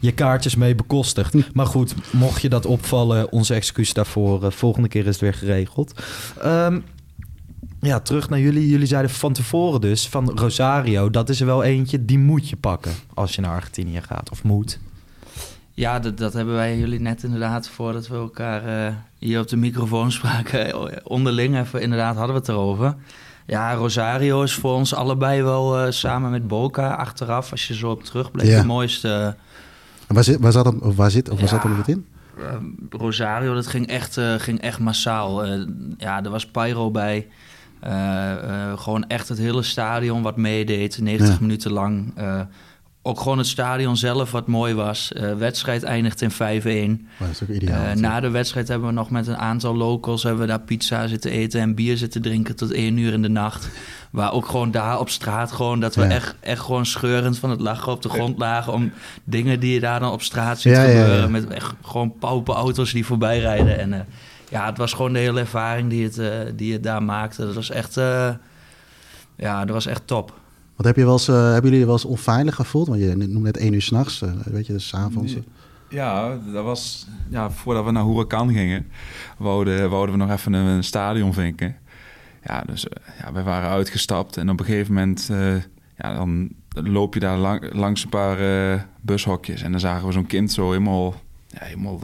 je 0.00 0.12
kaartjes 0.12 0.54
mee 0.54 0.74
bekostigt. 0.74 1.54
Maar 1.54 1.66
goed, 1.66 1.94
mocht 2.12 2.42
je 2.42 2.48
dat 2.48 2.66
opvallen, 2.66 3.32
onze 3.32 3.54
excuus 3.54 3.92
daarvoor. 3.92 4.52
Volgende 4.52 4.88
keer 4.88 5.00
is 5.00 5.06
het 5.12 5.20
weer 5.20 5.34
geregeld. 5.34 6.00
Ehm, 6.42 6.78
ja, 7.80 8.00
terug 8.00 8.28
naar 8.28 8.40
jullie. 8.40 8.68
Jullie 8.68 8.86
zeiden 8.86 9.10
van 9.10 9.32
tevoren 9.32 9.80
dus 9.80 10.08
van 10.08 10.30
Rosario. 10.38 11.10
Dat 11.10 11.28
is 11.28 11.40
er 11.40 11.46
wel 11.46 11.62
eentje, 11.62 12.04
die 12.04 12.18
moet 12.18 12.48
je 12.48 12.56
pakken 12.56 12.92
als 13.14 13.34
je 13.34 13.40
naar 13.40 13.50
Argentinië 13.54 14.00
gaat. 14.02 14.30
Of 14.30 14.42
moet. 14.42 14.78
Ja, 15.74 15.98
dat, 15.98 16.18
dat 16.18 16.32
hebben 16.32 16.54
wij 16.54 16.78
jullie 16.78 17.00
net 17.00 17.22
inderdaad, 17.22 17.68
voordat 17.68 18.08
we 18.08 18.14
elkaar 18.14 18.86
eh, 18.86 18.94
hier 19.18 19.40
op 19.40 19.48
de 19.48 19.56
microfoon 19.56 20.12
spraken, 20.12 20.74
onderling 21.08 21.58
even, 21.58 21.80
inderdaad 21.82 22.16
hadden 22.16 22.34
we 22.34 22.40
het 22.40 22.48
erover. 22.48 22.94
Ja, 23.46 23.74
Rosario 23.74 24.42
is 24.42 24.54
voor 24.54 24.74
ons 24.74 24.94
allebei 24.94 25.42
wel 25.42 25.78
eh, 25.78 25.90
samen 25.92 26.30
met 26.30 26.46
Boca 26.48 26.88
achteraf, 26.94 27.50
als 27.50 27.68
je 27.68 27.74
zo 27.74 27.90
op 27.90 28.04
terugblijft, 28.04 28.50
Ja. 28.52 28.60
de 28.60 28.66
mooiste... 28.66 29.36
En 30.06 30.14
Waar 30.14 30.24
zit, 30.24 30.40
waar 30.40 30.52
zat 30.52 30.64
hem, 30.64 30.78
waar 30.94 31.10
zit, 31.10 31.28
of 31.28 31.34
waar 31.34 31.44
Ja. 31.44 31.48
zat 31.54 31.62
hem 31.62 31.76
het 31.76 31.88
in? 31.88 32.06
eh, 32.38 32.54
Rosario, 32.90 33.54
dat 33.54 33.66
ging 33.66 33.86
echt, 33.86 34.16
eh, 34.16 34.34
ging 34.34 34.60
echt 34.60 34.78
massaal. 34.78 35.44
Eh, 35.44 35.60
ja, 35.98 36.24
er 36.24 36.30
was 36.30 36.46
Pyro 36.46 36.90
bij. 36.90 37.26
Eh, 37.80 38.32
eh, 38.32 38.78
gewoon 38.78 39.06
echt 39.08 39.28
het 39.28 39.38
hele 39.38 39.62
stadion 39.62 40.22
wat 40.22 40.36
meedeed, 40.36 40.98
90 41.00 41.34
Ja. 41.34 41.40
minuten 41.40 41.72
lang. 41.72 42.12
Eh, 42.16 42.40
ook 43.02 43.20
gewoon 43.20 43.38
het 43.38 43.46
stadion 43.46 43.96
zelf 43.96 44.30
wat 44.30 44.46
mooi 44.46 44.74
was. 44.74 45.12
Wedstrijd 45.38 45.82
eindigt 45.82 46.22
in 46.22 46.30
5-1. 46.30 46.36
Maar 47.18 47.28
dat 47.28 47.40
is 47.40 47.42
ook 47.42 47.48
ideaal. 47.48 47.84
Eh, 47.86 47.94
na 47.94 48.20
de 48.20 48.30
wedstrijd 48.30 48.68
hebben 48.68 48.88
we 48.88 48.94
nog 48.94 49.10
met 49.10 49.26
een 49.26 49.36
aantal 49.36 49.76
locals 49.76 50.22
hebben 50.22 50.40
we 50.40 50.46
daar 50.48 50.60
pizza 50.60 51.06
zitten 51.06 51.30
eten 51.30 51.60
en 51.60 51.74
bier 51.74 51.96
zitten 51.96 52.22
drinken 52.22 52.56
tot 52.56 52.72
één 52.72 52.96
uur 52.98 53.12
in 53.12 53.22
de 53.22 53.28
nacht. 53.28 53.68
Waar 54.10 54.32
ook 54.32 54.46
gewoon 54.46 54.70
daar 54.70 54.98
op 55.00 55.08
straat 55.08 55.52
gewoon 55.52 55.80
dat 55.80 55.94
we 55.94 56.02
Ja. 56.02 56.08
echt, 56.10 56.34
echt 56.40 56.60
gewoon 56.62 56.86
scheurend 56.86 57.38
van 57.38 57.50
het 57.50 57.60
lachen 57.60 57.92
op 57.92 58.02
de 58.02 58.08
grond 58.08 58.38
lagen 58.38 58.72
om 58.72 58.92
dingen 59.24 59.60
die 59.60 59.72
je 59.74 59.80
daar 59.80 60.00
dan 60.00 60.12
op 60.12 60.22
straat 60.22 60.60
ziet 60.60 60.72
Ja, 60.72 60.82
ja, 60.82 60.88
ja. 60.90 61.00
gebeuren. 61.04 61.30
Met 61.30 61.46
echt 61.48 61.72
gewoon 61.82 62.14
paupe 62.18 62.52
auto's 62.52 62.92
die 62.92 63.06
voorbij 63.06 63.38
rijden. 63.40 63.78
En 63.78 64.06
ja, 64.50 64.66
het 64.66 64.78
was 64.78 64.92
gewoon 64.92 65.12
de 65.12 65.18
hele 65.18 65.40
ervaring 65.40 65.90
die 65.90 66.04
het, 66.04 66.18
eh, 66.18 66.30
die 66.54 66.72
het 66.72 66.82
daar 66.82 67.02
maakte. 67.02 67.44
Dat 67.44 67.54
was 67.54 67.70
echt, 67.70 67.96
eh, 67.96 68.30
ja, 69.36 69.64
dat 69.64 69.74
was 69.74 69.86
echt 69.86 70.06
top. 70.06 70.38
Wat 70.78 70.86
heb 70.86 70.96
je 70.96 71.04
wel 71.04 71.12
eens, 71.12 71.28
eh, 71.28 71.34
hebben 71.34 71.62
jullie 71.62 71.78
je 71.78 71.84
wel 71.84 71.94
eens 71.94 72.04
onveilig 72.04 72.54
gevoeld? 72.54 72.88
Want 72.88 73.00
je 73.00 73.16
noemde 73.16 73.38
net 73.38 73.56
één 73.56 73.72
uur 73.72 73.82
s'nachts, 73.82 74.22
uh, 74.22 74.30
weet 74.44 74.66
je, 74.66 74.72
dus 74.72 74.88
's 74.88 74.94
avonds. 74.94 75.36
Ja, 75.88 76.38
dat 76.52 76.64
was 76.64 77.06
ja, 77.28 77.50
voordat 77.50 77.84
we 77.84 77.90
naar 77.90 78.04
Huracan 78.04 78.52
gingen, 78.52 78.86
wouden, 79.38 79.90
wouden 79.90 80.18
we 80.18 80.24
nog 80.24 80.30
even 80.30 80.52
een, 80.52 80.66
een 80.66 80.84
stadion 80.84 81.32
vinken. 81.32 81.76
Ja, 82.44 82.62
dus 82.66 82.86
ja, 83.22 83.32
wij 83.32 83.42
waren 83.42 83.70
uitgestapt 83.70 84.36
en 84.36 84.50
op 84.50 84.60
een 84.60 84.66
gegeven 84.66 84.94
moment 84.94 85.28
eh, 85.30 85.54
ja, 85.96 86.14
dan 86.14 86.48
loop 86.70 87.14
je 87.14 87.20
daar 87.20 87.38
lang, 87.38 87.74
langs 87.74 88.02
een 88.02 88.08
paar 88.08 88.38
bushokjes 89.00 89.62
en 89.62 89.70
dan 89.70 89.80
zagen 89.80 90.06
we 90.06 90.12
zo'n 90.12 90.26
kind 90.26 90.52
zo 90.52 90.70
helemaal, 90.70 91.14
ja, 91.60 91.66
helemaal, 91.66 92.00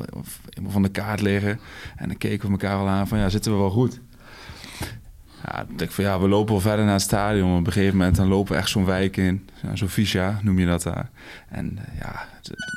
helemaal 0.49 0.73
van 0.73 0.83
de 0.83 0.89
kaart 0.89 1.21
liggen. 1.21 1.61
En 1.97 2.09
dan 2.09 2.17
keken 2.19 2.47
we 2.47 2.53
elkaar 2.53 2.77
al 2.79 2.89
aan 2.89 3.09
van 3.09 3.19
ja, 3.19 3.29
zitten 3.29 3.53
we 3.53 3.59
wel 3.59 3.71
goed? 3.71 4.01
Ja, 5.45 5.61
ik 5.71 5.79
denk 5.79 5.91
van 5.91 6.05
ja, 6.05 6.21
we 6.21 6.29
lopen 6.29 6.53
wel 6.53 6.61
verder 6.63 6.85
naar 6.85 6.95
het 6.95 7.03
stadion. 7.03 7.59
Op 7.59 7.67
een 7.67 7.73
gegeven 7.73 7.97
moment 7.97 8.17
dan 8.17 8.29
lopen 8.29 8.53
we 8.53 8.59
echt 8.59 8.69
zo'n 8.69 8.85
wijk 8.85 9.17
in. 9.17 9.49
Zo'n 9.75 9.89
Vicia 9.89 10.39
noem 10.43 10.59
je 10.59 10.67
dat 10.67 10.83
daar. 10.83 11.11
En 11.49 11.79
eh, 11.79 11.99
ja, 12.01 12.25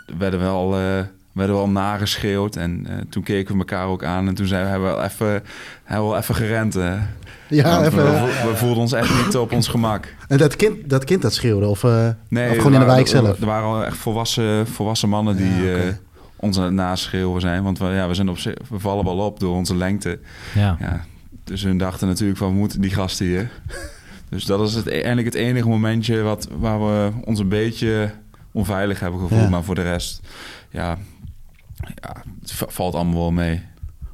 we 0.06 0.14
werden 0.18 0.40
wel, 0.40 0.74
eh, 0.76 1.00
werden 1.32 1.56
wel 1.56 1.70
nageschreeuwd. 1.70 2.56
En 2.56 2.86
eh, 2.90 2.96
toen 3.10 3.24
keken 3.24 3.54
we 3.54 3.60
elkaar 3.60 3.88
ook 3.88 4.04
aan. 4.04 4.28
En 4.28 4.36
toen 4.36 4.48
zijn 4.48 4.64
we, 4.64 4.70
hebben 4.70 4.90
we 4.90 4.96
wel 4.96 5.04
even, 5.04 5.28
hebben 5.84 6.06
we 6.08 6.12
wel 6.14 6.18
even 6.18 6.36
gerend. 6.36 6.76
eh. 6.76 7.02
Ja, 7.50 7.84
even. 7.86 8.04
we, 8.48 8.52
voelden 8.56 8.78
ons 8.78 8.92
echt 8.92 9.26
niet 9.26 9.38
op 9.38 9.52
ons 9.52 9.68
gemak. 9.68 10.14
En 10.28 10.38
dat 10.38 10.56
kind 10.56 10.90
dat, 10.90 11.04
kind 11.04 11.22
dat 11.22 11.34
schreeuwde, 11.34 11.68
of, 11.68 11.84
Nee, 11.84 12.50
of 12.50 12.56
gewoon 12.56 12.74
in 12.74 12.80
de 12.80 12.86
waren- 12.86 12.94
wijk 12.96 13.08
zelf? 13.08 13.28
Er, 13.28 13.40
er 13.40 13.46
waren 13.46 13.68
al 13.68 13.84
echt 13.86 13.98
volwassen, 13.98 14.68
volwassen 14.68 15.10
mannen 15.10 15.36
die 15.36 15.54
Ja, 15.64 15.98
het 16.40 16.72
naschreeuwen 16.72 17.42
zijn. 17.42 17.64
Want 17.64 17.78
we, 17.80 17.86
ja, 17.86 18.08
we, 18.08 18.14
zijn 18.14 18.30
op, 18.30 18.38
we 18.70 18.80
vallen 18.80 19.06
wel 19.06 19.18
op 19.18 19.40
door 19.40 19.56
onze 19.56 19.76
lengte. 19.76 20.20
Ja. 20.56 20.78
Ja, 20.80 21.06
dus 21.44 21.64
hun 21.64 21.78
dachten 21.78 22.08
natuurlijk 22.08 22.38
van, 22.38 22.48
we 22.52 22.58
moeten 22.58 22.82
die 22.82 22.92
gasten 22.92 23.26
hier. 23.26 23.50
Dus 24.30 24.46
dat 24.46 24.68
is 24.68 24.74
het, 24.74 24.90
eigenlijk 24.90 25.26
het 25.26 25.36
enige 25.36 25.68
momentje 25.68 26.22
wat, 26.22 26.48
waar 26.58 26.80
we 26.80 27.12
ons 27.26 27.40
een 27.40 27.50
beetje 27.50 28.12
onveilig 28.52 29.00
hebben 29.00 29.20
gevoeld. 29.20 29.42
Ja. 29.42 29.50
Maar 29.50 29.64
voor 29.64 29.76
de 29.76 29.82
rest, 29.82 30.28
ja, 30.70 30.98
ja 31.96 32.24
het 32.42 32.52
va- 32.52 32.66
valt 32.70 32.96
allemaal 32.96 33.14
wel 33.22 33.32
mee. 33.32 33.62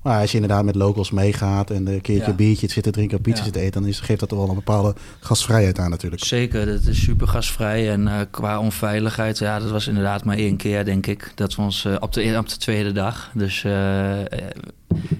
Maar 0.03 0.21
als 0.21 0.29
je 0.31 0.37
inderdaad 0.37 0.65
met 0.65 0.75
locals 0.75 1.11
meegaat 1.11 1.69
en 1.69 1.87
een 1.87 2.01
keertje 2.01 2.29
Ja. 2.31 2.35
biertje 2.35 2.67
zitten 2.69 2.91
drinken, 2.91 3.21
pizza 3.21 3.37
Ja. 3.37 3.43
zitten 3.43 3.61
eten, 3.61 3.81
dan 3.81 3.89
is, 3.89 3.99
geeft 3.99 4.19
dat 4.19 4.31
er 4.31 4.37
wel 4.37 4.49
een 4.49 4.55
bepaalde 4.55 4.95
gastvrijheid 5.19 5.79
aan 5.79 5.89
natuurlijk. 5.89 6.23
Zeker, 6.23 6.65
dat 6.65 6.85
is 6.85 7.01
super 7.03 7.27
gasvrij. 7.27 7.91
En 7.91 8.07
eh, 8.07 8.19
qua 8.31 8.59
onveiligheid, 8.59 9.37
ja, 9.37 9.59
dat 9.59 9.69
was 9.71 9.87
inderdaad 9.87 10.23
maar 10.25 10.37
één 10.37 10.55
keer, 10.57 10.85
denk 10.85 11.07
ik. 11.07 11.31
Dat 11.35 11.55
we 11.55 11.61
ons 11.61 11.85
eh, 11.85 11.95
op, 11.99 12.13
de, 12.13 12.35
op 12.37 12.49
de 12.49 12.57
tweede 12.57 12.91
dag. 12.91 13.31
Dus 13.33 13.63
eh, 13.63 13.71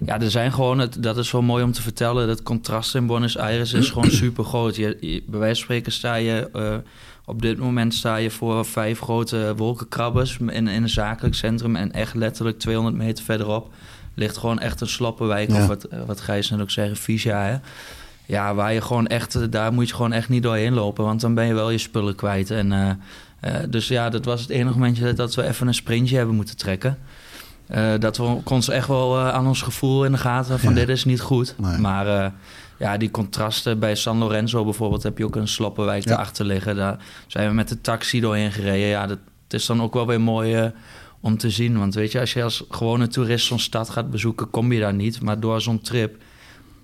ja, 0.05 0.19
er 0.19 0.31
zijn 0.31 0.53
gewoon, 0.53 0.79
het, 0.79 1.03
dat 1.03 1.17
is 1.17 1.31
wel 1.31 1.41
mooi 1.41 1.63
om 1.63 1.71
te 1.71 1.81
vertellen. 1.81 2.29
Het 2.29 2.43
contrast 2.43 2.95
in 2.95 3.07
Buenos 3.07 3.37
Aires 3.37 3.73
is 3.73 3.89
gewoon 3.89 4.11
super 4.23 4.43
groot. 4.43 4.75
Je, 4.75 4.97
je- 4.99 5.23
bij 5.27 5.39
wijze 5.39 5.55
van 5.55 5.63
spreken 5.63 5.91
sta 5.91 6.15
je, 6.15 6.49
op 7.25 7.41
dit 7.41 7.57
moment 7.57 7.93
sta 7.93 8.15
je 8.15 8.29
voor 8.31 8.65
vijf 8.65 8.99
grote 8.99 9.53
wolkenkrabbers 9.57 10.37
in, 10.37 10.49
in 10.49 10.67
een 10.83 10.89
zakelijk 10.89 11.35
centrum. 11.35 11.75
En 11.75 11.91
echt 11.91 12.13
letterlijk 12.13 12.59
200 12.59 12.95
meter 12.95 13.23
verderop 13.23 13.73
ligt 14.15 14.37
gewoon 14.37 14.59
echt 14.59 14.81
een 14.81 14.87
sloppenwijk. 14.87 15.49
Ja. 15.51 15.61
Of 15.61 15.67
wat, 15.67 15.83
eh, 15.83 15.99
wat 16.05 16.21
Gijs 16.21 16.49
net 16.49 16.61
ook 16.61 16.71
zeggen, 16.71 16.97
Visia, 16.97 17.41
hè. 17.43 17.55
Ja, 18.25 18.53
waar 18.55 18.73
je 18.73 18.81
gewoon 18.81 19.07
echt, 19.07 19.35
eh, 19.35 19.41
daar 19.49 19.73
moet 19.73 19.87
je 19.89 19.95
gewoon 19.95 20.13
echt 20.13 20.29
niet 20.29 20.43
doorheen 20.43 20.73
lopen, 20.73 21.03
want 21.03 21.21
dan 21.21 21.33
ben 21.33 21.45
je 21.45 21.53
wel 21.53 21.69
je 21.69 21.77
spullen 21.77 22.15
kwijt. 22.15 22.51
En, 22.51 22.71
eh, 23.39 23.53
dus 23.69 23.87
ja, 23.87 24.09
dat 24.09 24.25
was 24.25 24.41
het 24.41 24.49
enige 24.49 24.73
momentje 24.77 25.13
dat 25.13 25.35
we 25.35 25.43
even 25.43 25.67
een 25.67 25.73
sprintje 25.73 26.15
hebben 26.17 26.35
moeten 26.35 26.57
trekken. 26.57 26.97
Dat 27.99 28.17
we 28.17 28.37
ons 28.43 28.69
echt 28.69 28.87
wel 28.87 29.19
aan 29.19 29.47
ons 29.47 29.61
gevoel 29.61 30.05
in 30.05 30.11
de 30.11 30.17
gaten 30.17 30.59
van 30.59 30.69
Ja. 30.73 30.79
dit 30.79 30.89
is 30.89 31.05
niet 31.05 31.21
goed. 31.21 31.55
Nee. 31.57 31.77
Maar 31.77 32.31
ja, 32.79 32.97
die 32.97 33.11
contrasten 33.11 33.79
bij 33.79 33.95
San 33.95 34.17
Lorenzo 34.17 34.63
bijvoorbeeld 34.63 35.03
heb 35.03 35.17
je 35.17 35.25
ook 35.25 35.35
een 35.35 35.47
sloppenwijk 35.47 36.03
Ja. 36.05 36.11
erachter 36.11 36.45
liggen. 36.45 36.75
Daar 36.75 36.97
zijn 37.27 37.47
we 37.47 37.53
met 37.53 37.69
de 37.69 37.81
taxi 37.81 38.19
doorheen 38.19 38.51
gereden. 38.51 38.87
Ja, 38.87 39.07
dat 39.07 39.17
is 39.49 39.65
dan 39.65 39.81
ook 39.81 39.93
wel 39.93 40.07
weer 40.07 40.21
mooi 40.21 40.71
om 41.25 41.37
te 41.37 41.49
zien. 41.49 41.77
Want 41.77 41.93
weet 41.93 42.11
je, 42.11 42.19
als 42.19 42.33
je 42.33 42.43
als 42.43 42.63
gewone 42.69 43.07
toerist 43.07 43.45
zo'n 43.45 43.59
stad 43.59 43.89
gaat 43.89 44.11
bezoeken, 44.11 44.49
kom 44.49 44.71
je 44.71 44.79
daar 44.79 44.93
niet. 44.93 45.21
Maar 45.21 45.39
door 45.39 45.61
zo'n 45.61 45.81
trip 45.81 46.15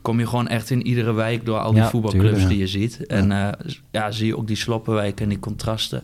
kom 0.02 0.20
je 0.20 0.28
gewoon 0.28 0.48
echt 0.48 0.70
in 0.70 0.88
iedere 0.88 1.14
wijk 1.14 1.46
door 1.46 1.60
al 1.60 1.72
die 1.72 1.82
Ja, 1.82 1.90
voetbalclubs 1.90 2.24
tuurlijk, 2.26 2.44
ja. 2.44 2.50
die 2.50 2.58
je 2.58 2.68
ziet. 2.68 3.06
En 3.06 3.32
eh, 3.32 3.50
ja, 3.92 4.12
zie 4.12 4.26
je 4.28 4.38
ook 4.38 4.48
die 4.48 4.56
sloppenwijken 4.56 5.24
en 5.24 5.30
die 5.30 5.40
contrasten. 5.40 6.04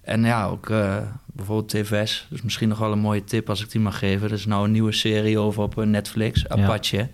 En 0.00 0.24
ja, 0.24 0.46
ook 0.46 0.70
eh, 0.70 0.96
bijvoorbeeld 1.26 1.68
TVS. 1.68 2.26
Dus 2.30 2.42
misschien 2.42 2.68
nog 2.68 2.78
wel 2.78 2.92
een 2.92 2.98
mooie 2.98 3.24
tip 3.24 3.48
als 3.48 3.62
ik 3.62 3.70
die 3.70 3.80
mag 3.80 3.98
geven. 3.98 4.28
Dat 4.28 4.38
is 4.38 4.46
nou 4.46 4.64
een 4.64 4.72
nieuwe 4.72 4.92
serie 4.92 5.38
over 5.38 5.62
op 5.62 5.78
eh, 5.78 5.86
Netflix, 5.86 6.48
Apache. 6.48 7.08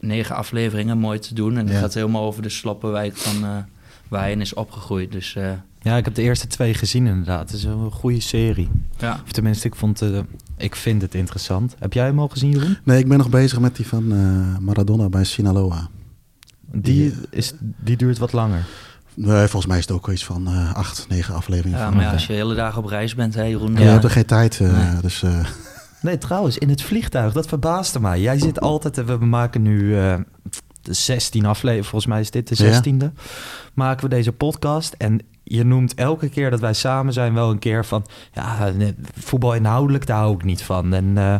Negen 0.00 0.36
afleveringen, 0.36 0.98
mooi 0.98 1.18
te 1.18 1.34
doen. 1.34 1.56
En 1.56 1.64
het 1.64 1.74
Ja. 1.74 1.80
gaat 1.80 1.94
helemaal 1.94 2.24
over 2.24 2.42
de 2.42 2.48
sloppenwijk 2.48 3.16
van 3.16 3.66
waar 4.08 4.20
hij 4.20 4.32
in 4.32 4.40
is 4.40 4.54
opgegroeid. 4.54 5.12
Dus 5.12 5.36
ja, 5.82 5.96
ik 5.96 6.04
heb 6.04 6.14
de 6.14 6.22
eerste 6.22 6.46
twee 6.46 6.74
gezien 6.74 7.06
inderdaad. 7.06 7.40
Het 7.50 7.58
is 7.58 7.64
een 7.64 7.90
goede 7.90 8.20
serie. 8.20 8.70
ja. 8.98 9.20
Of 9.24 9.32
tenminste, 9.32 9.66
ik, 9.66 9.74
vond, 9.74 10.02
eh, 10.02 10.18
ik 10.56 10.76
vind 10.76 11.02
het 11.02 11.14
interessant. 11.14 11.74
Heb 11.78 11.92
jij 11.92 12.04
hem 12.06 12.18
al 12.18 12.28
gezien, 12.28 12.50
Jeroen? 12.50 12.76
Nee, 12.84 12.98
ik 12.98 13.08
ben 13.08 13.18
nog 13.18 13.28
bezig 13.30 13.60
met 13.60 13.76
die 13.76 13.86
van 13.86 14.12
eh, 14.12 14.58
Maradona 14.58 15.08
bij 15.08 15.24
Sinaloa. 15.24 15.88
Die, 16.74 17.14
is, 17.30 17.52
die 17.60 17.96
duurt 17.96 18.18
wat 18.18 18.32
langer. 18.32 18.64
Nee, 19.14 19.36
volgens 19.46 19.66
mij 19.66 19.78
is 19.78 19.86
het 19.86 19.92
ook 19.96 20.08
iets 20.10 20.24
van 20.24 20.46
eh, 20.46 20.74
acht, 20.74 21.06
negen 21.08 21.34
afleveringen. 21.34 21.78
Ja, 21.78 21.84
van. 21.84 21.94
maar 21.94 22.04
ja, 22.04 22.12
als 22.12 22.22
je 22.22 22.28
de 22.28 22.34
hele 22.38 22.54
dag 22.54 22.76
op 22.76 22.84
reis 22.84 23.14
bent, 23.14 23.34
hè, 23.34 23.42
Jeroen. 23.42 23.74
Je 23.74 23.80
hebt 23.84 24.04
er 24.04 24.10
geen 24.10 24.24
tijd, 24.26 24.60
eh, 24.60 24.90
Nee. 24.92 25.00
dus... 25.00 25.22
eh, 25.22 25.46
Nee, 26.02 26.18
trouwens, 26.18 26.58
in 26.58 26.68
het 26.68 26.82
vliegtuig, 26.82 27.32
dat 27.32 27.46
verbaasde 27.46 28.00
mij. 28.00 28.20
Jij 28.20 28.38
zit 28.38 28.60
altijd, 28.60 29.04
we 29.04 29.16
maken 29.26 29.62
nu 29.62 29.98
eh, 29.98 30.14
de 30.82 30.92
16 30.92 31.46
aflevering, 31.46 31.86
volgens 31.86 32.10
mij 32.12 32.20
is 32.20 32.30
dit 32.30 32.58
de 32.58 32.64
Ja. 32.64 32.82
16e, 32.82 33.12
maken 33.74 34.04
we 34.08 34.14
deze 34.14 34.32
podcast. 34.32 34.94
En 34.98 35.20
je 35.44 35.64
noemt 35.64 35.94
elke 35.94 36.28
keer 36.28 36.50
dat 36.50 36.60
wij 36.60 36.72
samen 36.74 37.12
zijn 37.12 37.34
wel 37.34 37.50
een 37.50 37.58
keer 37.58 37.84
van, 37.84 38.04
ja, 38.32 38.72
voetbal 39.18 39.54
inhoudelijk, 39.54 40.06
daar 40.06 40.18
hou 40.18 40.34
ik 40.34 40.44
niet 40.44 40.62
van. 40.62 40.94
En 40.94 41.12
eh, 41.18 41.34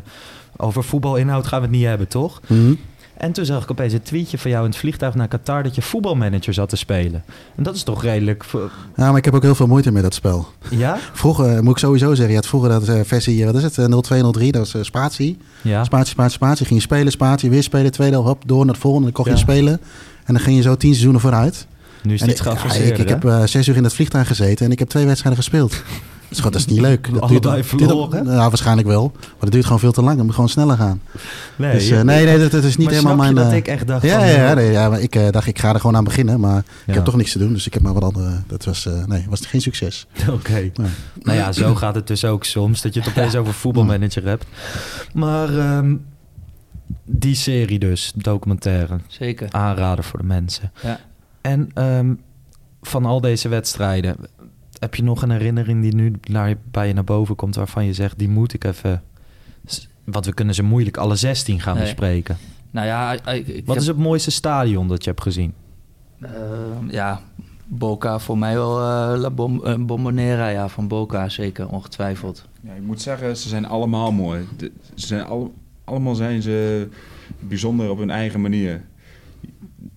over 0.56 0.84
voetbalinhoud 0.84 1.46
gaan 1.46 1.60
we 1.60 1.66
het 1.66 1.74
niet 1.76 1.84
hebben, 1.86 2.08
toch? 2.08 2.40
mhm. 2.48 2.74
En 3.16 3.32
toen 3.32 3.44
zag 3.44 3.62
ik 3.62 3.70
opeens 3.70 3.92
een 3.92 4.02
tweetje 4.02 4.38
van 4.38 4.50
jou 4.50 4.64
in 4.64 4.70
het 4.70 4.78
vliegtuig 4.78 5.14
naar 5.14 5.28
Qatar 5.28 5.62
dat 5.62 5.74
je 5.74 5.82
voetbalmanager 5.82 6.54
zat 6.54 6.68
te 6.68 6.76
spelen. 6.76 7.24
En 7.56 7.62
dat 7.62 7.74
is 7.74 7.82
toch 7.82 8.02
redelijk... 8.02 8.44
Ja, 8.96 9.08
maar 9.08 9.16
ik 9.16 9.24
heb 9.24 9.34
ook 9.34 9.42
heel 9.42 9.54
veel 9.54 9.66
moeite 9.66 9.92
met 9.92 10.02
dat 10.02 10.14
spel. 10.14 10.46
Ja? 10.70 10.98
Vroeger, 11.12 11.56
eh, 11.56 11.60
moet 11.60 11.70
ik 11.72 11.78
sowieso 11.78 12.08
zeggen, 12.08 12.28
je 12.28 12.34
had 12.34 12.46
vroeger 12.46 12.68
dat 12.70 12.88
eh, 12.88 13.00
versie, 13.04 13.44
wat 13.44 13.54
is 13.54 13.62
het, 13.62 13.78
eh, 13.78 13.84
0203, 13.84 14.52
dat 14.52 14.74
eh, 14.74 14.82
spatie. 14.82 15.38
Ja. 15.62 15.84
Spatie, 15.84 16.06
spatie, 16.10 16.32
spatie. 16.32 16.66
Ging 16.66 16.78
je 16.78 16.84
spelen, 16.86 17.12
spatie, 17.12 17.50
weer 17.50 17.62
spelen, 17.62 17.92
tweede 17.92 18.16
hop, 18.16 18.42
door 18.46 18.64
naar 18.64 18.74
het 18.74 18.82
volgende. 18.82 19.04
Dan 19.06 19.14
kocht 19.14 19.28
je 19.28 19.34
Ja. 19.34 19.40
spelen. 19.40 19.80
En 20.24 20.34
dan 20.34 20.42
ging 20.42 20.56
je 20.56 20.62
zo 20.62 20.76
tien 20.76 20.90
seizoenen 20.90 21.20
vooruit. 21.20 21.66
Nu 22.02 22.14
is 22.14 22.20
En 22.20 22.28
het 22.28 22.38
iets 22.38 22.46
ik, 22.46 22.72
ja, 22.72 22.78
ik, 22.78 22.98
ik 22.98 23.08
heb 23.08 23.24
eh, 23.24 23.44
zes 23.44 23.68
uur 23.68 23.76
in 23.76 23.82
dat 23.82 23.94
vliegtuig 23.94 24.26
gezeten 24.26 24.66
en 24.66 24.72
ik 24.72 24.78
heb 24.78 24.88
twee 24.88 25.06
wedstrijden 25.06 25.42
gespeeld. 25.42 25.82
Dus 26.32 26.40
dat 26.40 26.54
is 26.54 26.66
niet 26.66 26.80
leuk. 26.80 27.08
Dat 27.20 27.28
duurt- 27.28 27.66
verloren? 27.66 28.24
Nou, 28.24 28.48
waarschijnlijk 28.48 28.88
wel. 28.88 29.10
Maar 29.14 29.40
dat 29.40 29.52
duurt 29.52 29.64
gewoon 29.64 29.78
veel 29.78 29.92
te 29.92 30.02
lang. 30.02 30.16
Dat 30.16 30.24
moet 30.24 30.34
gewoon 30.34 30.48
sneller 30.48 30.76
gaan. 30.76 31.00
Nee, 31.56 31.72
dus, 31.72 31.88
je- 31.88 31.96
eh, 31.96 32.02
nee, 32.02 32.24
nee, 32.24 32.38
dat, 32.38 32.50
dat 32.50 32.64
is 32.64 32.76
niet 32.76 32.90
helemaal 32.90 33.16
mijn... 33.16 33.34
dat 33.34 33.50
eh, 33.50 33.56
ik 33.56 33.68
echt 33.68 33.86
dacht 33.86 34.02
ja, 34.02 34.18
van... 34.18 34.28
ja, 34.28 34.34
ja, 34.34 34.54
nee, 34.54 34.70
ja, 34.70 34.88
maar 34.88 35.00
ik 35.00 35.14
eh, 35.16 35.30
dacht, 35.30 35.46
ik 35.46 35.58
ga 35.58 35.72
er 35.74 35.80
gewoon 35.80 35.96
aan 35.96 36.04
beginnen. 36.04 36.40
Maar 36.40 36.64
ik 36.86 36.94
heb 36.94 37.04
toch 37.04 37.16
niks 37.16 37.32
te 37.32 37.38
doen. 37.38 37.52
Dus 37.52 37.66
ik 37.66 37.74
heb 37.74 37.82
maar 37.82 37.92
wat 37.92 38.02
andere... 38.02 38.30
Dat 38.46 38.64
was, 38.64 38.86
eh, 38.86 39.04
nee, 39.04 39.26
was 39.28 39.46
geen 39.46 39.60
succes. 39.60 40.06
Oké. 40.30 40.70
Nou 41.22 41.38
ja, 41.38 41.52
zo 41.52 41.74
gaat 41.74 41.94
het 41.94 42.06
dus 42.06 42.24
ook 42.24 42.44
soms. 42.44 42.82
Dat 42.82 42.94
je 42.94 43.00
het 43.00 43.08
opeens 43.16 43.34
over 43.36 43.54
voetbalmanager 43.54 44.26
hebt. 44.26 44.44
Maar 45.14 45.58
ehm, 45.58 45.94
die 47.04 47.34
serie 47.34 47.78
dus, 47.78 48.12
documentaire. 48.16 48.98
Zeker. 49.06 49.48
Aanrader 49.50 50.04
voor 50.04 50.18
de 50.18 50.26
mensen. 50.26 50.72
Ja. 50.82 51.00
En 51.42 51.70
ehm, 51.74 52.14
van 52.82 53.04
al 53.04 53.20
deze 53.20 53.48
wedstrijden... 53.48 54.16
Heb 54.78 54.94
je 54.94 55.02
nog 55.02 55.22
een 55.22 55.30
herinnering 55.30 55.82
die 55.82 55.94
nu 55.94 56.12
naar, 56.28 56.54
bij 56.70 56.86
je 56.86 56.92
naar 56.94 57.04
boven 57.04 57.34
komt... 57.36 57.54
waarvan 57.54 57.84
je 57.84 57.92
zegt, 57.92 58.18
die 58.18 58.28
moet 58.28 58.52
ik 58.54 58.64
even... 58.64 59.02
Want 60.04 60.26
we 60.26 60.34
kunnen 60.34 60.54
ze 60.54 60.62
moeilijk 60.62 60.96
alle 60.96 61.16
16 61.16 61.60
gaan 61.60 61.74
Nee. 61.74 61.82
bespreken. 61.84 62.36
Nou 62.70 62.86
ja, 62.86 63.12
ik, 63.12 63.46
ik 63.46 63.66
Wat 63.66 63.74
heb- 63.74 63.76
is 63.84 63.86
het 63.86 63.96
mooiste 63.96 64.30
stadion 64.30 64.88
dat 64.88 65.04
je 65.04 65.10
hebt 65.10 65.22
gezien? 65.22 65.54
Eh, 66.20 66.30
ja, 66.88 67.20
Boca 67.66 68.18
voor 68.18 68.38
mij 68.38 68.54
wel 68.54 68.78
eh, 68.78 69.20
La 69.20 69.30
Bom 69.30 69.64
eh, 69.64 69.74
Bombonera, 69.78 70.48
ja, 70.48 70.68
van 70.68 70.88
Boca 70.88 71.28
zeker, 71.28 71.68
ongetwijfeld. 71.68 72.48
Ja, 72.60 72.72
ik 72.72 72.82
moet 72.82 73.00
zeggen, 73.02 73.36
ze 73.36 73.48
zijn 73.48 73.66
allemaal 73.66 74.12
mooi. 74.12 74.44
De- 74.56 74.72
ze 74.94 75.06
zijn 75.06 75.24
al, 75.24 75.54
allemaal 75.84 76.14
zijn 76.14 76.42
ze 76.42 76.88
bijzonder 77.40 77.90
op 77.90 77.98
hun 77.98 78.10
eigen 78.10 78.40
manier. 78.40 78.82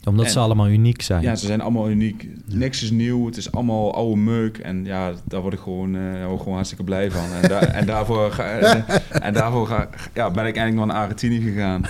Omdat 0.06 0.26
En- 0.26 0.32
ze 0.32 0.40
allemaal 0.40 0.68
uniek 0.68 1.02
zijn. 1.02 1.22
Ja, 1.22 1.36
ze 1.36 1.46
zijn 1.46 1.62
allemaal 1.62 1.90
uniek. 1.90 2.28
Niks 2.46 2.84
is 2.84 2.92
nieuw. 2.92 3.26
Het 3.26 3.38
is 3.38 3.52
allemaal 3.52 3.94
oude 3.96 4.18
meuk. 4.22 4.58
En 4.58 4.86
ja, 4.86 5.12
daar 5.24 5.42
word 5.42 5.54
ik 5.54 5.60
gewoon, 5.60 5.96
eh, 5.96 6.02
daar 6.02 6.22
word 6.24 6.34
ik 6.34 6.40
gewoon 6.40 6.54
hartstikke 6.54 6.84
blij 6.84 7.12
van. 7.12 7.32
En, 7.42 7.50
daar- 7.50 7.68
en 7.68 7.86
daarvoor, 7.86 8.32
ga, 8.32 8.44
en, 8.60 8.86
en 9.10 9.34
daarvoor 9.34 9.68
ga, 9.68 9.90
ja, 10.14 10.32
ben 10.32 10.46
ik 10.46 10.56
eigenlijk 10.56 10.88
naar 10.88 11.02
Argentinië 11.02 11.42
gegaan. 11.42 11.82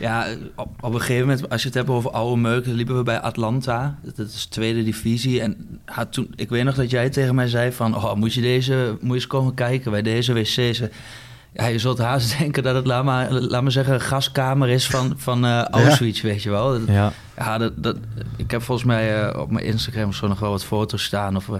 Ja, 0.00 0.26
op, 0.56 0.68
op 0.80 0.94
een 0.94 1.00
gegeven 1.00 1.26
moment, 1.28 1.48
als 1.50 1.60
je 1.62 1.66
het 1.68 1.76
hebt 1.76 1.88
over 1.88 2.10
oude 2.10 2.40
meuk, 2.40 2.66
liepen 2.66 2.96
we 2.96 3.02
bij 3.02 3.20
Atlanta. 3.20 3.98
Dat 4.16 4.18
is 4.28 4.44
tweede 4.46 4.84
divisie. 4.84 5.40
En 5.40 5.80
ja, 5.86 6.06
toen, 6.06 6.32
ik 6.36 6.48
weet 6.48 6.64
nog 6.64 6.74
dat 6.74 6.90
jij 6.90 7.10
tegen 7.10 7.34
mij 7.34 7.48
zei 7.48 7.72
van, 7.72 7.96
oh, 7.96 8.14
moet 8.14 8.34
je 8.34 8.40
deze, 8.40 8.96
moet 9.00 9.08
je 9.08 9.14
eens 9.14 9.26
komen 9.26 9.54
kijken 9.54 9.90
bij 9.90 10.02
deze 10.02 10.32
wc's. 10.32 10.82
Ja, 11.52 11.66
je 11.66 11.78
zult 11.78 11.98
haast 11.98 12.34
denken 12.38 12.62
dat 12.62 12.74
het, 12.74 12.86
laat 12.86 13.04
maar, 13.04 13.32
laat 13.32 13.62
maar 13.62 13.72
zeggen, 13.72 13.94
een 13.94 14.00
gaskamer 14.00 14.68
is 14.68 14.86
van, 14.86 15.12
van 15.16 15.44
eh, 15.44 15.62
Auschwitz, 15.64 16.20
weet 16.20 16.42
je 16.42 16.50
wel. 16.50 16.70
Dat- 16.72 16.86
Ja. 16.86 17.12
Ja, 17.36 17.58
dat, 17.58 17.72
dat, 17.76 17.96
ik 18.36 18.50
heb 18.50 18.62
volgens 18.62 18.86
mij 18.86 19.22
eh, 19.22 19.40
op 19.40 19.50
mijn 19.50 19.64
Instagram 19.64 20.12
zo 20.12 20.28
nog 20.28 20.38
wel 20.38 20.50
wat 20.50 20.64
foto's 20.64 21.02
staan. 21.04 21.36
Of, 21.36 21.48
eh, 21.48 21.54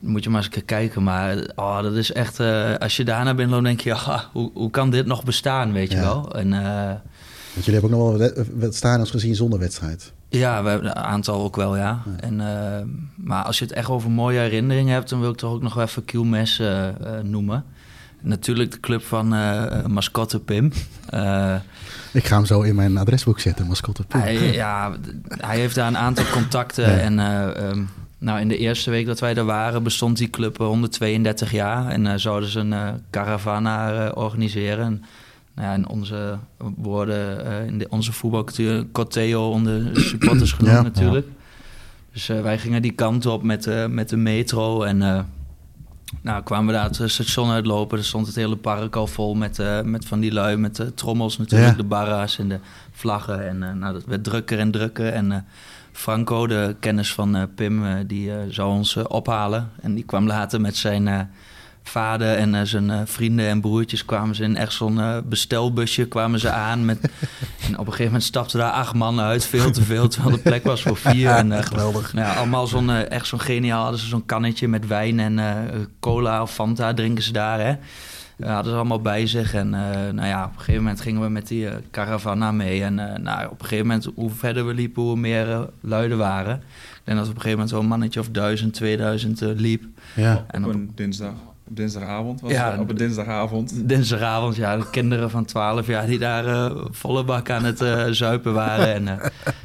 moet 0.00 0.24
je 0.24 0.30
maar 0.30 0.48
eens 0.52 0.64
kijken. 0.64 1.02
Maar 1.02 1.36
oh, 1.54 1.82
dat 1.82 1.94
is 1.94 2.12
echt... 2.12 2.40
als 2.78 2.96
je 2.96 3.04
daarna 3.04 3.34
binnen 3.34 3.54
loopt, 3.54 3.64
denk 3.66 3.80
je... 3.80 3.88
Ja, 3.88 4.24
hoe, 4.32 4.50
hoe 4.54 4.70
kan 4.70 4.90
dit 4.90 5.06
nog 5.06 5.24
bestaan, 5.24 5.72
weet 5.72 5.90
je 5.92 5.98
wel? 6.00 6.34
En 6.34 6.50
Want 6.50 7.64
jullie 7.64 7.80
hebben 7.80 7.98
ook 7.98 8.08
nog 8.10 8.18
wel 8.18 8.46
wed- 8.56 8.74
stadions 8.74 9.10
gezien 9.10 9.34
zonder 9.34 9.58
wedstrijd. 9.58 10.12
ja, 10.28 10.62
we 10.62 10.68
hebben 10.68 10.88
een 10.88 10.96
aantal 10.96 11.42
ook 11.42 11.56
wel, 11.56 11.76
ja. 11.76 12.02
En, 12.20 12.36
maar 13.16 13.44
als 13.44 13.58
je 13.58 13.64
het 13.64 13.74
echt 13.74 13.88
over 13.88 14.10
mooie 14.10 14.38
herinneringen 14.38 14.92
hebt... 14.92 15.08
dan 15.10 15.20
wil 15.20 15.30
ik 15.30 15.36
toch 15.36 15.52
ook 15.52 15.62
nog 15.62 15.74
wel 15.74 15.84
even 15.84 16.04
eh, 16.58 17.20
noemen. 17.22 17.64
Natuurlijk 18.20 18.70
de 18.72 18.80
club 18.80 19.02
van 19.04 19.34
eh 19.34 19.86
mascotte 19.86 20.40
Pim. 20.40 20.72
Eh, 21.08 21.54
Ik 22.12 22.24
ga 22.26 22.36
hem 22.36 22.46
zo 22.46 22.60
in 22.62 22.74
mijn 22.74 22.96
adresboek 22.98 23.40
zetten, 23.40 23.66
mascotte. 23.66 24.04
Pim. 24.04 24.20
Hij, 24.20 24.52
ja, 24.52 24.92
hij 25.28 25.58
heeft 25.58 25.74
daar 25.74 25.86
een 25.88 25.96
aantal 25.98 26.24
contacten. 26.32 26.90
Ja. 26.90 26.96
En 26.98 27.18
eh, 27.18 27.68
ehm, 27.68 27.82
nou, 28.18 28.40
in 28.40 28.48
de 28.48 28.56
eerste 28.58 28.90
week 28.90 29.06
dat 29.06 29.20
wij 29.20 29.34
er 29.34 29.44
waren, 29.44 29.82
bestond 29.82 30.16
die 30.16 30.30
club 30.30 30.60
eh, 30.60 30.66
132 30.66 31.52
jaar. 31.52 31.86
En 31.88 32.06
eh, 32.06 32.12
zouden 32.16 32.48
ze 32.48 32.58
een 32.60 32.72
eh, 32.72 32.88
caravana 33.10 34.06
eh, 34.06 34.16
organiseren. 34.16 34.84
En, 34.84 35.04
nou 35.54 35.68
ja, 35.68 35.74
in 35.74 35.88
onze 35.88 36.38
woorden, 36.76 37.46
eh, 37.46 37.66
in 37.66 37.78
de, 37.78 37.86
onze 37.90 38.12
voetbalcultuur, 38.12 38.86
Corteo 38.92 39.50
onder 39.50 39.94
de 39.94 40.00
supporters 40.00 40.52
genoemd 40.52 40.74
Ja. 40.76 40.82
natuurlijk. 40.82 41.26
Dus 42.12 42.28
eh, 42.28 42.40
wij 42.40 42.58
gingen 42.58 42.82
die 42.82 42.92
kant 42.92 43.26
op 43.26 43.42
met, 43.42 43.66
eh, 43.66 43.86
met 43.86 44.08
de 44.08 44.16
metro. 44.16 44.82
En 44.82 45.02
eh, 45.02 45.20
nou, 46.20 46.42
kwamen 46.42 46.66
we 46.66 46.72
daar 46.72 46.84
het 46.84 47.10
station 47.10 47.50
uitlopen. 47.50 47.98
Er 47.98 48.04
stond 48.04 48.26
het 48.26 48.36
hele 48.36 48.56
park 48.56 48.96
al 48.96 49.06
vol 49.06 49.34
met, 49.34 49.58
eh, 49.58 49.80
met 49.82 50.04
van 50.04 50.20
die 50.20 50.32
lui, 50.32 50.56
met 50.56 50.76
de 50.76 50.94
trommels 50.94 51.38
natuurlijk, 51.38 51.70
Ja. 51.70 51.76
de 51.76 51.84
barra's 51.88 52.38
en 52.38 52.48
de 52.48 52.58
vlaggen. 52.92 53.48
En 53.48 53.62
eh, 53.62 53.72
nou, 53.72 53.92
dat 53.92 54.04
werd 54.04 54.24
drukker 54.24 54.58
en 54.58 54.70
drukker. 54.70 55.12
En 55.12 55.32
eh, 55.32 55.38
Franco, 55.92 56.46
de 56.46 56.76
kennis 56.80 57.14
van 57.14 57.36
eh, 57.36 57.42
Pim, 57.54 57.86
eh, 57.86 57.94
die 58.06 58.30
eh, 58.32 58.36
zou 58.50 58.70
ons 58.70 58.96
eh, 58.96 59.04
ophalen. 59.08 59.70
En 59.80 59.94
die 59.94 60.04
kwam 60.04 60.26
later 60.26 60.60
met 60.60 60.76
zijn 60.76 61.08
eh, 61.08 61.20
vader 61.88 62.36
en 62.36 62.54
eh, 62.54 62.60
zijn 62.64 62.90
eh, 62.90 63.00
vrienden 63.04 63.46
en 63.48 63.60
broertjes... 63.60 64.04
kwamen 64.04 64.34
ze 64.34 64.42
in 64.42 64.56
echt 64.56 64.72
zo'n 64.72 65.00
eh, 65.00 65.16
bestelbusje 65.24 66.08
kwamen 66.08 66.40
ze 66.40 66.50
aan. 66.50 66.84
Met, 66.84 67.00
en 67.66 67.72
op 67.72 67.78
een 67.78 67.84
gegeven 67.84 68.04
moment 68.04 68.22
stapten 68.22 68.58
daar 68.58 68.70
acht 68.70 68.94
mannen 68.94 69.24
uit. 69.24 69.44
Veel 69.44 69.70
te 69.70 69.82
veel, 69.82 70.08
terwijl 70.08 70.36
de 70.36 70.42
plek 70.42 70.64
was 70.64 70.82
voor 70.82 70.96
vier. 70.96 71.30
En, 71.30 71.64
Geweldig. 71.64 72.12
nou 72.12 72.26
ja, 72.26 72.34
allemaal 72.34 72.66
zo'n, 72.66 72.90
echt 72.90 73.26
zo'n 73.26 73.40
geniaal, 73.40 73.82
hadden 73.82 74.00
ze 74.00 74.06
zo'n 74.06 74.26
kannetje 74.26 74.68
met 74.68 74.86
wijn 74.86 75.20
en 75.20 75.38
eh, 75.38 75.54
cola 76.00 76.42
of 76.42 76.52
Fanta 76.52 76.94
drinken 76.94 77.22
ze 77.24 77.32
daar, 77.32 77.60
hè. 77.60 77.74
Hadden 78.46 78.72
ze 78.72 78.78
allemaal 78.78 79.00
bij 79.00 79.26
zich. 79.26 79.54
En 79.54 79.74
eh, 79.74 80.12
nou 80.12 80.28
ja, 80.28 80.44
op 80.44 80.50
een 80.50 80.58
gegeven 80.58 80.82
moment 80.82 81.00
gingen 81.00 81.22
we 81.22 81.28
met 81.28 81.48
die 81.48 81.68
caravana 81.90 82.52
mee. 82.52 82.82
En 82.82 82.98
eh, 82.98 83.18
nou, 83.18 83.44
op 83.44 83.60
een 83.60 83.66
gegeven 83.66 83.86
moment, 83.86 84.10
hoe 84.14 84.30
verder 84.30 84.66
we 84.66 84.74
liepen, 84.74 85.02
hoe 85.02 85.16
meer 85.16 85.68
luiden 85.80 86.18
waren. 86.18 86.56
Ik 86.56 87.00
denk 87.04 87.18
dat 87.18 87.28
op 87.28 87.34
een 87.34 87.40
gegeven 87.40 87.50
moment 87.50 87.70
zo'n 87.70 87.86
mannetje 87.86 88.20
of 88.20 88.28
duizend, 88.28 88.74
2000 88.74 89.42
eh, 89.42 89.48
liep. 89.54 89.84
Ja. 90.16 90.44
En 90.50 90.64
op 90.64 90.68
op 90.68 90.74
een 90.74 90.90
dinsdag, 90.94 91.32
op 91.68 91.76
dinsdagavond 91.76 92.40
was 92.40 92.50
Ja, 92.50 92.70
het, 92.70 92.80
op 92.80 92.90
een 92.90 92.96
dinsdagavond. 92.96 93.88
dinsdagavond, 93.88 94.56
ja, 94.56 94.76
de 94.76 94.90
kinderen 94.90 95.30
van 95.30 95.44
12 95.44 95.86
jaar 95.86 96.06
die 96.06 96.18
daar 96.18 96.46
eh, 96.46 96.76
volle 96.90 97.24
bak 97.24 97.50
aan 97.50 97.64
het 97.64 97.80
eh, 97.80 98.04
zuipen 98.24 98.52
waren. 98.54 98.94
En 98.94 99.04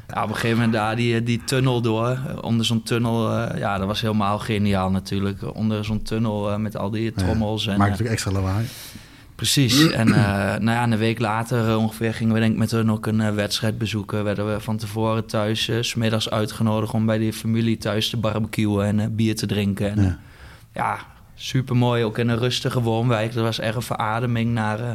ja, 0.08 0.24
op 0.24 0.30
een 0.30 0.36
gegeven 0.36 0.56
moment 0.58 0.74
daar 0.74 0.96
die, 0.96 1.24
die 1.24 1.42
tunnel 1.44 1.82
door, 1.82 2.18
onder 2.42 2.66
zo'n 2.66 2.84
tunnel, 2.84 3.32
ja, 3.58 3.78
dat 3.78 3.88
was 3.88 4.02
helemaal 4.02 4.40
geniaal 4.40 4.90
natuurlijk. 4.92 5.56
Onder 5.56 5.86
zo'n 5.86 6.02
tunnel 6.02 6.60
met 6.60 6.78
al 6.78 6.90
die 6.90 7.12
trommels. 7.14 7.68
en, 7.68 7.78
Maakt 7.78 7.90
natuurlijk 7.90 8.12
extra 8.16 8.32
lawaai. 8.32 8.66
Precies. 9.36 9.90
En 10.02 10.08
nou 10.08 10.64
ja, 10.64 10.84
een 10.84 10.98
week 10.98 11.20
later 11.20 11.78
ongeveer 11.78 12.14
gingen 12.14 12.34
we 12.34 12.40
denk 12.40 12.52
ik 12.52 12.58
met 12.60 12.72
hun 12.72 12.92
ook 12.92 13.06
een 13.06 13.36
wedstrijd 13.36 13.78
bezoeken. 13.78 14.24
Werden 14.24 14.54
we 14.54 14.60
van 14.60 14.78
tevoren 14.78 15.26
thuis, 15.26 15.64
's 15.82 15.90
smiddags 15.90 16.30
uitgenodigd 16.30 16.94
om 16.94 17.06
bij 17.06 17.18
die 17.18 17.34
familie 17.34 17.78
thuis 17.78 18.10
te 18.10 18.18
barbecuen 18.18 19.00
en 19.00 19.16
bier 19.16 19.36
te 19.36 19.46
drinken. 19.46 19.92
En, 19.92 20.02
Ja. 20.04 20.18
ja. 20.74 20.98
Ja, 21.44 21.50
super 21.50 21.76
mooi. 21.76 22.04
Ook 22.04 22.18
in 22.18 22.30
een 22.30 22.38
rustige 22.38 22.82
woonwijk. 22.82 23.34
Dat 23.34 23.44
was 23.44 23.60
echt 23.60 23.76
een 23.76 23.82
verademing 23.82 24.52
naar, 24.54 24.80
eh, 24.80 24.92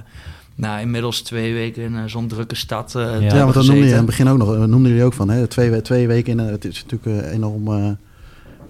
na 0.54 0.78
inmiddels 0.78 1.20
twee 1.22 1.52
weken 1.54 1.82
in 1.82 1.96
eh, 1.96 2.02
zo'n 2.06 2.28
drukke 2.28 2.54
stad. 2.54 2.94
eh, 2.94 3.20
Ja, 3.20 3.37
want 3.42 3.54
dat 3.54 3.64
noemde 3.66 3.84
je 3.84 3.90
in 3.90 3.96
het 3.96 4.06
begin 4.06 4.28
ook 4.28 4.38
nog. 4.38 4.48
Noemden 4.56 4.88
jullie 4.90 5.04
ook 5.04 5.12
van, 5.14 5.28
hè? 5.30 5.46
Twee, 5.46 5.70
we- 5.70 5.82
twee 5.82 6.06
weken 6.06 6.32
in... 6.32 6.38
een- 6.38 6.52
Het 6.52 6.64
is 6.64 6.84
natuurlijk 6.88 7.24
een 7.26 7.30
enorm 7.30 7.96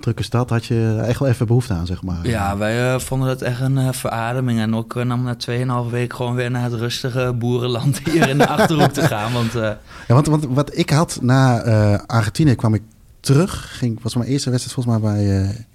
drukke 0.01 0.23
stad. 0.23 0.51
Had 0.51 0.67
je 0.67 1.03
echt 1.07 1.19
wel 1.19 1.29
even 1.29 1.47
behoefte 1.47 1.73
aan, 1.75 1.87
zeg 1.87 2.03
maar. 2.03 2.27
Ja, 2.29 2.57
wij 2.57 3.01
vonden 3.01 3.29
dat 3.29 3.43
echt 3.43 3.61
een 3.61 3.95
verademing. 3.95 4.61
En 4.61 4.75
ook 4.75 4.95
uh, 4.97 5.05
nam 5.05 5.23
na 5.23 5.37
2,5 5.85 5.91
weken 5.91 6.17
gewoon 6.17 6.35
weer 6.35 6.51
naar 6.51 6.63
het 6.63 6.73
rustige 6.73 7.33
boerenland 7.39 8.01
hier 8.11 8.29
in 8.29 8.39
de 8.39 8.47
Achterhoek 8.49 8.93
te 8.93 9.03
gaan. 9.03 9.33
Want 9.33 9.53
Ja, 9.53 9.79
want, 10.07 10.27
want 10.27 10.45
wat 10.49 10.77
ik 10.77 10.91
had 10.91 11.19
na 11.23 11.61
Argentinië 12.07 12.55
kwam 12.55 12.75
ik 12.75 12.83
terug. 13.21 13.79
Ging, 13.79 14.03
was 14.03 14.15
mijn 14.15 14.29
eerste 14.31 14.51
wedstrijd 14.51 14.75
volgens 14.85 15.03
mij 15.03 15.13
bij, 15.13 15.67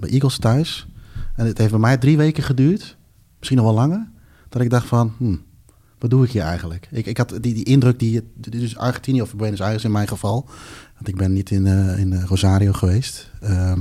bij 0.00 0.10
Eagles 0.10 0.38
thuis. 0.38 0.86
En 1.36 1.46
het 1.46 1.58
heeft 1.58 1.70
bij 1.70 1.80
mij 1.80 1.96
drie 1.96 2.16
weken 2.16 2.42
geduurd. 2.42 2.96
Misschien 3.38 3.58
nog 3.58 3.66
wel 3.66 3.74
langer. 3.74 4.08
Dat 4.48 4.62
ik 4.62 4.70
dacht 4.70 4.86
van, 4.86 5.12
hm, 5.18 5.36
wat 5.98 6.10
doe 6.10 6.24
ik 6.24 6.30
hier 6.30 6.42
eigenlijk? 6.42 6.88
Ik, 6.90 7.06
ik 7.06 7.16
had 7.16 7.38
die, 7.40 7.54
die 7.54 7.64
indruk 7.64 7.98
die, 7.98 8.22
dus 8.34 8.76
Argentinië 8.76 9.22
of 9.22 9.34
Buenos 9.34 9.60
Aires 9.60 9.84
in 9.84 9.90
mijn 9.90 10.08
geval, 10.08 10.44
want 10.94 11.08
ik 11.08 11.16
ben 11.16 11.32
niet 11.32 11.50
in, 11.50 11.66
eh, 11.66 11.98
in 11.98 12.20
Rosario 12.20 12.72
geweest, 12.72 13.30
ehm, 13.40 13.80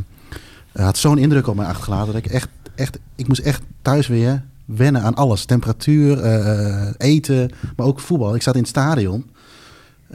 had 0.71 0.97
zo'n 0.97 1.17
indruk 1.17 1.47
op 1.47 1.55
mij 1.55 1.65
achtergelaten 1.65 2.13
dat 2.13 2.25
ik 2.25 2.31
echt, 2.31 2.49
echt, 2.75 2.99
ik 3.15 3.27
moest 3.27 3.41
echt 3.41 3.61
thuis 3.81 4.07
weer 4.07 4.43
wennen 4.65 5.01
aan 5.01 5.15
alles. 5.15 5.45
Temperatuur, 5.45 6.19
eh, 6.19 6.89
eten, 6.97 7.51
maar 7.75 7.85
ook 7.85 7.99
voetbal. 7.99 8.35
Ik 8.35 8.41
zat 8.41 8.55
in 8.55 8.59
het 8.59 8.69
stadion. 8.69 9.29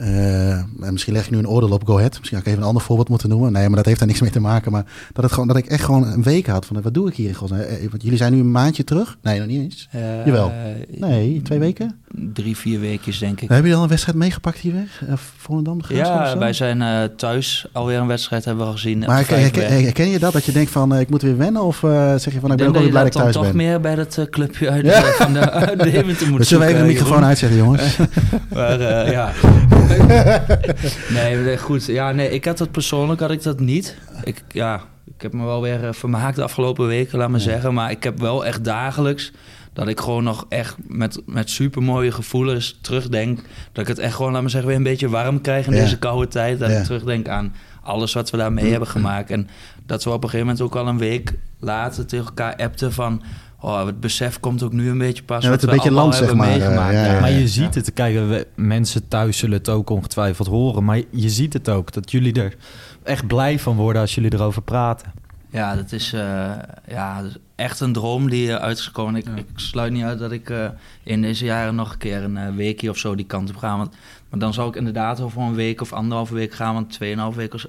Uh, 0.03 0.63
misschien 0.91 1.13
leg 1.13 1.25
ik 1.25 1.31
nu 1.31 1.37
een 1.37 1.47
oordeel 1.47 1.69
op 1.69 1.87
Go 1.87 1.97
Ahead. 1.97 2.17
Misschien 2.17 2.37
had 2.37 2.45
ik 2.45 2.51
even 2.51 2.61
een 2.61 2.67
ander 2.67 2.83
voorbeeld 2.83 3.09
moeten 3.09 3.29
noemen. 3.29 3.51
Nee, 3.51 3.67
maar 3.67 3.75
dat 3.75 3.85
heeft 3.85 3.99
daar 3.99 4.07
niks 4.07 4.21
mee 4.21 4.29
te 4.29 4.39
maken. 4.39 4.71
Maar 4.71 4.85
dat, 5.13 5.23
het 5.23 5.33
gewoon, 5.33 5.47
dat 5.47 5.57
ik 5.57 5.65
echt 5.65 5.83
gewoon 5.83 6.07
een 6.07 6.23
week 6.23 6.47
had 6.47 6.65
van 6.65 6.81
wat 6.81 6.93
doe 6.93 7.07
ik 7.07 7.15
hier 7.15 7.27
in 7.27 7.33
godsnaam? 7.33 7.59
Eh, 7.59 7.89
want 7.89 8.03
jullie 8.03 8.17
zijn 8.17 8.33
nu 8.33 8.39
een 8.39 8.51
maandje 8.51 8.83
terug? 8.83 9.17
Nee, 9.21 9.39
nog 9.39 9.47
niet 9.47 9.61
eens. 9.61 9.89
Jawel. 10.25 10.51
Nee, 10.87 11.41
twee 11.41 11.59
weken? 11.59 11.99
Drie, 12.33 12.57
vier 12.57 12.79
weken 12.79 13.19
denk 13.19 13.41
ik. 13.41 13.49
Heb 13.49 13.65
je 13.65 13.75
al 13.75 13.83
een 13.83 13.89
wedstrijd 13.89 14.17
meegepakt 14.17 14.57
hier 14.57 14.73
weg? 14.73 15.03
Volendam? 15.37 15.79
Ja, 15.87 16.37
wij 16.37 16.53
zijn 16.53 17.09
thuis 17.15 17.65
alweer 17.71 17.99
een 17.99 18.07
wedstrijd 18.07 18.45
hebben 18.45 18.65
we 18.65 18.71
gezien. 18.71 18.99
Maar 18.99 19.27
herken, 19.27 20.09
je 20.09 20.19
dat? 20.19 20.33
Dat 20.33 20.45
je 20.45 20.51
denkt 20.51 20.71
van 20.71 20.95
ik 20.95 21.09
moet 21.09 21.21
weer 21.21 21.37
wennen? 21.37 21.61
Of 21.61 21.77
zeg 22.15 22.33
je 22.33 22.39
van 22.39 22.51
ik 22.51 22.57
ben 22.57 22.67
ook 22.67 22.73
wel 22.73 22.89
blij 22.89 23.03
dat 23.03 23.05
ik 23.05 23.21
thuis 23.21 23.35
ben? 23.35 23.43
toch 23.43 23.53
meer 23.53 23.79
bij 23.79 23.95
dat 23.95 24.27
clubje 24.29 24.69
uit 24.69 24.85
ja. 24.85 25.01
van 25.01 25.33
de, 25.33 25.39
de 25.77 25.91
Deventer 25.91 26.29
moet 26.29 26.39
We 26.39 26.43
zullen 26.43 26.67
even 26.67 26.81
de 26.81 26.87
microfoon 26.87 27.23
uitzetten 27.23 27.57
jongens. 27.57 27.97
maar 28.53 28.81
ja... 29.11 29.31
nee, 31.13 31.57
goed. 31.57 31.85
Ja, 31.85 32.11
nee, 32.11 32.29
ik 32.29 32.45
had 32.45 32.57
dat 32.57 32.71
persoonlijk 32.71 33.19
had 33.19 33.31
ik 33.31 33.43
dat 33.43 33.59
niet. 33.59 33.97
Ik, 34.23 34.43
ja, 34.51 34.81
ik 35.05 35.21
heb 35.21 35.33
me 35.33 35.45
wel 35.45 35.61
weer 35.61 35.87
eh, 35.87 35.93
vermaakt 35.93 36.35
de 36.35 36.43
afgelopen 36.43 36.87
weken, 36.87 37.17
laat 37.17 37.29
me 37.29 37.39
zeggen. 37.39 37.73
Maar 37.73 37.91
ik 37.91 38.03
heb 38.03 38.19
wel 38.19 38.45
echt 38.45 38.63
dagelijks 38.63 39.31
dat 39.73 39.87
ik 39.87 39.99
gewoon 39.99 40.23
nog 40.23 40.45
echt 40.49 40.75
met, 40.87 41.21
met 41.25 41.49
super 41.49 41.83
mooie 41.83 42.11
gevoelens 42.11 42.79
terugdenk. 42.81 43.39
Dat 43.71 43.81
ik 43.83 43.87
het 43.87 43.99
echt 43.99 44.15
gewoon, 44.15 44.31
laat 44.31 44.41
me 44.41 44.49
zeggen, 44.49 44.69
weer 44.69 44.77
een 44.77 44.83
beetje 44.83 45.09
warm 45.09 45.41
krijg 45.41 45.65
in 45.65 45.71
deze 45.71 45.99
koude 45.99 46.27
tijd. 46.27 46.59
Dat 46.59 46.69
ik 46.69 46.83
terugdenk 46.83 47.27
aan 47.27 47.53
alles 47.83 48.13
wat 48.13 48.29
we 48.29 48.37
daarmee 48.37 48.69
hebben 48.69 48.87
gemaakt. 48.87 49.29
En 49.29 49.47
dat 49.85 50.03
we 50.03 50.09
op 50.09 50.23
een 50.23 50.29
gegeven 50.29 50.45
moment 50.45 50.65
ook 50.65 50.75
al 50.75 50.87
een 50.87 50.97
week 50.97 51.33
later 51.59 52.05
tegen 52.05 52.25
elkaar 52.25 52.55
appten 52.55 52.93
van... 52.93 53.23
Oh, 53.61 53.85
het 53.85 53.99
besef 53.99 54.39
komt 54.39 54.63
ook 54.63 54.73
nu 54.73 54.89
een 54.89 54.97
beetje 54.97 55.23
pas. 55.23 55.43
Ja, 55.43 55.51
het 55.51 55.63
een 55.63 55.69
beetje 55.69 55.91
land, 55.91 56.15
zeg 56.15 56.33
maar. 56.33 56.47
Meegemaakt. 56.47 56.93
Ja, 56.93 57.05
ja, 57.05 57.19
maar 57.19 57.31
je 57.31 57.47
ziet 57.47 57.75
het. 57.75 57.93
Kijken, 57.93 58.29
we, 58.29 58.47
mensen 58.55 59.07
thuis 59.07 59.37
zullen 59.37 59.57
het 59.57 59.69
ook 59.69 59.89
ongetwijfeld 59.89 60.47
horen. 60.47 60.83
Maar 60.83 61.01
je 61.09 61.29
ziet 61.29 61.53
het 61.53 61.69
ook. 61.69 61.91
Dat 61.91 62.11
jullie 62.11 62.33
er 62.33 62.55
echt 63.03 63.27
blij 63.27 63.59
van 63.59 63.75
worden 63.75 64.01
als 64.01 64.15
jullie 64.15 64.33
erover 64.33 64.61
praten. 64.61 65.11
Ja, 65.49 65.75
dat 65.75 65.91
is, 65.91 66.13
uh, 66.13 66.51
ja, 66.87 67.23
echt 67.55 67.79
een 67.79 67.93
droom 67.93 68.29
die 68.29 68.47
uh, 68.47 68.55
uit 68.55 68.77
is 68.77 68.85
gekomen. 68.85 69.15
Ik, 69.15 69.25
ik, 69.35 69.45
sluit 69.55 69.91
niet 69.91 70.03
uit 70.03 70.19
dat 70.19 70.31
ik 70.31 70.49
uh, 70.49 70.69
in 71.03 71.21
deze 71.21 71.45
jaren 71.45 71.75
nog 71.75 71.91
een 71.91 71.97
keer 71.97 72.23
een 72.23 72.55
weekje 72.55 72.89
of 72.89 72.97
zo 72.97 73.15
die 73.15 73.25
kant 73.25 73.49
op 73.49 73.55
ga. 73.55 73.77
Want, 73.77 73.95
maar 74.29 74.39
dan 74.39 74.53
zou 74.53 74.69
ik 74.69 74.75
inderdaad 74.75 75.21
over 75.21 75.41
een 75.41 75.53
week 75.53 75.81
of 75.81 75.93
anderhalve 75.93 76.33
week 76.33 76.53
gaan. 76.53 76.73
Want 76.73 76.91
tweeënhalve 76.91 77.37
weken 77.37 77.59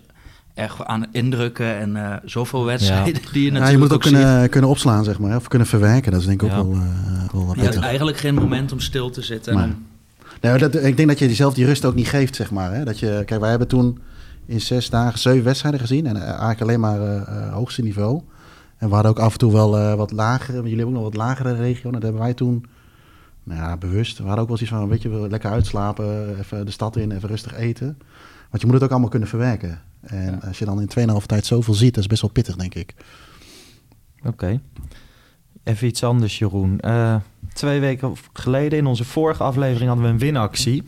echt 0.55 0.85
aan 0.85 1.07
indrukken 1.13 1.77
en 1.77 1.97
uh, 1.97 2.17
zoveel 2.25 2.65
wedstrijden 2.65 3.05
die 3.05 3.15
je 3.15 3.51
natuurlijk 3.51 3.65
ja, 3.65 3.69
je 3.69 3.79
moet 3.79 3.85
het 3.87 3.93
ook, 3.93 4.01
kunnen, 4.01 4.51
kunnen 4.51 4.71
opslaan, 4.71 5.05
zeg 5.05 5.19
maar. 5.19 5.37
Of 5.37 5.49
kunnen 5.49 5.69
verwerken. 5.69 6.13
Dat 6.13 6.21
is 6.21 6.27
denk 6.27 6.43
ik 6.43 6.49
ook 6.49 6.55
wel, 6.55 6.73
uh, 6.73 7.33
wel 7.33 7.55
Je 7.55 7.63
hebt 7.63 7.77
eigenlijk 7.77 8.17
geen 8.17 8.35
moment 8.35 8.73
om 8.73 8.81
stil 8.81 9.11
te 9.11 9.23
zitten. 9.23 9.55
Maar, 9.55 9.71
nee, 10.41 10.59
dat, 10.59 10.75
ik 10.75 10.97
denk 10.97 11.09
dat 11.09 11.19
je 11.19 11.29
jezelf 11.29 11.55
die 11.55 11.65
rust 11.65 11.85
ook 11.85 11.95
niet 11.95 12.09
geeft, 12.09 12.37
zeg 12.37 12.51
maar. 12.51 12.75
Hè? 12.75 12.85
Dat 12.85 12.99
je, 12.99 13.23
kijk, 13.27 13.41
wij 13.41 13.51
hebben 13.51 13.69
toen 13.69 13.99
in 14.47 14.61
zes 14.61 14.91
dagen 14.91 15.19
zeven 15.19 15.45
wedstrijden 15.45 15.81
gezien. 15.81 16.07
En 16.07 16.17
eh, 16.17 16.23
eigenlijk 16.23 16.61
alleen 16.61 16.81
maar 16.81 17.01
uh, 17.01 17.53
hoogste 17.53 17.83
niveau. 17.83 18.21
En 18.77 18.89
we 18.89 18.95
hadden 18.95 19.13
ook 19.13 19.19
af 19.19 19.33
en 19.33 19.39
toe 19.39 19.53
wel 19.53 19.97
wat 19.97 20.13
lagere... 20.13 20.57
Jullie 20.57 20.77
hebben 20.77 20.87
ook 20.87 21.03
nog 21.03 21.03
wat 21.03 21.15
lagere 21.15 21.55
regio. 21.55 21.91
Dat 21.91 22.03
hebben 22.03 22.21
wij 22.21 22.35
toen... 22.35 22.65
Nou 23.45 23.61
ja, 23.61 23.77
bewust. 23.77 24.19
We 24.19 24.25
hadden 24.25 24.43
ook 24.43 24.49
wel 24.49 24.61
iets 24.61 24.69
van, 24.69 24.89
weet 24.89 25.03
je, 25.03 25.27
lekker 25.31 25.51
uitslapen, 25.51 26.39
even 26.39 26.65
de 26.65 26.71
stad 26.71 26.97
in, 26.97 27.11
even 27.11 27.29
rustig 27.29 27.55
eten. 27.55 27.99
Want 28.51 28.63
je 28.63 28.67
moet 28.67 28.75
het 28.75 28.83
ook 28.85 28.91
allemaal 28.91 29.09
kunnen 29.09 29.29
verwerken. 29.29 29.81
En 30.03 30.41
als 30.41 30.59
je 30.59 30.65
dan 30.65 30.81
in 30.81 31.09
2,5 31.21 31.27
tijd 31.27 31.47
zoveel 31.47 31.75
ziet, 31.75 31.95
dat 31.95 32.03
is 32.03 32.09
best 32.09 32.23
wel 32.23 32.31
pittig, 32.31 32.57
denk 32.57 32.75
ik. 32.75 32.95
Oké. 34.25 34.61
Even 35.65 35.87
iets 35.87 36.05
anders, 36.05 36.39
Jeroen. 36.39 36.79
Uh, 36.85 37.17
twee 37.53 37.81
weken 37.81 38.15
geleden 38.33 38.79
in 38.79 38.87
onze 38.87 39.05
vorige 39.05 39.43
aflevering 39.43 39.89
hadden 39.89 40.07
we 40.07 40.13
een 40.13 40.19
winactie. 40.19 40.83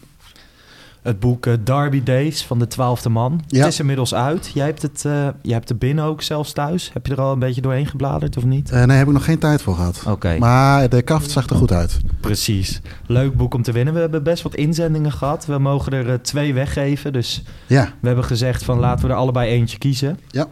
Het 1.05 1.21
boek 1.21 1.47
uh, 1.47 1.55
Derby 1.65 2.03
Days 2.03 2.45
van 2.45 2.59
de 2.59 2.67
twaalfde 2.67 3.09
man. 3.09 3.43
Ja. 3.47 3.59
Het 3.59 3.73
is 3.73 3.81
inmiddels 3.81 4.15
uit. 4.15 4.51
Jij 4.55 4.67
hebt, 4.67 4.83
het, 4.83 5.05
uh, 5.07 5.13
jij 5.43 5.55
hebt 5.55 5.69
de 5.69 5.75
binnen 5.75 6.05
ook 6.05 6.23
zelfs 6.23 6.53
thuis. 6.53 6.91
Heb 6.93 7.07
je 7.07 7.13
er 7.13 7.21
al 7.21 7.33
een 7.33 7.39
beetje 7.39 7.61
doorheen 7.61 7.87
gebladerd 7.87 8.37
of 8.37 8.45
niet? 8.45 8.73
Uh, 8.73 8.85
nee, 8.85 8.97
heb 8.97 9.07
ik 9.07 9.13
nog 9.13 9.25
geen 9.25 9.39
tijd 9.39 9.63
voor 9.63 9.75
gehad. 9.75 10.03
Oké. 10.09 10.37
Maar 10.39 10.89
de 10.89 11.03
kaft 11.03 11.31
zag 11.31 11.49
er 11.49 11.57
goed 11.57 11.73
uit. 11.73 12.01
Precies. 12.21 12.81
Leuk 13.07 13.37
boek 13.37 13.55
om 13.55 13.63
te 13.63 13.73
winnen. 13.73 13.95
We 13.95 14.01
hebben 14.01 14.23
best 14.23 14.43
wat 14.43 14.55
inzendingen 14.55 15.13
gehad. 15.13 15.47
We 15.47 15.59
mogen 15.59 15.93
er 15.93 16.23
twee 16.23 16.55
weggeven. 16.55 17.13
Dus 17.13 17.43
ja. 17.67 17.93
we 18.01 18.07
hebben 18.07 18.25
gezegd 18.25 18.65
van 18.65 18.79
laten 18.79 19.07
we 19.07 19.13
er 19.13 19.19
allebei 19.19 19.51
eentje 19.51 19.79
kiezen. 19.79 20.19
Ja. 20.29 20.47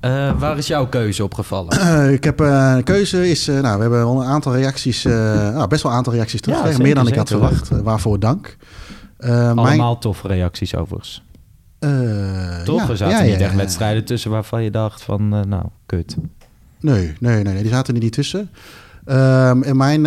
Uh, 0.00 0.38
waar 0.38 0.58
is 0.58 0.66
jouw 0.66 0.86
keuze 0.86 1.24
opgevallen? 1.24 1.78
Uh, 1.78 2.12
ik 2.18 2.24
heb 2.24 2.40
uh, 2.40 2.72
een 2.76 2.84
keuze 2.84 3.30
is, 3.30 3.46
nou, 3.46 3.62
we 3.62 3.80
hebben 3.80 4.04
al 4.04 4.20
een 4.20 4.28
aantal 4.28 4.54
reacties, 4.54 5.02
nou, 5.02 5.68
best 5.68 5.82
wel 5.82 5.92
een 5.92 5.98
aantal 5.98 6.12
reacties 6.12 6.40
teruggekregen, 6.40 6.80
ja, 6.80 6.86
meer 6.86 6.94
dan 6.94 7.08
ik 7.08 7.14
had 7.14 7.28
verwacht. 7.28 7.68
waarvoor 7.68 8.18
dank. 8.18 8.56
Uh, 9.24 9.30
Allemaal 9.30 9.76
mijn... 9.76 9.98
toffe 9.98 10.28
reacties 10.28 10.74
overigens. 10.74 11.22
Uh, 11.80 12.62
Toch? 12.62 12.88
Er 12.88 12.96
zaten 12.96 13.26
niet 13.26 13.40
echt 13.40 13.54
wedstrijden 13.54 14.04
tussen 14.04 14.30
waarvan 14.30 14.62
je 14.62 14.70
dacht 14.70 15.02
van, 15.02 15.34
uh, 15.34 15.40
nou, 15.42 15.64
kut. 15.86 16.16
Nee, 16.80 17.12
nee, 17.20 17.42
nee, 17.42 17.62
die 17.62 17.72
zaten 17.72 17.94
er 17.94 18.00
niet 18.00 18.12
tussen. 18.12 18.50
Um, 19.06 19.62
en 19.62 19.76
mijn 19.76 20.02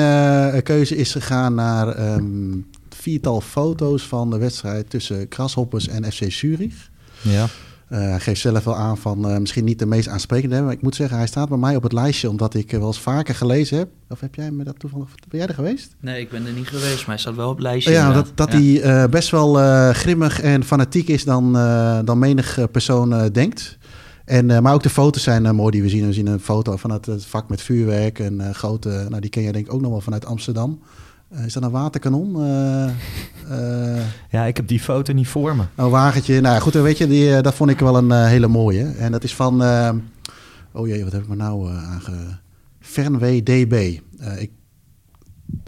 keuze 0.63 0.95
is 0.95 1.11
gegaan 1.11 1.53
naar 1.53 2.13
um, 2.13 2.69
viertal 2.89 3.41
foto's 3.41 4.03
van 4.03 4.29
de 4.29 4.37
wedstrijd 4.37 4.89
tussen 4.89 5.27
Krashoppers 5.27 5.87
en 5.87 6.11
FC 6.11 6.31
Zurich. 6.31 6.89
Ja. 7.21 7.47
Uh, 7.89 7.99
hij 7.99 8.19
geeft 8.19 8.41
zelf 8.41 8.63
wel 8.63 8.75
aan 8.75 8.97
van 8.97 9.31
uh, 9.31 9.37
misschien 9.37 9.63
niet 9.63 9.79
de 9.79 9.85
meest 9.85 10.07
aansprekende. 10.07 10.61
Maar 10.61 10.71
ik 10.71 10.81
moet 10.81 10.95
zeggen, 10.95 11.17
hij 11.17 11.27
staat 11.27 11.49
bij 11.49 11.57
mij 11.57 11.75
op 11.75 11.83
het 11.83 11.93
lijstje 11.93 12.29
omdat 12.29 12.53
ik 12.53 12.71
wel 12.71 12.87
eens 12.87 12.99
vaker 12.99 13.35
gelezen 13.35 13.77
heb. 13.77 13.89
Of 14.09 14.19
heb 14.19 14.35
jij 14.35 14.51
me 14.51 14.63
dat 14.63 14.79
toevallig... 14.79 15.07
Ben 15.27 15.39
jij 15.39 15.47
er 15.47 15.53
geweest? 15.53 15.95
Nee, 15.99 16.21
ik 16.21 16.29
ben 16.29 16.45
er 16.45 16.51
niet 16.51 16.67
geweest, 16.67 16.97
maar 16.97 17.15
hij 17.15 17.17
staat 17.17 17.35
wel 17.35 17.49
op 17.49 17.55
het 17.55 17.63
lijstje. 17.63 17.91
ja, 17.91 18.13
dat, 18.13 18.31
dat 18.35 18.51
ja. 18.51 18.57
hij 18.57 19.09
best 19.09 19.29
wel 19.29 19.53
grimmig 19.93 20.41
en 20.41 20.63
fanatiek 20.63 21.07
is 21.07 21.23
dan, 21.23 21.53
dan 22.05 22.19
menig 22.19 22.71
persoon 22.71 23.29
denkt. 23.31 23.77
En, 24.25 24.45
maar 24.45 24.73
ook 24.73 24.83
de 24.83 24.89
foto's 24.89 25.23
zijn 25.23 25.55
mooi 25.55 25.71
die 25.71 25.81
we 25.81 25.89
zien. 25.89 26.05
We 26.05 26.13
zien 26.13 26.27
een 26.27 26.39
foto 26.39 26.75
van 26.75 26.91
het, 26.91 27.05
het 27.05 27.25
vak 27.25 27.49
met 27.49 27.61
vuurwerk. 27.61 28.19
En 28.19 28.55
grote, 28.55 29.05
nou 29.09 29.21
die 29.21 29.29
ken 29.29 29.43
jij 29.43 29.51
denk 29.51 29.65
ik 29.65 29.73
ook 29.73 29.81
nog 29.81 29.91
wel 29.91 30.01
vanuit 30.01 30.25
Amsterdam. 30.25 30.79
Uh, 31.35 31.45
is 31.45 31.53
dat 31.53 31.63
een 31.63 31.71
waterkanon? 31.71 32.35
Uh, 32.37 32.89
uh, 33.51 34.01
ja, 34.29 34.43
ik 34.43 34.57
heb 34.57 34.67
die 34.67 34.79
foto 34.79 35.13
niet 35.13 35.27
voor 35.27 35.55
me. 35.55 35.63
Een 35.75 35.89
wagentje. 35.89 36.41
Nou 36.41 36.61
goed, 36.61 36.73
weet 36.73 36.97
je, 36.97 37.07
die, 37.07 37.41
dat 37.41 37.53
vond 37.53 37.69
ik 37.69 37.79
wel 37.79 37.97
een 37.97 38.11
hele 38.11 38.47
mooie. 38.47 38.85
En 38.85 39.11
dat 39.11 39.23
is 39.23 39.35
van... 39.35 39.61
oh 40.71 40.87
jee, 40.87 41.03
wat 41.03 41.11
heb 41.11 41.21
ik 41.21 41.27
me 41.27 41.35
nou 41.35 41.69
aange... 41.69 42.37
Fernway 42.79 43.43
DB. 43.43 43.99
ik, 44.37 44.51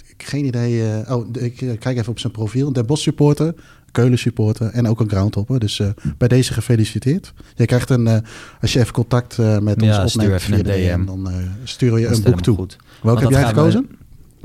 ik 0.06 0.24
geen 0.24 0.46
idee... 0.46 1.04
oh, 1.10 1.28
ik 1.34 1.56
kijk 1.80 1.98
even 1.98 2.10
op 2.10 2.20
zijn 2.20 2.34
profiel. 2.34 2.74
De 2.74 2.84
Bos 2.84 3.02
supporter, 3.02 3.54
Keulen 3.92 4.18
supporter 4.18 4.70
en 4.70 4.88
ook 4.88 5.00
een 5.00 5.10
groundhopper. 5.10 5.60
Dus 5.60 5.82
bij 6.18 6.28
deze 6.28 6.54
gefeliciteerd. 6.54 7.34
Je 7.56 7.66
krijgt 7.66 7.90
een... 7.90 8.24
als 8.62 8.74
je 8.74 8.80
even 8.80 8.94
contact 8.94 9.38
met 9.38 9.82
ons 9.82 9.96
ja, 9.96 10.04
opneemt 10.06 10.42
via 10.42 10.64
DM, 10.64 11.06
dan 11.06 11.30
sturen 11.64 12.00
je 12.00 12.08
een 12.08 12.24
boek 12.24 12.42
toe. 12.42 12.56
Goed. 12.56 12.78
Welke 13.02 13.22
heb 13.22 13.32
jij 13.32 13.46
gekozen? 13.46 13.97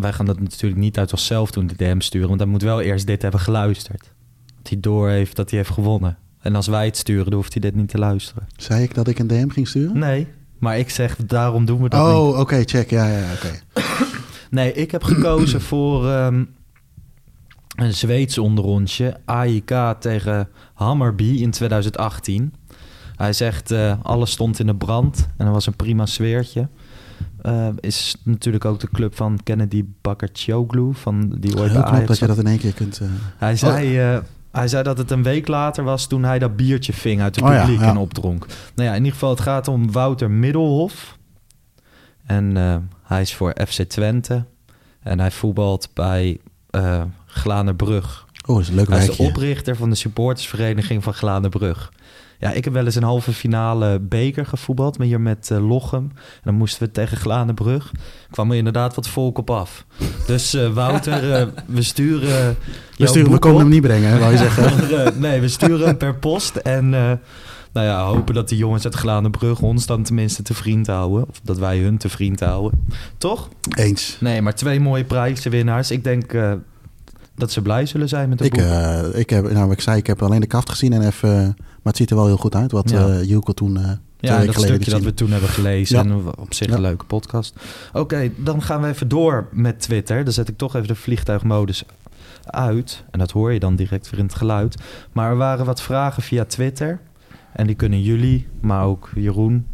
Wij 0.02 0.12
gaan 0.12 0.26
dat 0.26 0.40
natuurlijk 0.40 0.80
niet 0.80 0.98
uit 0.98 1.12
onszelf 1.12 1.50
doen, 1.50 1.66
de 1.66 1.74
DM 1.76 2.00
sturen. 2.00 2.28
Want 2.28 2.40
hij 2.40 2.48
moet 2.48 2.62
wel 2.62 2.80
eerst 2.80 3.06
dit 3.06 3.22
hebben 3.22 3.40
geluisterd. 3.40 4.12
Dat 4.56 4.68
hij 4.68 4.80
door 4.80 5.08
heeft 5.08 5.36
dat 5.36 5.50
hij 5.50 5.58
heeft 5.58 5.70
gewonnen. 5.70 6.18
En 6.40 6.54
als 6.54 6.66
wij 6.66 6.84
het 6.84 6.96
sturen, 6.96 7.24
dan 7.24 7.34
hoeft 7.34 7.52
hij 7.52 7.62
dit 7.62 7.74
niet 7.74 7.88
te 7.88 7.98
luisteren. 7.98 8.46
Zei 8.56 8.82
ik 8.82 8.94
dat 8.94 9.08
ik 9.08 9.18
een 9.18 9.26
DM 9.26 9.48
ging 9.48 9.68
sturen? 9.68 9.98
Nee, 9.98 10.26
maar 10.58 10.78
ik 10.78 10.90
zeg, 10.90 11.16
daarom 11.16 11.64
doen 11.64 11.82
we 11.82 11.88
dat 11.88 12.00
oh, 12.00 12.06
niet. 12.06 12.34
Oh, 12.34 12.40
oké, 12.40 12.62
check. 12.64 12.90
Ja, 12.90 13.08
ja, 13.08 13.32
oké. 13.32 13.82
nee, 14.50 14.72
ik 14.72 14.90
heb 14.90 15.02
gekozen 15.04 15.60
voor 15.60 16.08
um, 16.10 16.54
een 17.76 17.94
Zweeds 17.94 18.38
onderrondje. 18.38 19.16
AIK 19.24 19.72
tegen 19.98 20.48
Hammerby 20.74 21.40
in 21.40 21.50
2018. 21.50 22.54
Hij 23.16 23.32
zegt, 23.32 23.70
uh, 23.70 23.94
alles 24.02 24.30
stond 24.30 24.58
in 24.58 24.66
de 24.66 24.76
brand 24.76 25.28
en 25.36 25.46
er 25.46 25.52
was 25.52 25.66
een 25.66 25.76
prima 25.76 26.06
sfeertje. 26.06 26.68
Uh, 27.42 27.68
is 27.80 28.16
natuurlijk 28.22 28.64
ook 28.64 28.80
de 28.80 28.88
club 28.88 29.16
van 29.16 29.38
Kennedy 29.42 29.84
Bakircioglu. 30.00 30.92
Van 30.92 31.36
die 31.38 31.58
ooit 31.58 31.70
Heel 31.70 31.82
knap 31.82 32.06
dat 32.06 32.18
je 32.18 32.26
dat 32.26 32.38
in 32.38 32.46
één 32.46 32.58
keer 32.58 32.72
kunt... 32.72 33.00
Uh... 33.02 33.08
Hij, 33.36 33.56
zei, 33.56 34.12
uh, 34.14 34.18
hij 34.50 34.68
zei 34.68 34.82
dat 34.82 34.98
het 34.98 35.10
een 35.10 35.22
week 35.22 35.48
later 35.48 35.84
was 35.84 36.06
toen 36.06 36.24
hij 36.24 36.38
dat 36.38 36.56
biertje 36.56 36.92
ving 36.92 37.20
uit 37.20 37.36
het 37.36 37.44
publiek 37.44 37.76
oh, 37.76 37.80
ja, 37.80 37.86
ja. 37.86 37.90
en 37.90 37.96
opdronk. 37.96 38.46
Nou 38.74 38.88
ja, 38.88 38.94
in 38.94 38.98
ieder 38.98 39.12
geval 39.12 39.30
het 39.30 39.40
gaat 39.40 39.68
om 39.68 39.92
Wouter 39.92 40.30
Middelhof. 40.30 41.18
En 42.26 42.56
hij 43.02 43.20
is 43.20 43.34
voor 43.34 43.54
FC 43.66 43.82
Twente. 43.82 44.44
En 45.00 45.20
hij 45.20 45.30
voetbalt 45.30 45.88
bij 45.94 46.38
Glanerbrug. 47.26 48.26
Oh, 48.46 48.60
is 48.60 48.68
een 48.68 48.74
leuk 48.74 48.88
Hij 48.88 48.96
wijkje. 48.96 49.12
is 49.12 49.18
de 49.18 49.24
oprichter 49.24 49.76
van 49.76 49.90
de 49.90 49.96
supportersvereniging 49.96 51.02
van 51.02 51.14
Glanerbrug. 51.14 51.92
Ja, 52.42 52.52
ik 52.52 52.64
heb 52.64 52.72
wel 52.72 52.84
eens 52.84 52.94
een 52.94 53.02
halve 53.02 53.32
finale 53.32 54.00
beker 54.00 54.46
gevoetbald, 54.46 54.98
maar 54.98 55.06
hier 55.06 55.20
met 55.20 55.48
uh, 55.52 55.68
Lochem. 55.68 56.10
En 56.14 56.40
dan 56.42 56.54
moesten 56.54 56.82
we 56.82 56.90
tegen 56.90 57.16
Glanenbrug. 57.16 57.92
kwam 58.30 58.50
er 58.50 58.56
inderdaad 58.56 58.94
wat 58.94 59.08
volk 59.08 59.38
op 59.38 59.50
af. 59.50 59.86
Dus 60.26 60.54
eh, 60.54 60.72
Wouter, 60.72 61.32
eh, 61.32 61.46
we 61.66 61.82
sturen. 61.82 62.56
We, 62.96 63.06
sturen, 63.06 63.38
komen 63.38 63.56
op. 63.56 63.62
hem 63.62 63.72
niet 63.72 63.82
brengen, 63.82 64.10
hè, 64.10 64.18
wou 64.18 64.32
je 64.32 64.38
zeggen. 64.38 65.04
Eh, 65.04 65.12
nee, 65.16 65.40
we 65.40 65.48
sturen 65.48 65.86
hem 65.86 65.96
per 65.96 66.14
post. 66.14 66.56
En 66.56 66.94
eh, 66.94 67.12
nou 67.72 67.86
ja, 67.86 68.04
hopen 68.04 68.34
dat 68.34 68.48
die 68.48 68.58
jongens 68.58 68.84
uit 68.84 68.94
Glanenbrug 68.94 69.60
ons 69.60 69.86
dan 69.86 70.02
tenminste 70.02 70.42
te 70.42 70.54
vriend 70.54 70.86
houden. 70.86 71.28
Of 71.28 71.40
dat 71.42 71.58
wij 71.58 71.78
hun 71.78 71.98
te 71.98 72.08
vriend 72.08 72.40
houden. 72.40 72.86
Toch? 73.18 73.48
Eens. 73.74 74.16
Nee, 74.20 74.42
maar 74.42 74.54
twee 74.54 74.80
mooie 74.80 75.04
prijzenwinnaars. 75.04 75.90
Ik 75.90 76.04
denk 76.04 76.32
eh, 76.32 76.52
dat 77.34 77.50
ze 77.50 77.62
blij 77.62 77.86
zullen 77.86 78.08
zijn 78.08 78.28
met 78.28 78.38
het 78.38 78.48
Ik, 78.48 78.54
boek. 78.54 78.62
eh, 78.62 79.00
ik 79.14 79.30
heb, 79.30 79.50
nou, 79.52 79.70
ik 79.72 79.80
zei, 79.80 79.96
ik 79.98 80.06
heb 80.06 80.22
alleen 80.22 80.40
de 80.40 80.46
kaft 80.46 80.70
gezien 80.70 80.92
en 80.92 81.02
even, 81.06 81.28
eh, 81.30 81.36
maar 81.46 81.54
het 81.82 81.96
ziet 81.96 82.10
er 82.10 82.16
wel 82.16 82.26
heel 82.26 82.36
goed 82.36 82.54
uit. 82.54 82.72
Wat 82.72 82.90
Ja. 82.90 83.08
eh 83.08 83.38
toen 83.54 83.78
ja, 84.20 84.44
dat 84.44 84.54
stukje 84.54 84.90
dat 84.90 85.02
we 85.02 85.14
toen 85.14 85.30
hebben 85.30 85.48
gelezen. 85.48 85.96
Ja. 85.96 86.02
En 86.02 86.24
op 86.38 86.54
zich 86.54 86.66
Ja. 86.68 86.74
een 86.74 86.80
leuke 86.80 87.04
podcast. 87.04 87.54
Oké, 87.92 88.30
dan 88.36 88.62
gaan 88.62 88.80
we 88.82 88.88
even 88.88 89.08
door 89.08 89.48
met 89.52 89.80
Twitter. 89.80 90.24
Dan 90.24 90.32
zet 90.32 90.48
ik 90.48 90.56
toch 90.56 90.74
even 90.76 90.88
de 90.88 90.94
vliegtuigmodus 90.94 91.84
uit. 92.44 93.04
En 93.10 93.18
dat 93.18 93.30
hoor 93.30 93.52
je 93.52 93.58
dan 93.60 93.76
direct 93.76 94.10
weer 94.10 94.18
in 94.20 94.26
het 94.26 94.34
geluid. 94.34 94.76
Maar 95.12 95.30
er 95.30 95.36
waren 95.36 95.64
wat 95.64 95.82
vragen 95.82 96.22
via 96.22 96.44
Twitter. 96.44 97.00
En 97.52 97.66
die 97.66 97.76
kunnen 97.76 98.02
jullie, 98.02 98.46
maar 98.60 98.84
ook 98.84 99.10
Jeroen, 99.14 99.66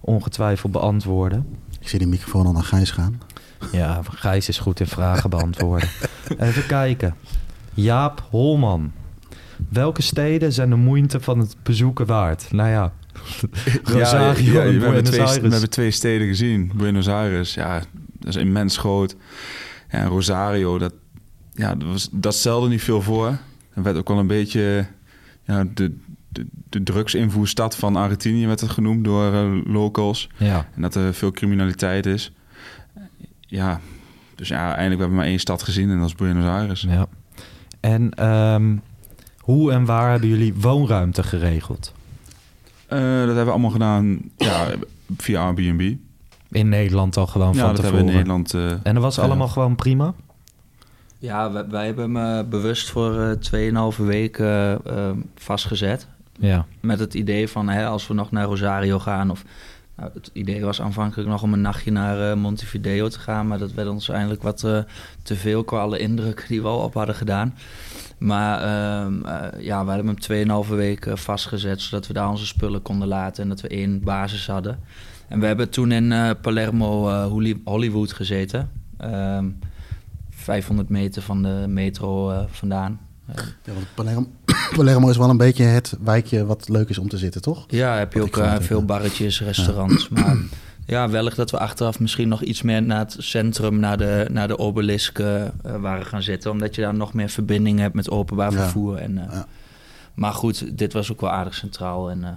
ongetwijfeld 0.00 0.72
beantwoorden. 0.72 1.46
Ik 1.80 1.88
zie 1.88 1.98
die 1.98 2.08
microfoon 2.08 2.46
al 2.46 2.52
naar 2.52 2.62
Gijs 2.62 2.90
gaan. 2.90 3.20
Ja, 3.72 4.00
Gijs 4.10 4.48
is 4.48 4.58
goed 4.58 4.80
in 4.80 4.86
vragen 4.86 5.30
beantwoorden. 5.30 5.88
Even 6.38 6.66
kijken. 6.66 7.14
Jaap 7.74 8.26
Holman. 8.30 8.92
Welke 9.68 10.02
steden 10.02 10.52
zijn 10.52 10.70
de 10.70 10.76
moeite 10.76 11.20
van 11.20 11.38
het 11.38 11.56
bezoeken 11.62 12.06
waard? 12.06 12.52
Nou 12.52 12.68
ja, 12.70 12.92
Rosario 13.84 14.52
ja, 14.52 14.52
we, 14.52 14.58
hebben 14.58 14.80
Buenos 14.80 15.08
twee, 15.08 15.20
we 15.20 15.26
Aires. 15.26 15.50
hebben 15.50 15.70
twee 15.70 15.90
steden 15.90 16.26
gezien. 16.26 16.72
Buenos 16.74 17.08
Aires, 17.08 17.54
ja, 17.54 17.82
dat 18.18 18.28
is 18.28 18.36
immens 18.36 18.76
groot. 18.76 19.16
Ja, 19.90 19.98
en 19.98 20.08
Rosario, 20.08 20.78
dat, 20.78 20.92
ja, 21.54 21.74
dat, 21.74 21.88
was, 21.88 22.08
dat 22.12 22.34
stelde 22.34 22.68
niet 22.68 22.82
veel 22.82 23.02
voor. 23.02 23.26
Er 23.74 23.82
werd 23.82 23.96
ook 23.96 24.08
wel 24.08 24.18
een 24.18 24.26
beetje 24.26 24.86
ja, 25.44 25.64
de, 25.74 25.96
de, 26.28 26.46
de 26.68 26.82
drugsinvoerstad 26.82 27.76
van 27.76 27.96
Argentinië 27.96 28.46
werd 28.46 28.60
het 28.60 28.70
genoemd 28.70 29.04
door 29.04 29.32
eh, 29.32 29.50
locals. 29.64 30.28
Ja, 30.36 30.68
En 30.74 30.82
dat 30.82 30.94
er 30.94 31.14
veel 31.14 31.30
criminaliteit 31.30 32.06
is. 32.06 32.32
Ja, 33.46 33.80
dus 34.34 34.48
ja, 34.48 34.66
eindelijk 34.68 34.88
hebben 35.00 35.08
we 35.08 35.14
maar 35.14 35.24
één 35.24 35.38
stad 35.40 35.62
gezien 35.62 35.90
en 35.90 35.98
dat 35.98 36.06
is 36.06 36.14
Buenos 36.14 36.44
Aires. 36.48 36.80
ja. 36.88 37.06
En 37.80 38.10
ehm, 38.14 38.76
hoe 39.38 39.72
en 39.72 39.84
waar 39.84 40.10
hebben 40.10 40.28
jullie 40.28 40.54
woonruimte 40.54 41.22
geregeld? 41.22 41.92
Eh, 42.86 42.98
dat 42.98 43.26
hebben 43.26 43.44
we 43.44 43.50
allemaal 43.50 43.70
gedaan 43.70 44.18
ja, 44.36 44.66
via 45.16 45.44
Airbnb. 45.44 45.94
In 46.50 46.68
Nederland 46.68 47.16
al 47.16 47.26
gewoon 47.26 47.52
Ja, 47.52 47.60
van 47.60 47.66
dat 47.66 47.76
tevoren. 47.76 47.96
hebben 47.96 48.14
we 48.14 48.30
in 48.30 48.36
Nederland. 48.38 48.54
eh, 48.54 48.88
En 48.88 48.94
dat 48.94 49.02
was 49.02 49.16
Ja. 49.16 49.22
allemaal 49.22 49.48
gewoon 49.48 49.74
prima? 49.76 50.14
Ja, 51.18 51.52
wij, 51.52 51.68
wij 51.68 51.86
hebben 51.86 52.12
me 52.12 52.44
bewust 52.44 52.90
voor 52.90 53.20
eh 53.20 53.30
2,5 53.92 53.96
weken 53.96 54.84
eh, 54.84 55.10
vastgezet. 55.34 56.06
Ja. 56.38 56.66
Met 56.80 56.98
het 56.98 57.14
idee 57.14 57.48
van 57.48 57.68
hè, 57.68 57.86
als 57.86 58.06
we 58.06 58.14
nog 58.14 58.30
naar 58.30 58.44
Rosario 58.44 58.98
gaan. 58.98 59.30
Of, 59.30 59.44
nou, 59.96 60.10
het 60.14 60.30
idee 60.32 60.64
was 60.64 60.80
aanvankelijk 60.80 61.28
nog 61.28 61.42
om 61.42 61.52
een 61.52 61.60
nachtje 61.60 61.90
naar 61.90 62.30
eh, 62.30 62.36
Montevideo 62.36 63.08
te 63.08 63.18
gaan. 63.18 63.46
Maar 63.46 63.58
dat 63.58 63.72
werd 63.72 63.88
ons 63.88 64.08
eindelijk 64.08 64.42
wat 64.42 64.64
eh, 64.64 64.78
te 65.22 65.36
veel 65.36 65.64
qua 65.64 65.80
alle 65.80 65.98
indrukken 65.98 66.48
die 66.48 66.62
we 66.62 66.68
al 66.68 66.78
op 66.78 66.94
hadden 66.94 67.14
gedaan. 67.14 67.54
Maar 68.18 68.60
ehm, 68.62 69.24
eh, 69.24 69.64
ja, 69.64 69.84
we 69.84 69.90
hadden 69.90 70.06
hem 70.06 70.64
2,5 70.64 70.68
weken 70.68 71.18
vastgezet. 71.18 71.80
Zodat 71.80 72.06
we 72.06 72.12
daar 72.12 72.28
onze 72.28 72.46
spullen 72.46 72.82
konden 72.82 73.08
laten. 73.08 73.42
En 73.42 73.48
dat 73.48 73.60
we 73.60 73.68
één 73.68 74.00
basis 74.00 74.46
hadden. 74.46 74.78
En 75.28 75.40
we 75.40 75.46
hebben 75.46 75.70
toen 75.70 75.92
in 75.92 76.36
Palermo 76.40 77.10
Holly- 77.28 77.60
Hollywood 77.64 78.12
gezeten. 78.12 78.70
Ehm 78.98 79.48
500 80.30 80.88
meter 80.88 81.22
van 81.22 81.42
de 81.42 81.64
metro 81.68 82.44
vandaan. 82.50 83.00
Ja, 83.34 83.72
Palermo, 83.94 84.26
Palermo 84.76 85.08
is 85.08 85.16
wel 85.16 85.30
een 85.30 85.36
beetje 85.36 85.64
het 85.64 85.96
wijkje 86.04 86.46
wat 86.46 86.68
leuk 86.68 86.88
is 86.88 86.98
om 86.98 87.08
te 87.08 87.18
zitten, 87.18 87.40
toch? 87.42 87.64
Ja, 87.68 87.96
heb 87.96 88.12
je 88.12 88.18
Wat 88.18 88.28
ook 88.28 88.36
eh, 88.36 88.54
veel 88.60 88.78
ja. 88.78 88.84
barretjes, 88.84 89.40
restaurants. 89.42 90.08
Maar 90.14 90.36
ja, 90.86 91.08
wellicht 91.10 91.36
dat 91.36 91.50
we 91.50 91.58
achteraf 91.58 92.00
misschien 92.00 92.28
nog 92.28 92.42
iets 92.42 92.62
meer 92.62 92.82
naar 92.82 92.98
het 92.98 93.16
centrum, 93.18 93.78
naar 93.78 93.98
de, 93.98 94.26
naar 94.32 94.48
de 94.48 94.58
obelisk 94.58 95.18
eh, 95.18 95.44
eh, 95.44 95.50
waren 95.80 96.06
gaan 96.06 96.22
zitten. 96.22 96.50
Omdat 96.50 96.74
je 96.74 96.80
daar 96.80 96.94
nog 96.94 97.12
meer 97.14 97.28
verbinding 97.28 97.78
hebt 97.78 97.94
met 97.94 98.10
openbaar 98.10 98.52
Ja. 98.52 98.58
vervoer. 98.62 98.96
En, 98.96 99.18
eh, 99.18 99.32
Ja. 99.32 99.46
Maar 100.14 100.32
goed, 100.32 100.78
dit 100.78 100.92
was 100.92 101.12
ook 101.12 101.20
wel 101.20 101.30
aardig 101.30 101.54
centraal. 101.54 102.10
En 102.10 102.24
eh, 102.24 102.30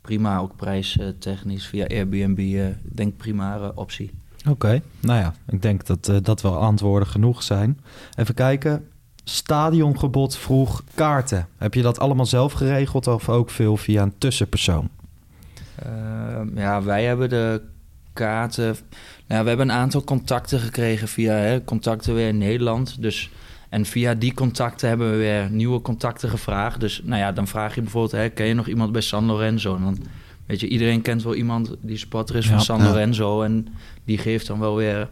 prima, 0.00 0.38
ook 0.38 0.56
prijstechnisch 0.56 1.66
via 1.66 1.86
Airbnb. 1.86 2.38
eh, 2.38 2.68
Ik 2.68 2.74
denk 2.82 3.16
prima 3.16 3.56
eh, 3.56 3.68
optie. 3.74 4.10
Oké, 4.48 4.80
nou 5.00 5.18
ja, 5.20 5.34
ik 5.48 5.62
denk 5.62 5.86
dat 5.86 6.08
eh, 6.08 6.16
dat 6.22 6.40
wel 6.42 6.56
antwoorden 6.56 7.08
genoeg 7.08 7.42
zijn. 7.42 7.80
Even 8.16 8.34
kijken. 8.34 8.84
Stadiongebod 9.28 10.36
vroeg 10.36 10.82
kaarten. 10.94 11.48
Heb 11.56 11.74
je 11.74 11.82
dat 11.82 11.98
allemaal 11.98 12.26
zelf 12.26 12.52
geregeld 12.52 13.06
of 13.06 13.28
ook 13.28 13.50
veel 13.50 13.76
via 13.76 14.02
een 14.02 14.18
tussenpersoon? 14.18 14.88
Ehm, 15.74 16.58
ja, 16.58 16.82
wij 16.82 17.04
hebben 17.04 17.28
de 17.28 17.62
kaarten. 18.12 18.76
Nou, 19.26 19.42
we 19.42 19.48
hebben 19.48 19.68
een 19.68 19.76
aantal 19.76 20.04
contacten 20.04 20.60
gekregen 20.60 21.08
via 21.08 21.32
hè, 21.32 21.64
contacten 21.64 22.14
weer 22.14 22.28
in 22.28 22.38
Nederland. 22.38 23.02
Dus, 23.02 23.30
en 23.68 23.84
via 23.84 24.14
die 24.14 24.34
contacten 24.34 24.88
hebben 24.88 25.10
we 25.10 25.16
weer 25.16 25.50
nieuwe 25.50 25.80
contacten 25.80 26.28
gevraagd. 26.28 26.80
Dus 26.80 27.00
nou 27.04 27.20
ja, 27.20 27.32
dan 27.32 27.46
vraag 27.46 27.74
je 27.74 27.82
bijvoorbeeld: 27.82 28.12
hè, 28.12 28.28
ken 28.28 28.46
je 28.46 28.54
nog 28.54 28.68
iemand 28.68 28.92
bij 28.92 29.00
San 29.00 29.24
Lorenzo? 29.24 29.76
En 29.76 29.82
dan 29.82 29.98
weet 30.46 30.60
je, 30.60 30.68
iedereen 30.68 31.02
kent 31.02 31.22
wel 31.22 31.34
iemand 31.34 31.74
die 31.80 31.96
supporter 31.96 32.36
is 32.36 32.48
van 32.48 32.60
San 32.60 32.78
ja. 32.78 32.84
Lorenzo. 32.84 33.42
En 33.42 33.68
die 34.04 34.18
geeft 34.18 34.46
dan 34.46 34.58
wel 34.58 34.76
weer. 34.76 35.08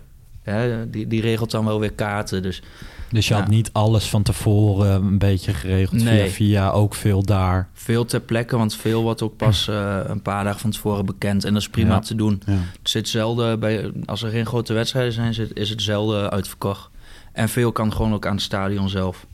Hè, 0.53 0.91
die, 0.91 1.07
die 1.07 1.21
regelt 1.21 1.51
dan 1.51 1.65
wel 1.65 1.81
weer 1.81 1.93
kaarten. 1.93 2.43
Dus 2.43 2.63
Dus 3.11 3.29
je 3.29 3.35
Ja. 3.35 3.41
had 3.41 3.49
niet 3.49 3.71
alles 3.73 4.09
van 4.09 4.23
tevoren 4.23 5.03
een 5.05 5.19
beetje 5.19 5.55
geregeld 5.55 6.03
Nee. 6.03 6.23
via 6.25 6.33
via, 6.33 6.71
ook 6.71 6.95
veel 6.95 7.23
daar. 7.23 7.69
veel 7.73 8.05
ter 8.05 8.21
plekke, 8.21 8.57
want 8.57 8.75
veel 8.75 9.03
wordt 9.03 9.23
ook 9.23 9.37
pas 9.37 9.69
eh, 9.69 10.01
een 10.05 10.23
paar 10.23 10.45
dagen 10.45 10.61
van 10.61 10.71
tevoren 10.71 11.07
bekend. 11.07 11.45
En 11.45 11.53
dat 11.53 11.63
is 11.63 11.69
prima 11.69 11.95
Ja. 11.95 11.99
te 12.01 12.15
doen. 12.15 12.43
Ja. 12.47 12.53
Het 12.53 12.91
zit 12.91 13.09
zelden 13.09 13.61
bij, 13.61 13.93
als 14.05 14.23
er 14.23 14.31
geen 14.31 14.47
grote 14.47 14.73
wedstrijden 14.73 15.13
zijn, 15.13 15.35
zit, 15.35 15.57
is 15.57 15.71
het 15.71 15.83
zelden 15.83 16.31
uitverkocht. 16.31 16.91
En 17.33 17.49
veel 17.49 17.73
kan 17.73 17.93
gewoon 17.93 18.15
ook 18.15 18.27
aan 18.27 18.33
het 18.35 18.43
stadion 18.43 18.89
zelf. 18.89 19.27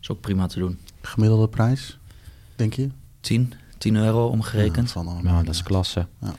is 0.00 0.10
ook 0.10 0.20
prima 0.20 0.46
te 0.46 0.58
doen. 0.58 0.78
Gemiddelde 1.02 1.48
prijs, 1.48 1.98
denk 2.56 2.72
je? 2.74 2.88
10, 3.20 3.52
10 3.78 3.96
euro 3.96 4.26
omgerekend. 4.26 4.86
Ja, 4.86 4.92
van 4.92 5.20
Nou, 5.22 5.44
dat 5.44 5.54
is 5.54 5.62
klasse. 5.62 6.06
Ja. 6.20 6.34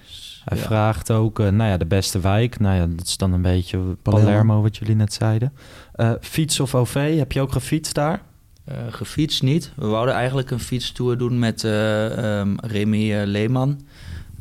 Hij 0.46 0.58
Ja. 0.58 0.64
vraagt 0.64 1.12
ook, 1.12 1.40
eh, 1.40 1.48
nou 1.50 1.70
ja, 1.70 1.78
de 1.78 1.86
beste 1.86 2.20
wijk. 2.20 2.60
Nou 2.60 2.76
ja, 2.76 2.88
dat 2.96 3.06
is 3.08 3.18
dan 3.18 3.34
een 3.34 3.42
beetje 3.42 3.78
Palermo. 3.78 4.26
Palermo, 4.28 4.62
wat 4.62 4.78
jullie 4.78 4.96
net 4.96 5.14
zeiden. 5.14 5.54
Eh, 5.94 6.12
fiets 6.22 6.60
of 6.60 6.76
OV, 6.76 7.18
heb 7.18 7.32
je 7.32 7.42
ook 7.42 7.52
gefietst 7.52 7.94
daar? 7.96 8.22
Eh, 8.66 8.76
gefietst 8.90 9.44
niet. 9.44 9.72
We 9.76 9.88
wouden 9.88 10.14
eigenlijk 10.16 10.52
een 10.52 10.60
fietstour 10.60 11.18
doen 11.18 11.40
met 11.40 11.64
eh 11.64 12.40
ehm, 12.40 12.56
Remy 12.62 13.24
Leeman. 13.26 13.80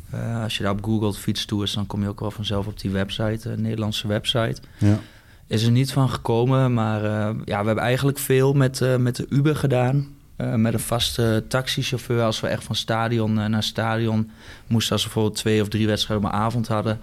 Eh, 0.09 0.43
als 0.43 0.57
je 0.57 0.63
daar 0.63 0.71
op 0.71 0.83
googelt 0.83 1.17
fietstours, 1.17 1.73
dan 1.73 1.87
kom 1.87 2.01
je 2.01 2.07
ook 2.07 2.19
wel 2.19 2.31
vanzelf 2.31 2.67
op 2.67 2.79
die 2.79 2.91
website, 2.91 3.49
een 3.49 3.61
Nederlandse 3.61 4.07
website. 4.07 4.61
Ja. 4.77 4.99
Is 5.47 5.63
er 5.63 5.71
niet 5.71 5.91
van 5.91 6.09
gekomen, 6.09 6.73
maar 6.73 7.03
eh, 7.03 7.35
ja, 7.45 7.59
we 7.59 7.65
hebben 7.65 7.83
eigenlijk 7.83 8.17
veel 8.19 8.53
met, 8.53 8.81
eh, 8.81 8.95
met 8.95 9.15
de 9.15 9.25
Uber 9.29 9.55
gedaan. 9.55 10.07
Eh, 10.39 10.53
met 10.53 10.73
een 10.73 10.79
vaste 10.79 11.43
taxichauffeur 11.47 12.21
als 12.23 12.39
we 12.39 12.47
echt 12.47 12.63
van 12.63 12.75
stadion 12.75 13.39
eh, 13.39 13.45
naar 13.45 13.63
stadion 13.63 14.29
moesten. 14.67 14.91
Als 14.93 15.01
we 15.03 15.07
bijvoorbeeld 15.09 15.39
twee 15.41 15.61
of 15.61 15.67
drie 15.67 15.87
wedstrijden 15.87 16.25
op 16.27 16.33
een 16.33 16.39
avond 16.39 16.67
hadden. 16.67 16.99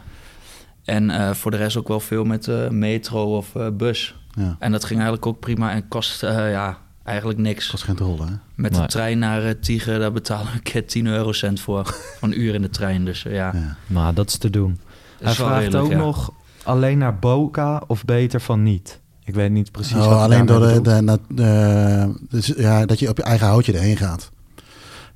En 0.85 1.11
eh, 1.11 1.31
voor 1.31 1.51
de 1.51 1.57
rest 1.57 1.77
ook 1.77 1.89
wel 1.89 2.01
veel 2.01 2.25
met 2.25 2.45
de 2.45 2.69
metro 2.71 3.37
of 3.37 3.55
eh, 3.55 3.67
bus. 3.73 4.15
ja. 4.35 4.57
En 4.59 4.73
dat 4.73 4.85
ging 4.85 4.99
eigenlijk 5.01 5.27
ook 5.27 5.41
prima 5.41 5.71
en 5.73 5.89
kost 5.89 6.23
eh, 6.23 6.51
ja, 6.51 6.79
eigenlijk 7.05 7.39
niks. 7.39 7.71
Kost 7.71 7.83
geen 7.85 7.97
rol, 7.97 8.19
hè? 8.27 8.33
Met 8.55 8.73
Nee. 8.73 8.81
de 8.81 8.87
trein 8.87 9.19
naar 9.19 9.45
uh, 9.45 9.51
Tiger, 9.51 9.99
daar 9.99 10.13
betalen 10.13 10.47
we 10.47 10.53
een 10.53 10.63
keer 10.63 10.87
10 10.87 11.07
eurocent 11.07 11.61
voor. 11.61 11.85
van 12.19 12.31
een 12.33 12.41
uur 12.41 12.55
in 12.55 12.63
de 12.63 12.71
trein. 12.71 13.05
Dus 13.05 13.23
ja, 13.23 13.51
Ja. 13.55 13.77
Nou, 13.87 14.15
dat 14.15 14.29
is 14.29 14.37
te 14.37 14.51
doen. 14.51 14.81
Hij 15.23 15.33
vraagt 15.33 15.59
redelijk, 15.59 15.85
ook 15.85 15.91
ja. 15.91 15.97
nog 15.97 16.33
alleen 16.63 16.99
naar 16.99 17.19
Boca 17.19 17.83
of 17.87 18.05
beter 18.05 18.41
van 18.41 18.63
niet. 18.63 19.01
Ik 19.27 19.35
weet 19.35 19.51
niet 19.51 19.71
precies 19.73 19.97
Oh, 19.97 20.09
wat 20.09 20.19
alleen 20.19 20.47
door 20.47 20.61
de, 20.61 20.81
de, 20.81 21.19
de- 21.29 22.15
dus, 22.29 22.47
ja, 22.57 22.87
dat 22.87 22.99
je 22.99 23.09
op 23.09 23.17
je 23.17 23.23
eigen 23.23 23.47
houtje 23.47 23.73
erheen 23.73 23.97
gaat. 23.97 24.31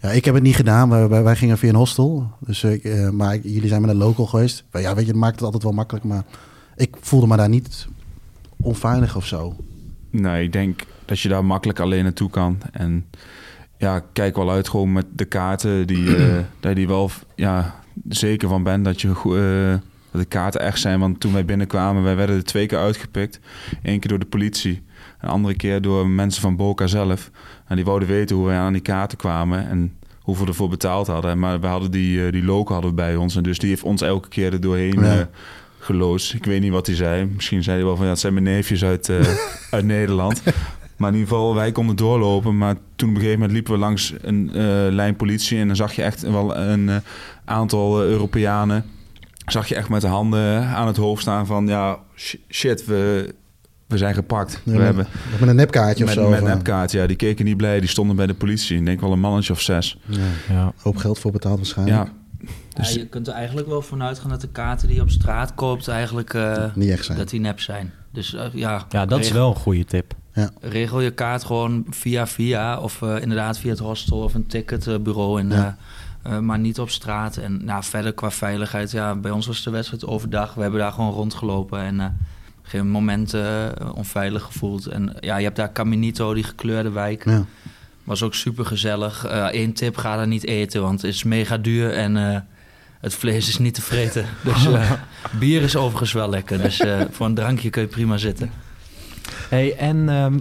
Ja, 0.00 0.08
ik 0.10 0.24
heb 0.24 0.34
het 0.34 0.42
niet 0.42 0.54
gedaan. 0.56 0.88
Wij, 0.88 1.08
wij, 1.08 1.22
wij 1.22 1.36
gingen 1.36 1.58
via 1.58 1.68
een 1.68 1.74
hostel. 1.74 2.30
Dus, 2.40 2.64
ik, 2.64 2.84
eh, 2.84 3.08
maar 3.10 3.34
ik- 3.34 3.42
jullie 3.44 3.68
zijn 3.68 3.80
met 3.80 3.90
een 3.90 3.96
local 3.96 4.26
geweest. 4.26 4.64
Maar 4.72 4.82
Ja, 4.82 4.94
weet 4.94 5.04
je, 5.04 5.10
het 5.10 5.20
maakt 5.20 5.34
het 5.34 5.44
altijd 5.44 5.62
wel 5.62 5.72
makkelijk. 5.72 6.04
Maar 6.04 6.22
ik 6.76 6.96
voelde 7.00 7.26
me 7.26 7.36
daar 7.36 7.48
niet 7.48 7.86
onveilig 8.56 9.16
of 9.16 9.26
zo. 9.26 9.56
Nee, 10.10 10.44
ik 10.44 10.52
denk 10.52 10.80
dat 11.04 11.20
je 11.20 11.28
daar 11.28 11.44
makkelijk 11.44 11.80
alleen 11.80 12.02
naartoe 12.04 12.30
kan. 12.30 12.58
En 12.72 13.04
ja, 13.78 14.02
kijk 14.12 14.36
wel 14.36 14.50
uit 14.50 14.68
gewoon 14.68 14.92
met 14.92 15.06
de 15.12 15.24
kaarten. 15.24 15.86
Die, 15.86 16.16
eh, 16.16 16.34
dat 16.60 16.70
je 16.70 16.74
die 16.74 16.86
wel 16.88 17.10
ja, 17.36 17.74
zeker 18.08 18.48
van 18.48 18.62
bent 18.62 18.84
dat, 18.84 19.00
je, 19.00 19.08
eh, 19.08 19.88
dat 20.12 20.20
de 20.20 20.26
kaarten 20.28 20.60
echt 20.60 20.80
zijn. 20.80 21.00
Want 21.00 21.20
toen 21.20 21.32
wij 21.32 21.44
binnenkwamen, 21.44 22.02
wij 22.02 22.16
werden 22.16 22.36
er 22.36 22.44
twee 22.44 22.66
keer 22.66 22.78
uitgepikt. 22.78 23.40
Eén 23.82 24.00
keer 24.00 24.10
door 24.10 24.18
de 24.18 24.26
politie. 24.26 24.82
Een 25.20 25.28
andere 25.28 25.54
keer 25.54 25.82
door 25.82 26.08
mensen 26.08 26.42
van 26.42 26.56
Boca 26.56 26.86
zelf. 26.86 27.30
En 27.66 27.76
die 27.76 27.84
wouden 27.84 28.08
weten 28.08 28.36
hoe 28.36 28.46
wij 28.46 28.56
aan 28.58 28.72
die 28.72 28.82
kaarten 28.82 29.18
kwamen. 29.18 29.68
En 29.68 29.94
hoeveel 30.20 30.44
we 30.44 30.50
ervoor 30.50 30.68
betaald 30.68 31.06
hadden. 31.06 31.38
Maar 31.38 31.60
we 31.60 31.66
hadden 31.66 31.90
die, 31.90 32.26
eh, 32.26 32.32
die 32.32 32.44
local 32.44 32.72
hadden 32.72 32.90
we 32.90 32.96
bij 32.96 33.16
ons. 33.16 33.36
En 33.36 33.42
dus 33.42 33.58
die 33.58 33.68
heeft 33.68 33.82
ons 33.82 34.02
elke 34.02 34.28
keer 34.28 34.52
er 34.52 34.60
doorheen 34.60 35.00
Ja. 35.00 35.18
eh, 35.18 35.24
geloosd. 35.78 36.34
Ik 36.34 36.44
weet 36.44 36.60
niet 36.60 36.72
wat 36.72 36.86
hij 36.86 36.96
zei. 36.96 37.24
Misschien 37.24 37.62
zei 37.62 37.76
hij 37.76 37.86
wel 37.86 37.96
van 37.96 38.04
ja, 38.04 38.10
het 38.10 38.20
zijn 38.20 38.32
mijn 38.32 38.44
neefjes 38.44 38.84
uit, 38.84 39.08
eh, 39.08 39.16
uit 39.70 39.84
Nederland. 39.84 40.42
Maar 40.96 41.08
in 41.12 41.14
ieder 41.18 41.30
geval, 41.32 41.54
wij 41.54 41.72
konden 41.72 41.96
doorlopen. 41.96 42.58
Maar 42.58 42.74
toen 42.96 43.08
op 43.08 43.14
een 43.14 43.20
gegeven 43.20 43.32
moment 43.40 43.52
liepen 43.52 43.72
we 43.72 43.78
langs 43.78 44.14
een 44.20 44.50
lijn 44.94 45.16
politie. 45.16 45.58
En 45.58 45.66
dan 45.66 45.76
zag 45.76 45.92
je 45.92 46.02
echt 46.02 46.20
wel 46.22 46.56
een 46.56 46.90
aantal 47.44 48.02
Europeanen. 48.02 48.84
Zag 49.46 49.66
je 49.68 49.74
echt 49.74 49.88
met 49.88 50.00
de 50.00 50.06
handen 50.06 50.64
aan 50.66 50.86
het 50.86 50.96
hoofd 50.96 51.22
staan 51.22 51.46
van 51.46 51.66
ja, 51.66 51.98
sh- 52.16 52.34
shit, 52.48 52.84
we, 52.84 53.34
we 53.86 53.98
zijn 53.98 54.14
gepakt. 54.14 54.52
Ja, 54.64 54.72
we 54.72 54.76
met- 54.78 54.86
hebben 54.86 55.06
Met 55.40 55.48
een 55.48 55.56
nepkaartje 55.56 56.04
of 56.04 56.14
met, 56.14 56.18
zo. 56.24 56.28
met 56.30 56.40
een 56.40 56.46
eh, 56.46 56.54
nepkaart, 56.54 56.92
ja. 56.92 57.06
Die 57.06 57.16
keken 57.16 57.44
niet 57.44 57.56
blij. 57.56 57.80
Die 57.80 57.88
stonden 57.88 58.16
bij 58.16 58.26
de 58.26 58.34
politie. 58.34 58.78
Ik 58.78 58.84
denk 58.84 59.00
wel 59.00 59.12
een 59.12 59.20
mannetje 59.20 59.52
of 59.52 59.60
zes. 59.60 59.98
Ja, 60.06 60.18
Ja. 60.48 60.72
hoop 60.82 60.96
geld 60.96 61.18
voor 61.18 61.32
betaald 61.32 61.56
waarschijnlijk. 61.56 61.98
Ja, 61.98 62.12
Dus- 62.74 62.94
ja, 62.94 63.00
je 63.00 63.06
kunt 63.06 63.28
er 63.28 63.34
eigenlijk 63.34 63.66
wel 63.68 63.82
vanuit 63.82 64.18
gaan 64.18 64.30
dat 64.30 64.40
de 64.40 64.48
kaarten 64.48 64.86
die 64.86 64.96
je 64.96 65.02
op 65.02 65.10
straat 65.10 65.54
koopt 65.54 65.88
eigenlijk 65.88 66.34
eh, 66.34 66.64
Niet 66.74 66.90
echt 66.90 67.04
zijn. 67.04 67.18
dat 67.18 67.28
die 67.30 67.40
nep 67.40 67.60
zijn. 67.60 67.92
Dus 68.12 68.34
eh, 68.34 68.44
ja, 68.52 68.84
ja, 68.88 69.06
dat 69.06 69.20
is 69.20 69.30
wel 69.30 69.48
een 69.50 69.56
goede 69.56 69.84
tip. 69.84 70.14
regel 70.60 71.00
je 71.00 71.10
kaart 71.10 71.44
gewoon 71.44 71.84
via 71.90 72.26
via 72.26 72.78
of 72.80 73.02
eh, 73.02 73.16
inderdaad 73.20 73.58
via 73.58 73.70
het 73.70 73.78
hostel 73.78 74.18
of 74.18 74.34
een 74.34 74.46
ticketbureau. 74.46 75.40
En, 75.40 75.76
Eh, 76.22 76.38
maar 76.38 76.58
niet 76.58 76.80
op 76.80 76.90
straat. 76.90 77.36
En 77.36 77.64
nou, 77.64 77.84
verder 77.84 78.12
qua 78.12 78.30
veiligheid, 78.30 78.90
ja, 78.90 79.14
bij 79.14 79.30
ons 79.30 79.46
was 79.46 79.62
de 79.62 79.70
wedstrijd 79.70 80.06
overdag. 80.06 80.54
We 80.54 80.62
hebben 80.62 80.80
daar 80.80 80.92
gewoon 80.92 81.12
rondgelopen 81.12 81.80
en 81.80 82.00
eh, 82.00 82.06
geen 82.62 82.88
moment 82.88 83.34
eh, 83.34 83.66
onveilig 83.94 84.42
gevoeld. 84.42 84.86
En 84.86 85.16
ja, 85.20 85.36
je 85.36 85.44
hebt 85.44 85.56
daar 85.56 85.72
Caminito, 85.72 86.34
die 86.34 86.44
gekleurde 86.44 86.90
wijk. 86.90 87.24
Ja. 87.24 87.44
Was 88.04 88.22
ook 88.22 88.34
super 88.34 88.66
gezellig. 88.66 89.26
Eén 89.50 89.72
tip, 89.72 89.96
ga 89.96 90.16
daar 90.16 90.26
niet 90.26 90.46
eten, 90.46 90.82
want 90.82 91.02
het 91.02 91.10
is 91.14 91.22
mega 91.22 91.58
duur 91.58 91.94
en 91.94 92.16
eh, 92.16 92.40
het 93.00 93.14
vlees 93.14 93.48
is 93.48 93.58
niet 93.58 93.74
te 93.74 93.82
vreten. 93.82 94.26
Dus 94.44 94.66
eh, 94.66 94.92
bier 95.38 95.62
is 95.62 95.76
overigens 95.76 96.12
wel 96.12 96.28
lekker. 96.28 96.62
Dus 96.62 96.80
eh, 96.80 97.00
voor 97.10 97.26
een 97.26 97.34
drankje 97.34 97.70
kun 97.70 97.82
je 97.82 97.88
prima 97.88 98.16
zitten. 98.16 98.50
Hey, 99.48 99.76
en 99.76 100.08
ehm, 100.08 100.38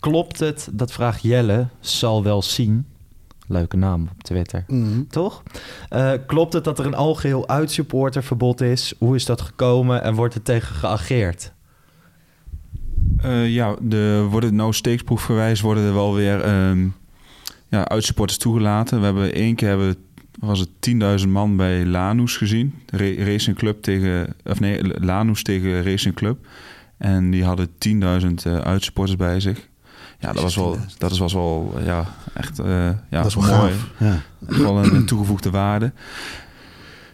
klopt 0.00 0.38
het, 0.38 0.68
dat 0.72 0.92
vraagt 0.92 1.22
Jelle, 1.22 1.66
zal 1.80 2.22
wel 2.22 2.42
zien. 2.42 2.86
Leuke 3.48 3.76
naam 3.76 4.08
op 4.12 4.22
Twitter. 4.22 4.64
Mhm. 4.68 5.02
Toch? 5.08 5.42
Eh, 5.88 6.12
klopt 6.26 6.52
het 6.52 6.64
dat 6.64 6.78
er 6.78 6.86
een 6.86 6.94
algeheel 6.94 7.48
uitsupporterverbod 7.48 8.60
is? 8.60 8.94
Hoe 8.98 9.14
is 9.14 9.24
dat 9.24 9.40
gekomen 9.40 10.02
en 10.02 10.14
wordt 10.14 10.34
er 10.34 10.42
tegen 10.42 10.74
geageerd? 10.74 11.52
Eh, 13.18 13.48
ja, 13.48 13.76
de, 13.80 14.26
worden 14.30 14.54
nou 14.54 14.72
steeksproefgewijs 14.72 15.60
worden 15.60 15.84
er 15.84 15.94
wel 15.94 16.14
weer 16.14 16.40
ehm 16.40 16.88
ja, 17.68 17.88
uitsupporters 17.88 18.38
toegelaten. 18.38 18.98
We 18.98 19.04
hebben 19.04 19.32
één 19.32 19.54
keer 19.54 19.68
hebben, 19.68 19.96
was 20.38 20.58
het 20.58 20.68
10.000 21.22 21.28
man 21.28 21.56
bij 21.56 21.84
Lanús 21.84 22.36
gezien. 22.36 22.74
Racing 23.18 23.56
Club 23.56 23.82
tegen, 23.82 24.34
of 24.44 24.60
nee, 24.60 25.00
Lanús 25.04 25.42
tegen 25.42 25.82
Racing 25.82 26.14
Club. 26.14 26.46
En 26.98 27.30
die 27.30 27.44
hadden 27.44 27.68
10.000 27.68 28.46
eh 28.46 28.58
uitsupporters 28.58 29.16
bij 29.16 29.40
zich. 29.40 29.68
Ja, 30.18 30.32
dat 30.32 30.42
was 30.42 30.56
wel, 30.56 30.76
dat 30.98 31.10
is 31.10 31.18
was 31.18 31.32
wel 31.32 31.74
ja, 31.84 32.06
echt 32.34 32.58
eh, 32.58 32.88
ja, 32.88 33.22
dat 33.22 33.26
is 33.26 33.34
wel 33.34 33.58
mooi. 33.58 33.72
gaaf. 33.72 33.90
Ja. 33.98 34.20
Echt 34.48 34.60
wel 34.60 34.84
een, 34.84 34.94
een 34.94 35.06
toegevoegde 35.06 35.50
waarde. 35.50 35.92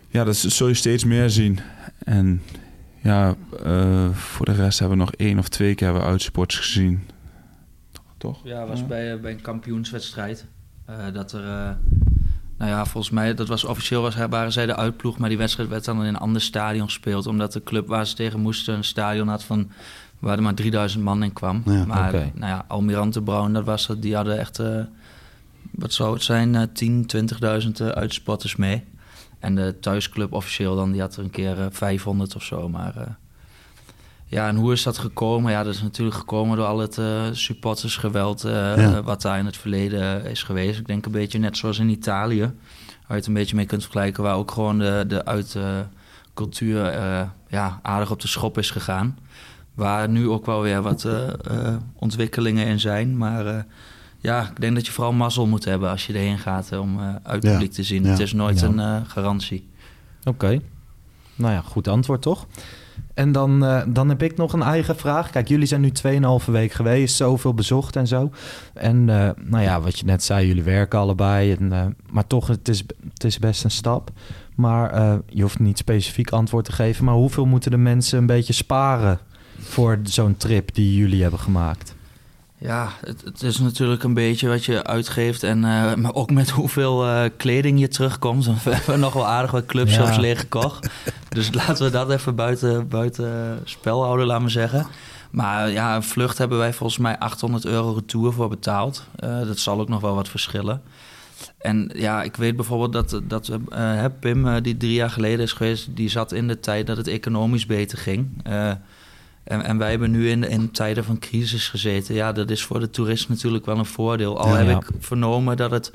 Ja, 0.09 0.25
dat 0.25 0.37
zul 0.37 0.69
je 0.69 0.75
steeds 0.75 1.05
meer 1.05 1.31
zien. 1.31 1.59
En 2.05 2.43
ja, 3.03 3.35
eh, 3.65 4.11
voor 4.11 4.47
de 4.47 4.53
rest 4.53 4.79
hebben 4.79 4.99
we 4.99 5.05
nog 5.05 5.15
één 5.15 5.39
of 5.39 5.49
twee 5.49 5.75
keer 5.75 5.87
hebben 5.87 6.05
we 6.05 6.11
uitsports 6.11 6.57
gezien. 6.57 7.07
Toch? 8.19 8.41
Ja, 8.45 8.67
was 8.67 8.87
bij, 8.87 9.13
eh, 9.13 9.21
bij 9.21 9.33
een 9.33 9.41
kampioenswedstrijd. 9.41 10.47
Eh, 10.85 10.97
dat 11.13 11.33
er, 11.33 11.45
eh, 11.45 11.71
nou 12.59 12.71
ja, 12.71 12.85
volgens 12.85 13.13
mij, 13.13 13.35
dat 13.35 13.49
was 13.49 13.65
officieel 13.65 14.03
was, 14.03 14.15
waren 14.15 14.53
zij 14.53 14.67
de 14.67 14.77
uitploeg, 14.77 15.19
maar 15.19 15.29
die 15.29 15.39
wedstrijd 15.39 15.69
werd 15.69 15.85
dan 15.85 16.01
in 16.01 16.07
een 16.07 16.17
ander 16.17 16.41
stadion 16.43 16.85
gespeeld, 16.85 17.27
omdat 17.27 17.53
de 17.53 17.63
club 17.63 17.87
waar 17.87 18.07
ze 18.07 18.15
tegen 18.15 18.41
moesten 18.41 18.75
een 18.75 18.85
stadion 18.85 19.29
had 19.29 19.45
van 19.45 19.71
waar 20.23 20.37
er 20.37 20.43
maar 20.43 20.55
3000 20.55 21.03
man 21.05 21.23
in 21.23 21.33
kwam. 21.33 21.63
Ja, 21.65 21.85
maar 21.87 22.09
oké. 22.09 22.31
nou 22.35 22.53
ja, 22.53 22.65
Almirante 22.69 23.23
Brown, 23.23 23.53
dat 23.53 23.65
was 23.65 23.87
het, 23.87 24.03
die 24.03 24.15
hadden 24.17 24.39
echt, 24.39 24.59
eh, 24.59 24.81
wat 25.71 25.93
zou 25.93 26.13
het 26.15 26.23
zijn, 26.23 26.55
eh 26.55 26.63
10, 26.73 27.07
20.000 27.07 27.81
eh, 27.81 27.87
uitspotters 27.89 28.57
mee. 28.57 28.85
En 29.39 29.55
de 29.55 29.77
thuisclub 29.81 30.33
officieel 30.33 30.77
dan, 30.77 30.93
die 30.93 31.01
had 31.01 31.17
er 31.17 31.25
een 31.25 31.31
keer 31.31 31.61
eh, 31.61 31.67
500 31.71 32.37
of 32.37 32.43
zo, 32.43 32.69
maar... 32.69 32.97
eh, 32.97 33.07
ja, 34.27 34.49
en 34.49 34.57
hoe 34.57 34.73
is 34.73 34.83
dat 34.83 34.99
gekomen? 34.99 35.53
Ja, 35.53 35.63
dat 35.63 35.75
is 35.75 35.83
natuurlijk 35.83 36.17
gekomen 36.17 36.57
door 36.57 36.67
al 36.67 36.79
het 36.79 36.99
eh, 36.99 37.23
supportersgeweld 37.33 38.45
eh, 38.45 38.53
Ja. 38.77 39.03
wat 39.03 39.23
daar 39.23 39.39
in 39.39 39.47
het 39.47 39.57
verleden 39.57 40.25
is 40.25 40.43
geweest. 40.43 40.79
Ik 40.79 40.87
denk 40.87 41.07
een 41.07 41.13
beetje 41.13 41.39
net 41.39 41.57
zoals 41.57 41.79
in 41.79 41.89
Italië, 41.89 42.41
waar 42.41 42.53
je 43.09 43.15
het 43.15 43.27
een 43.27 43.33
beetje 43.35 43.57
mee 43.57 43.67
kunt 43.67 43.83
vergelijken, 43.83 44.23
waar 44.23 44.35
ook 44.37 44.51
gewoon 44.51 44.79
de, 44.79 45.05
de 45.09 45.25
uitcultuur 45.25 46.85
eh, 46.87 47.21
ja, 47.49 47.79
aardig 47.83 48.11
op 48.11 48.21
de 48.21 48.29
schop 48.29 48.59
is 48.59 48.71
gegaan. 48.71 49.19
Waar 49.75 50.09
nu 50.09 50.29
ook 50.29 50.47
wel 50.47 50.63
weer 50.63 50.83
wat 50.83 51.05
eh, 51.05 51.29
eh, 51.29 51.75
ontwikkelingen 51.95 52.67
in 52.67 52.81
zijn. 52.81 53.17
Maar 53.17 53.47
eh, 53.47 53.63
ja, 54.19 54.41
ik 54.43 54.61
denk 54.61 54.75
dat 54.75 54.87
je 54.87 54.93
vooral 54.93 55.13
mazzel 55.13 55.47
moet 55.47 55.65
hebben 55.65 55.91
als 55.91 56.07
je 56.07 56.13
erheen 56.13 56.39
gaat 56.39 56.79
om 56.79 56.99
eh 57.01 57.15
uit 57.23 57.43
Ja, 57.43 57.51
publiek 57.53 57.73
te 57.73 57.83
zien. 57.83 58.03
ja. 58.05 58.09
Het 58.11 58.19
is 58.19 58.33
nooit 58.33 58.61
Ja. 58.61 58.67
een 58.67 58.79
eh, 58.81 58.97
garantie. 59.07 59.69
Oké. 60.25 60.59
Nou 61.35 61.53
ja, 61.53 61.61
goed 61.61 61.89
antwoord 61.89 62.23
toch? 62.23 62.47
En 63.15 63.33
dan, 63.33 63.65
eh, 63.65 63.83
dan 63.89 64.09
heb 64.09 64.23
ik 64.23 64.37
nog 64.37 64.53
een 64.53 64.63
eigen 64.63 64.97
vraag. 64.97 65.31
Kijk, 65.31 65.49
jullie 65.49 65.67
zijn 65.67 65.81
nu 65.81 65.91
2,5 65.91 66.47
week 66.53 66.73
geweest, 66.73 67.17
zoveel 67.17 67.55
bezocht 67.55 67.97
en 67.97 68.07
zo. 68.07 68.31
En 68.75 69.09
eh, 69.09 69.31
nou 69.45 69.63
ja, 69.63 69.81
wat 69.81 69.99
je 69.99 70.05
net 70.05 70.23
zei, 70.23 70.47
jullie 70.47 70.63
werken 70.63 70.99
allebei. 70.99 71.53
En, 71.53 71.73
eh, 71.73 71.87
maar 72.11 72.27
toch, 72.27 72.47
het 72.47 72.69
is, 72.69 72.85
het 73.13 73.25
is 73.25 73.39
best 73.39 73.65
een 73.65 73.71
stap. 73.71 74.11
Maar 74.55 74.91
eh, 74.91 75.15
je 75.29 75.43
hoeft 75.43 75.59
niet 75.59 75.79
specifiek 75.79 76.31
antwoord 76.31 76.65
te 76.65 76.73
geven. 76.73 77.05
Maar 77.05 77.15
hoeveel 77.15 77.45
moeten 77.47 77.71
de 77.71 77.77
mensen 77.77 78.19
een 78.19 78.27
beetje 78.27 78.53
sparen 78.53 79.19
voor 79.63 79.99
zo'n 80.03 80.37
trip 80.37 80.75
die 80.75 80.97
jullie 80.97 81.23
hebben 81.23 81.41
gemaakt? 81.41 81.95
Ja, 82.59 82.89
het, 83.05 83.23
het 83.25 83.43
is 83.43 83.59
natuurlijk 83.59 84.03
een 84.03 84.15
beetje 84.15 84.49
wat 84.49 84.65
je 84.65 84.85
uitgeeft. 84.85 85.43
En, 85.43 85.65
eh, 85.65 85.95
maar 85.95 86.15
ook 86.15 86.31
met 86.31 86.51
hoeveel 86.51 87.07
eh, 87.07 87.31
kleding 87.37 87.81
je 87.81 87.89
terugkomt. 87.89 88.45
We 88.65 88.75
hebben 88.75 89.01
nog 89.01 89.13
wel 89.13 89.27
aardig 89.27 89.51
wat 89.51 89.67
clubshops 89.67 90.15
Ja. 90.15 90.21
leeggekocht. 90.21 90.89
Dus 91.29 91.53
laten 91.67 91.85
we 91.85 91.91
dat 91.91 92.11
even 92.11 92.35
buiten, 92.35 92.89
buiten 92.89 93.61
spel 93.65 94.03
houden, 94.05 94.27
laten 94.27 94.45
we 94.45 94.51
zeggen. 94.51 94.87
Maar 95.31 95.71
ja, 95.71 95.95
een 95.97 96.03
vlucht 96.03 96.39
hebben 96.39 96.59
wij 96.59 96.73
volgens 96.73 96.99
mij 96.99 97.19
800 97.19 97.65
euro 97.65 97.93
retour 97.93 98.33
voor 98.33 98.49
betaald. 98.49 99.07
Eh, 99.17 99.39
dat 99.47 99.59
zal 99.59 99.81
ook 99.81 99.89
nog 99.89 100.01
wel 100.01 100.15
wat 100.15 100.29
verschillen. 100.29 100.83
En 101.59 101.91
ja, 101.95 102.23
ik 102.23 102.37
weet 102.37 102.57
bijvoorbeeld 102.57 102.93
dat, 102.93 103.21
dat 103.29 103.51
eh, 103.69 104.05
Pim, 104.21 104.47
eh, 104.49 104.63
die 104.63 104.77
drie 104.77 104.93
jaar 104.93 105.11
geleden 105.11 105.41
is 105.41 105.53
geweest... 105.53 105.89
die 105.97 106.09
zat 106.09 106.33
in 106.33 106.49
de 106.49 106.61
tijd 106.61 106.87
dat 106.87 106.97
het 106.97 107.07
economisch 107.07 107.67
beter 107.67 107.99
ging... 107.99 108.43
En, 109.45 109.63
en 109.65 109.79
wij 109.79 109.91
hebben 109.91 110.11
nu 110.11 110.31
in, 110.31 110.45
in 110.49 110.71
tijden 110.71 111.05
van 111.05 111.19
crisis 111.19 111.69
gezeten. 111.69 112.15
Ja, 112.15 112.33
dat 112.33 112.51
is 112.51 112.63
voor 112.65 112.81
de 112.81 112.91
toerist 112.91 113.29
natuurlijk 113.29 113.67
wel 113.67 113.79
een 113.79 113.87
voordeel. 113.87 114.39
Al 114.39 114.49
Ja, 114.49 114.55
heb 114.57 114.67
ja. 114.69 114.77
ik 114.77 114.87
vernomen 114.99 115.57
dat 115.57 115.71
het 115.71 115.93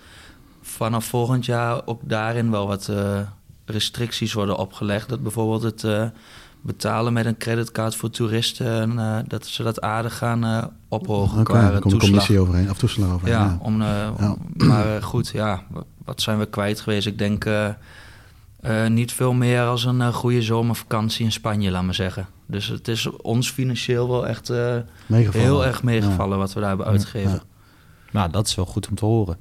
vanaf 0.61 1.05
volgend 1.05 1.45
jaar 1.45 1.81
ook 1.85 2.01
daarin 2.03 2.51
wel 2.51 2.67
wat 2.67 2.87
eh, 2.87 3.19
restricties 3.65 4.33
worden 4.33 4.57
opgelegd. 4.57 5.09
Dat 5.09 5.23
bijvoorbeeld 5.23 5.63
het 5.63 5.83
eh, 5.83 6.03
betalen 6.61 7.13
met 7.13 7.25
een 7.25 7.37
creditcard 7.37 7.95
voor 7.95 8.09
toeristen, 8.09 8.99
eh, 8.99 9.17
dat 9.27 9.45
ze 9.47 9.63
dat 9.63 9.81
aardig 9.81 10.17
gaan 10.17 10.71
ophogen 10.87 11.39
Oké, 11.39 11.51
qua 11.51 11.61
daar 11.61 11.69
komt 11.71 11.81
toeslag. 11.83 12.01
commissie 12.01 12.39
overheen, 12.39 12.69
of 12.69 12.77
toeslag 12.77 13.11
overheen. 13.13 13.33
Ja, 13.37 13.43
Ja. 13.43 13.57
Om, 13.61 13.77
maar 14.67 15.03
goed, 15.03 15.27
ja, 15.27 15.63
wa- 15.69 15.83
wat 16.05 16.21
zijn 16.21 16.39
we 16.39 16.45
kwijt 16.45 16.79
geweest? 16.79 17.07
Ik 17.07 17.17
denk 17.17 17.45
niet 18.87 19.11
veel 19.11 19.33
meer 19.33 19.61
als 19.61 19.83
een 19.85 20.13
goede 20.13 20.41
zomervakantie 20.41 21.25
in 21.25 21.31
Spanje, 21.31 21.71
laat 21.71 21.83
maar 21.83 21.93
zeggen. 21.93 22.27
Dus 22.47 22.67
het 22.67 22.87
is 22.87 23.11
ons 23.11 23.51
financieel 23.51 24.09
wel 24.09 24.27
echt 24.27 24.49
eh, 24.49 24.75
heel 25.07 25.65
erg 25.65 25.83
meegevallen 25.83 26.37
wat 26.37 26.53
we 26.53 26.59
daar 26.59 26.69
hebben 26.69 26.87
uitgegeven. 26.87 27.31
Ja. 27.31 27.41
Nou, 28.11 28.31
dat 28.31 28.47
is 28.47 28.55
wel 28.55 28.65
goed 28.65 28.89
om 28.89 28.95
te 28.95 29.05
horen. 29.05 29.37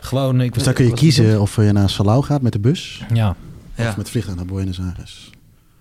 Gewoon, 0.00 0.40
ik, 0.40 0.54
Dus 0.54 0.62
dan 0.62 0.74
kun 0.74 0.84
je 0.86 0.92
kiezen 0.94 1.40
of 1.40 1.56
je 1.56 1.72
naar 1.72 1.90
Salau 1.90 2.22
gaat 2.22 2.42
met 2.42 2.52
de 2.52 2.58
bus... 2.58 3.04
Ja, 3.14 3.36
Ja, 3.74 3.88
of 3.88 3.96
met 3.96 4.10
vliegtuig 4.10 4.36
naar 4.36 4.46
Buenos 4.46 4.80
Aires. 4.80 5.30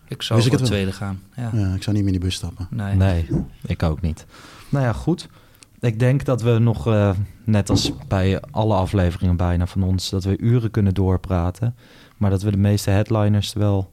ik 0.07 0.21
zou 0.21 0.41
voor 0.41 0.51
ik 0.51 0.57
het 0.59 0.67
tweede 0.67 0.91
gaan. 0.91 1.21
Ja. 1.36 1.49
Ja, 1.53 1.73
ik 1.73 1.84
zou 1.84 1.95
niet 1.95 2.05
meer 2.05 2.13
in 2.13 2.19
die 2.19 2.30
bus 2.30 2.36
stappen. 2.36 2.67
Nee. 2.69 2.95
Nee, 2.95 3.28
ik 3.65 3.84
ook 3.84 4.01
niet. 4.01 4.25
Nou 4.69 4.86
ja, 4.86 4.93
goed. 4.93 5.28
Ik 5.80 5.99
denk 5.99 6.25
dat 6.25 6.41
we 6.41 6.57
nog, 6.59 6.88
eh, 6.88 7.09
net 7.43 7.69
als 7.69 7.91
bij 8.07 8.41
alle 8.51 8.75
afleveringen 8.75 9.36
bijna 9.36 9.67
van 9.67 9.84
ons, 9.84 10.09
dat 10.09 10.23
we 10.23 10.38
uren 10.38 10.71
kunnen 10.71 10.93
doorpraten. 10.93 11.75
Maar 12.17 12.30
dat 12.30 12.41
we 12.41 12.51
de 12.51 12.57
meeste 12.57 12.89
headliners 12.89 13.53
er 13.53 13.59
wel 13.59 13.91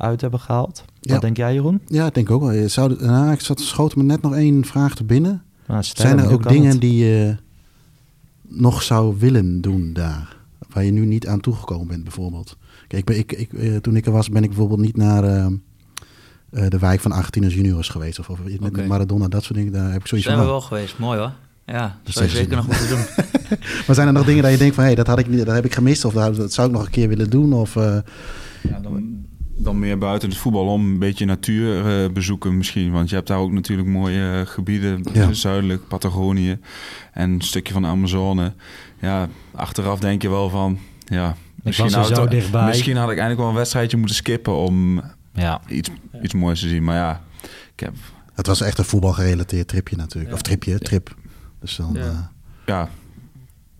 uit 0.00 0.20
hebben 0.20 0.40
gehaald. 0.40 0.84
Ja. 1.00 1.12
Wat 1.12 1.20
denk 1.20 1.36
jij, 1.36 1.52
Jeroen? 1.54 1.80
Ja, 1.86 2.06
ik 2.06 2.14
denk 2.14 2.30
ook 2.30 2.40
wel. 2.40 2.52
Je 2.52 2.68
Zou, 2.68 3.04
nou, 3.04 3.32
ik 3.32 3.40
zat, 3.40 3.60
schoot 3.60 3.96
me 3.96 4.02
net 4.02 4.22
nog 4.22 4.34
één 4.34 4.64
vraag 4.64 4.94
te 4.94 5.04
binnen. 5.04 5.42
Nou, 5.66 5.82
stel 5.82 6.06
Zijn 6.06 6.18
er 6.18 6.32
ook 6.32 6.48
dingen 6.48 6.70
het? 6.70 6.80
die 6.80 7.04
je 7.04 7.36
nog 8.48 8.82
zou 8.82 9.16
willen 9.18 9.60
doen 9.60 9.92
daar? 9.92 10.36
Waar 10.72 10.84
je 10.84 10.90
nu 10.92 11.04
niet 11.06 11.26
aan 11.26 11.40
toegekomen 11.40 11.86
bent, 11.86 12.02
bijvoorbeeld. 12.02 12.56
Kijk, 12.86 13.00
ik 13.00 13.04
ben, 13.04 13.18
ik, 13.18 13.32
ik, 13.32 13.52
eh, 13.52 13.76
toen 13.76 13.96
ik 13.96 14.06
er 14.06 14.12
was, 14.12 14.28
ben 14.28 14.42
ik 14.42 14.48
bijvoorbeeld 14.48 14.80
niet 14.80 14.96
naar 14.96 15.24
eh, 15.24 15.46
eh, 16.50 16.68
de 16.68 16.78
wijk 16.78 17.00
van 17.00 17.12
Argentinos 17.12 17.54
juniors 17.54 17.88
geweest. 17.88 18.18
Of, 18.18 18.28
of 18.30 18.38
met. 18.60 18.86
Maradona, 18.86 19.28
dat 19.28 19.42
soort 19.44 19.58
dingen. 19.58 19.72
Daar 19.72 19.92
heb 19.92 20.00
ik 20.00 20.06
zoiets 20.06 20.26
Zijn 20.26 20.38
we 20.38 20.44
van. 20.44 20.52
wel 20.52 20.62
geweest. 20.62 20.98
Mooi 20.98 21.18
hoor. 21.18 21.32
Ja, 21.66 21.98
Dus 22.02 22.14
zou 22.14 22.26
je 22.26 22.30
zeker 22.32 22.56
nog 22.56 22.66
moeten 22.66 22.88
doen. 22.88 22.98
Maar 23.86 23.94
zijn 23.94 24.06
er 24.06 24.12
nog 24.12 24.24
dingen 24.24 24.42
dat 24.42 24.52
je 24.52 24.58
denkt 24.58 24.74
van... 24.74 24.84
hé, 24.84 24.94
dat, 24.94 25.06
had 25.06 25.18
ik 25.18 25.28
niet, 25.28 25.46
dat 25.46 25.54
heb 25.54 25.64
ik 25.64 25.74
gemist 25.74 26.04
of 26.04 26.12
dat, 26.12 26.36
dat 26.36 26.52
zou 26.52 26.68
ik 26.68 26.74
nog 26.74 26.84
een 26.84 26.90
keer 26.90 27.08
willen 27.08 27.30
doen? 27.30 27.52
Of, 27.52 27.76
eh, 27.76 27.98
Ja, 28.62 28.80
dan 28.82 29.24
dan 29.62 29.78
meer 29.78 29.98
buiten 29.98 30.28
het 30.28 30.38
voetbal 30.38 30.66
om. 30.66 30.84
Een 30.92 30.98
beetje 30.98 31.24
natuur 31.24 31.86
eh, 32.04 32.10
bezoeken 32.10 32.56
misschien. 32.56 32.90
Want 32.92 33.08
je 33.08 33.14
hebt 33.14 33.28
daar 33.28 33.38
ook 33.38 33.52
natuurlijk 33.52 33.88
mooie 33.88 34.30
eh, 34.40 34.46
gebieden. 34.46 35.04
Ja. 35.12 35.32
Zuidelijk, 35.32 35.88
Patagonië. 35.88 36.58
En 37.12 37.30
een 37.30 37.40
stukje 37.40 37.72
van 37.72 37.82
de 37.82 37.88
Amazone. 37.88 38.52
Ja, 39.00 39.28
achteraf 39.54 39.98
denk 40.00 40.22
je 40.22 40.28
wel 40.30 40.48
van... 40.50 40.78
Ja, 41.04 41.36
misschien, 41.62 41.92
had, 41.92 42.06
zo 42.06 42.20
het- 42.22 42.30
dichtbij. 42.30 42.66
misschien 42.66 42.96
had 42.96 43.04
ik 43.10 43.18
eigenlijk 43.18 43.40
wel 43.40 43.48
een 43.48 43.54
wedstrijdje 43.54 43.96
moeten 43.96 44.16
skippen... 44.16 44.56
om 44.56 45.02
Ja. 45.34 45.60
iets, 45.68 45.90
iets 46.22 46.34
moois 46.34 46.60
te 46.60 46.68
zien. 46.68 46.84
Maar 46.84 46.96
ja, 46.96 47.22
ik 47.74 47.80
heb... 47.80 47.94
Het 48.34 48.46
was 48.46 48.60
echt 48.60 48.78
een 48.78 48.84
voetbalgerelateerd 48.84 49.68
tripje 49.68 49.96
natuurlijk. 49.96 50.28
Ja. 50.28 50.34
Of 50.34 50.42
tripje, 50.42 50.78
trip. 50.78 51.14
Dus 51.60 51.76
dan... 51.76 51.90
Ja. 51.94 52.00
eh, 52.00 52.18
Ja, 52.66 52.88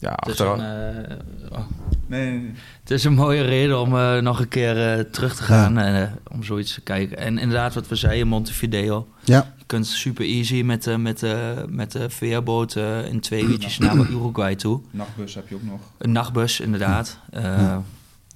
ja 0.00 0.10
Het 0.10 0.26
is, 0.26 0.40
achteraf... 0.40 0.58
een, 0.58 0.64
eh, 0.64 1.58
oh. 1.58 1.58
nee, 2.06 2.30
nee, 2.30 2.40
nee. 2.40 2.52
het 2.80 2.90
is 2.90 3.04
een 3.04 3.14
mooie 3.14 3.42
reden 3.42 3.80
om 3.80 3.96
eh, 3.96 4.18
nog 4.18 4.40
een 4.40 4.48
keer 4.48 4.92
eh, 4.92 5.04
terug 5.04 5.34
te 5.36 5.42
gaan 5.42 5.78
en 5.78 6.18
om 6.32 6.42
zoiets 6.42 6.74
te 6.74 6.80
kijken. 6.80 7.16
En 7.16 7.38
inderdaad, 7.38 7.74
wat 7.74 7.88
we 7.88 7.96
zeiden, 7.96 8.28
Montevideo. 8.28 9.08
ja, 9.24 9.52
Je 9.58 9.64
kunt 9.66 9.86
super 9.86 10.24
easy 10.24 10.62
met, 10.62 10.82
de 10.84 10.98
met, 10.98 11.18
de 11.18 11.64
met 11.68 11.92
de 11.92 12.10
veerboot 12.10 12.76
in 13.10 13.20
twee 13.20 13.42
uurtjes 13.42 13.78
naar 13.78 13.96
Uruguay 13.96 14.54
toe. 14.54 14.80
Nachtbus 14.90 15.34
heb 15.34 15.48
je 15.48 15.54
ook 15.54 15.62
nog. 15.62 15.80
Een 15.98 16.12
nachtbus, 16.12 16.60
inderdaad. 16.60 17.18
Eh, 17.30 17.42
Ja. 17.42 17.82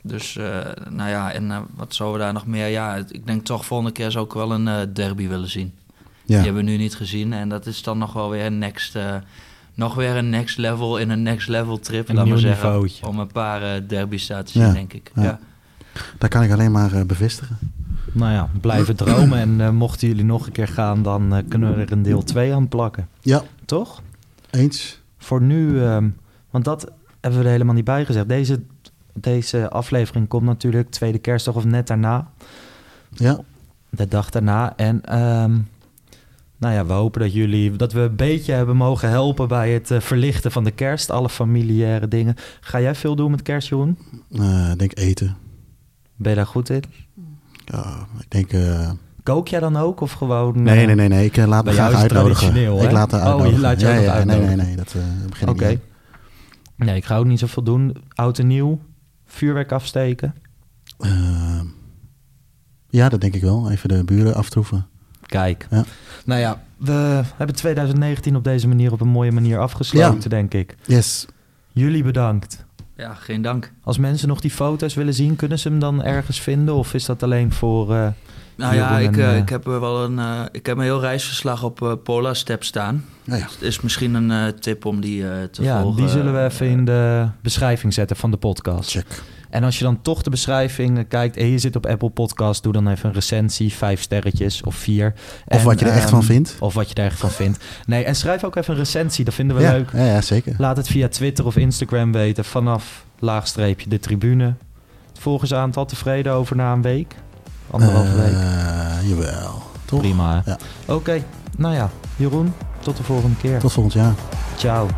Dus, 0.07 0.37
eh, 0.37 0.61
nou 0.89 1.11
ja, 1.11 1.33
en 1.33 1.67
wat 1.75 1.95
zouden 1.95 2.19
we 2.19 2.25
daar 2.25 2.35
nog 2.35 2.47
meer? 2.47 2.67
Ja, 2.67 2.97
ik 3.09 3.27
denk 3.27 3.45
toch 3.45 3.67
volgende 3.67 3.93
keer 3.93 4.11
zou 4.11 4.25
ik 4.25 4.33
wel 4.33 4.53
een 4.53 4.69
eh, 4.69 4.81
derby 4.93 5.29
willen 5.29 5.51
zien. 5.51 5.75
Die 6.27 6.37
ja. 6.37 6.43
hebben 6.43 6.65
we 6.65 6.71
nu 6.71 6.77
niet 6.77 6.97
gezien. 6.97 7.33
En 7.33 7.49
dat 7.49 7.67
is 7.67 7.83
dan 7.83 7.99
nog 7.99 8.13
wel 8.13 8.31
weer 8.31 8.45
een 8.45 8.59
next, 8.59 8.97
eh, 8.97 9.17
nog 9.75 9.95
weer 9.95 10.17
een 10.17 10.31
next 10.31 10.59
level 10.59 10.99
in 10.99 11.11
een 11.11 11.23
next 11.23 11.49
level 11.49 11.79
trip. 11.79 12.09
Een 12.09 12.25
nieuw 12.25 12.37
zeggen, 12.37 12.67
niveautje. 12.67 13.07
Om 13.07 13.19
een 13.19 13.33
paar 13.33 13.63
eh 13.63 13.81
derby's 13.89 14.27
te 14.27 14.43
zien, 14.45 14.63
Ja, 14.63 14.73
denk 14.73 14.93
ik. 14.93 15.11
ja. 15.15 15.23
Ja. 15.23 15.39
daar 16.19 16.29
kan 16.29 16.43
ik 16.43 16.53
alleen 16.53 16.73
maar 16.73 16.93
eh, 16.93 17.05
bevestigen. 17.05 17.59
Nou 18.13 18.33
ja, 18.33 18.49
blijven 18.61 18.97
dromen. 18.97 19.39
En 19.39 19.61
eh, 19.61 19.71
mochten 19.71 20.09
jullie 20.09 20.25
nog 20.25 20.47
een 20.47 20.53
keer 20.53 20.69
gaan, 20.69 21.03
dan 21.03 21.35
eh, 21.35 21.43
kunnen 21.49 21.75
we 21.77 21.83
er 21.83 21.93
een 21.93 22.03
deel 22.03 22.23
2 22.23 22.55
aan 22.55 22.69
plakken. 22.69 23.09
Ja, 23.21 23.43
Toch? 23.65 24.03
eens. 24.51 25.01
Voor 25.19 25.43
nu, 25.43 25.83
ehm, 25.83 26.09
want 26.51 26.65
dat 26.65 26.91
hebben 27.21 27.41
we 27.41 27.47
er 27.47 27.53
helemaal 27.53 27.75
niet 27.75 27.85
bij 27.85 28.05
gezegd. 28.05 28.29
Deze, 28.29 28.61
deze 29.13 29.71
aflevering 29.71 30.29
komt 30.29 30.45
natuurlijk 30.45 30.91
tweede 30.91 31.19
kerstdag 31.19 31.55
of 31.55 31.65
net 31.65 31.87
daarna. 31.87 32.29
Ja, 33.11 33.41
De 33.91 34.09
dag 34.09 34.31
daarna. 34.31 34.77
En 34.77 35.05
ehm, 35.05 35.57
nou 36.65 36.77
ja, 36.77 36.87
we 36.87 36.93
hopen 36.93 37.21
dat 37.21 37.33
jullie, 37.33 37.77
dat 37.77 37.93
we 37.93 38.01
een 38.01 38.17
beetje 38.17 38.53
hebben 38.53 38.77
mogen 38.77 39.09
helpen 39.09 39.49
bij 39.49 39.73
het 39.73 39.91
eh, 39.91 40.01
verlichten 40.01 40.53
van 40.53 40.65
de 40.65 40.71
kerst. 40.71 41.11
Alle 41.11 41.29
familiaire 41.29 42.09
dingen. 42.09 42.35
Ga 42.61 42.81
jij 42.81 42.95
veel 42.95 43.17
doen 43.17 43.31
met 43.31 43.43
kerst, 43.43 43.69
Jeroen? 43.69 43.99
eh, 44.31 44.71
ik 44.73 44.79
denk 44.79 44.99
eten. 44.99 45.37
Ben 46.17 46.31
je 46.31 46.37
daar 46.37 46.47
goed 46.47 46.69
in? 46.71 46.83
Ja, 47.65 48.07
ik 48.21 48.31
denk... 48.31 48.53
eh, 48.53 48.91
Kook 49.23 49.49
jij 49.49 49.61
dan 49.61 49.77
ook 49.77 50.01
of 50.01 50.13
gewoon... 50.13 50.63
nee, 50.63 50.87
nee, 50.87 50.95
nee, 50.95 51.09
nee. 51.09 51.25
Ik 51.25 51.37
laat 51.37 51.65
me 51.65 51.73
graag 51.73 51.95
uitnodigen. 51.95 52.57
Ik 52.83 52.91
laat 52.91 53.11
me 53.11 53.17
Oh, 53.17 53.23
je 53.23 53.29
uitnodigen. 53.29 53.61
laat 53.61 53.81
je 53.81 53.87
ja, 53.87 53.93
ja, 53.95 53.99
nee, 53.99 54.25
nee, 54.25 54.35
uitnodigen. 54.37 54.57
nee. 54.67 54.77
Dat 54.77 54.95
begin 55.29 55.49
ik 55.49 55.55
Oké. 55.55 55.81
Nee, 56.77 56.97
ik 56.97 57.05
ga 57.05 57.17
ook 57.17 57.25
niet 57.27 57.39
zoveel 57.39 57.63
doen. 57.63 57.97
Oud 58.15 58.39
en 58.39 58.47
nieuw, 58.47 58.81
vuurwerk 59.27 59.73
afsteken. 59.73 60.35
Ja, 62.89 63.09
dat 63.09 63.21
denk 63.21 63.35
ik 63.35 63.43
wel. 63.43 63.71
Even 63.71 63.89
de 63.89 64.05
buren 64.05 64.35
aftroeven. 64.35 64.87
Kijk. 65.27 65.67
Ja. 65.71 65.85
Nou 66.25 66.41
ja, 66.41 66.63
we 66.77 67.21
hebben 67.37 67.57
2019 67.57 68.37
op 68.37 68.45
deze 68.45 68.69
manier 68.69 68.93
op 68.93 69.01
een 69.01 69.09
mooie 69.09 69.33
manier 69.33 69.59
afgesloten, 69.59 70.21
Ja. 70.23 70.29
denk 70.29 70.55
ik. 70.55 70.77
Yes. 70.87 71.27
Jullie 71.73 72.03
bedankt. 72.03 72.65
ja, 72.97 73.15
geen 73.15 73.43
dank. 73.43 73.73
Als 73.83 73.99
mensen 73.99 74.29
nog 74.29 74.41
die 74.41 74.51
foto's 74.51 74.95
willen 74.95 75.15
zien, 75.15 75.37
kunnen 75.37 75.59
ze 75.59 75.69
hem 75.69 75.79
dan 75.79 76.03
ergens 76.03 76.41
vinden? 76.41 76.75
Of 76.75 76.95
is 76.95 77.05
dat 77.05 77.23
alleen 77.23 77.53
voor... 77.53 77.95
eh, 77.95 78.07
Nou 78.57 78.75
ja, 78.75 78.99
ik, 78.99 79.17
en, 79.17 79.23
eh, 79.23 79.31
eh, 79.31 79.37
ik 79.37 79.49
heb 79.49 79.67
er 79.67 79.81
wel 79.81 80.05
een, 80.05 80.49
ik 80.53 80.67
heb 80.67 80.77
een 80.77 80.83
heel 80.83 81.01
reisverslag 81.01 81.63
op 81.63 82.01
Polar 82.05 82.37
Step 82.37 82.65
staan. 82.65 83.05
Ja, 83.25 83.37
ja. 83.37 83.43
Het 83.45 83.63
is 83.63 83.81
misschien 83.81 84.15
een 84.15 84.55
tip 84.61 84.85
om 84.85 85.01
die 85.01 85.29
eh, 85.29 85.43
te 85.43 85.63
ja, 85.63 85.81
volgen. 85.81 86.01
die 86.01 86.11
zullen 86.11 86.35
we 86.35 86.45
even 86.45 86.67
in 86.69 86.85
de 86.85 87.27
beschrijving 87.41 87.95
zetten 87.95 88.17
van 88.17 88.31
de 88.31 88.37
podcast. 88.37 88.91
Check. 88.91 89.23
En 89.55 89.65
als 89.65 89.79
je 89.79 89.85
dan 89.85 90.03
toch 90.03 90.23
de 90.23 90.31
beschrijving 90.31 91.09
kijkt 91.09 91.37
en 91.37 91.47
je 91.47 91.59
zit 91.59 91.77
op 91.77 91.87
Apple 91.87 92.11
Podcast, 92.11 92.63
doe 92.63 92.73
dan 92.73 92.89
even 92.89 93.09
een 93.09 93.15
recensie, 93.15 93.73
vijf 93.73 94.01
sterretjes 94.03 94.63
of 94.63 94.75
vier. 94.75 95.13
Of 95.47 95.59
En, 95.59 95.65
wat 95.65 95.79
je 95.81 95.87
er 95.87 95.93
echt 95.93 96.01
ehm, 96.03 96.11
van 96.11 96.23
vindt. 96.25 96.57
Of 96.61 96.75
wat 96.75 96.89
je 96.89 96.95
er 96.95 97.05
echt 97.05 97.19
van 97.19 97.31
vindt. 97.31 97.65
Nee, 97.87 98.05
en 98.05 98.17
schrijf 98.17 98.45
ook 98.45 98.57
even 98.57 98.73
een 98.73 98.79
recensie, 98.79 99.25
dat 99.25 99.35
vinden 99.35 99.57
we 99.57 99.63
Ja, 99.63 99.73
leuk. 99.73 99.91
ja, 99.93 100.05
ja, 100.05 100.21
zeker. 100.21 100.55
Laat 100.59 100.77
het 100.77 100.87
via 100.89 101.09
Twitter 101.09 101.47
of 101.47 101.57
Instagram 101.57 102.13
weten 102.13 102.45
vanaf 102.45 103.05
laagstreepje 103.19 103.89
de 103.89 103.99
tribune. 103.99 104.45
Het 105.09 105.19
volgersaantal 105.19 105.85
tevreden 105.85 106.33
over 106.33 106.57
na 106.57 106.73
een 106.73 106.83
week? 106.83 107.15
Anderhalve 107.71 108.15
week. 108.17 108.33
Eh, 108.33 109.09
Jawel. 109.09 109.63
Toch? 109.85 110.01
Prima. 110.01 110.43
Ja. 110.47 110.59
Oké, 110.87 111.23
nou 111.57 111.75
ja, 111.75 111.91
Jeroen, 112.17 112.53
tot 112.81 112.97
de 112.97 113.03
volgende 113.03 113.37
keer. 113.37 113.59
Tot 113.59 113.73
volgend 113.73 113.95
jaar. 113.95 114.15
Ciao. 114.57 114.89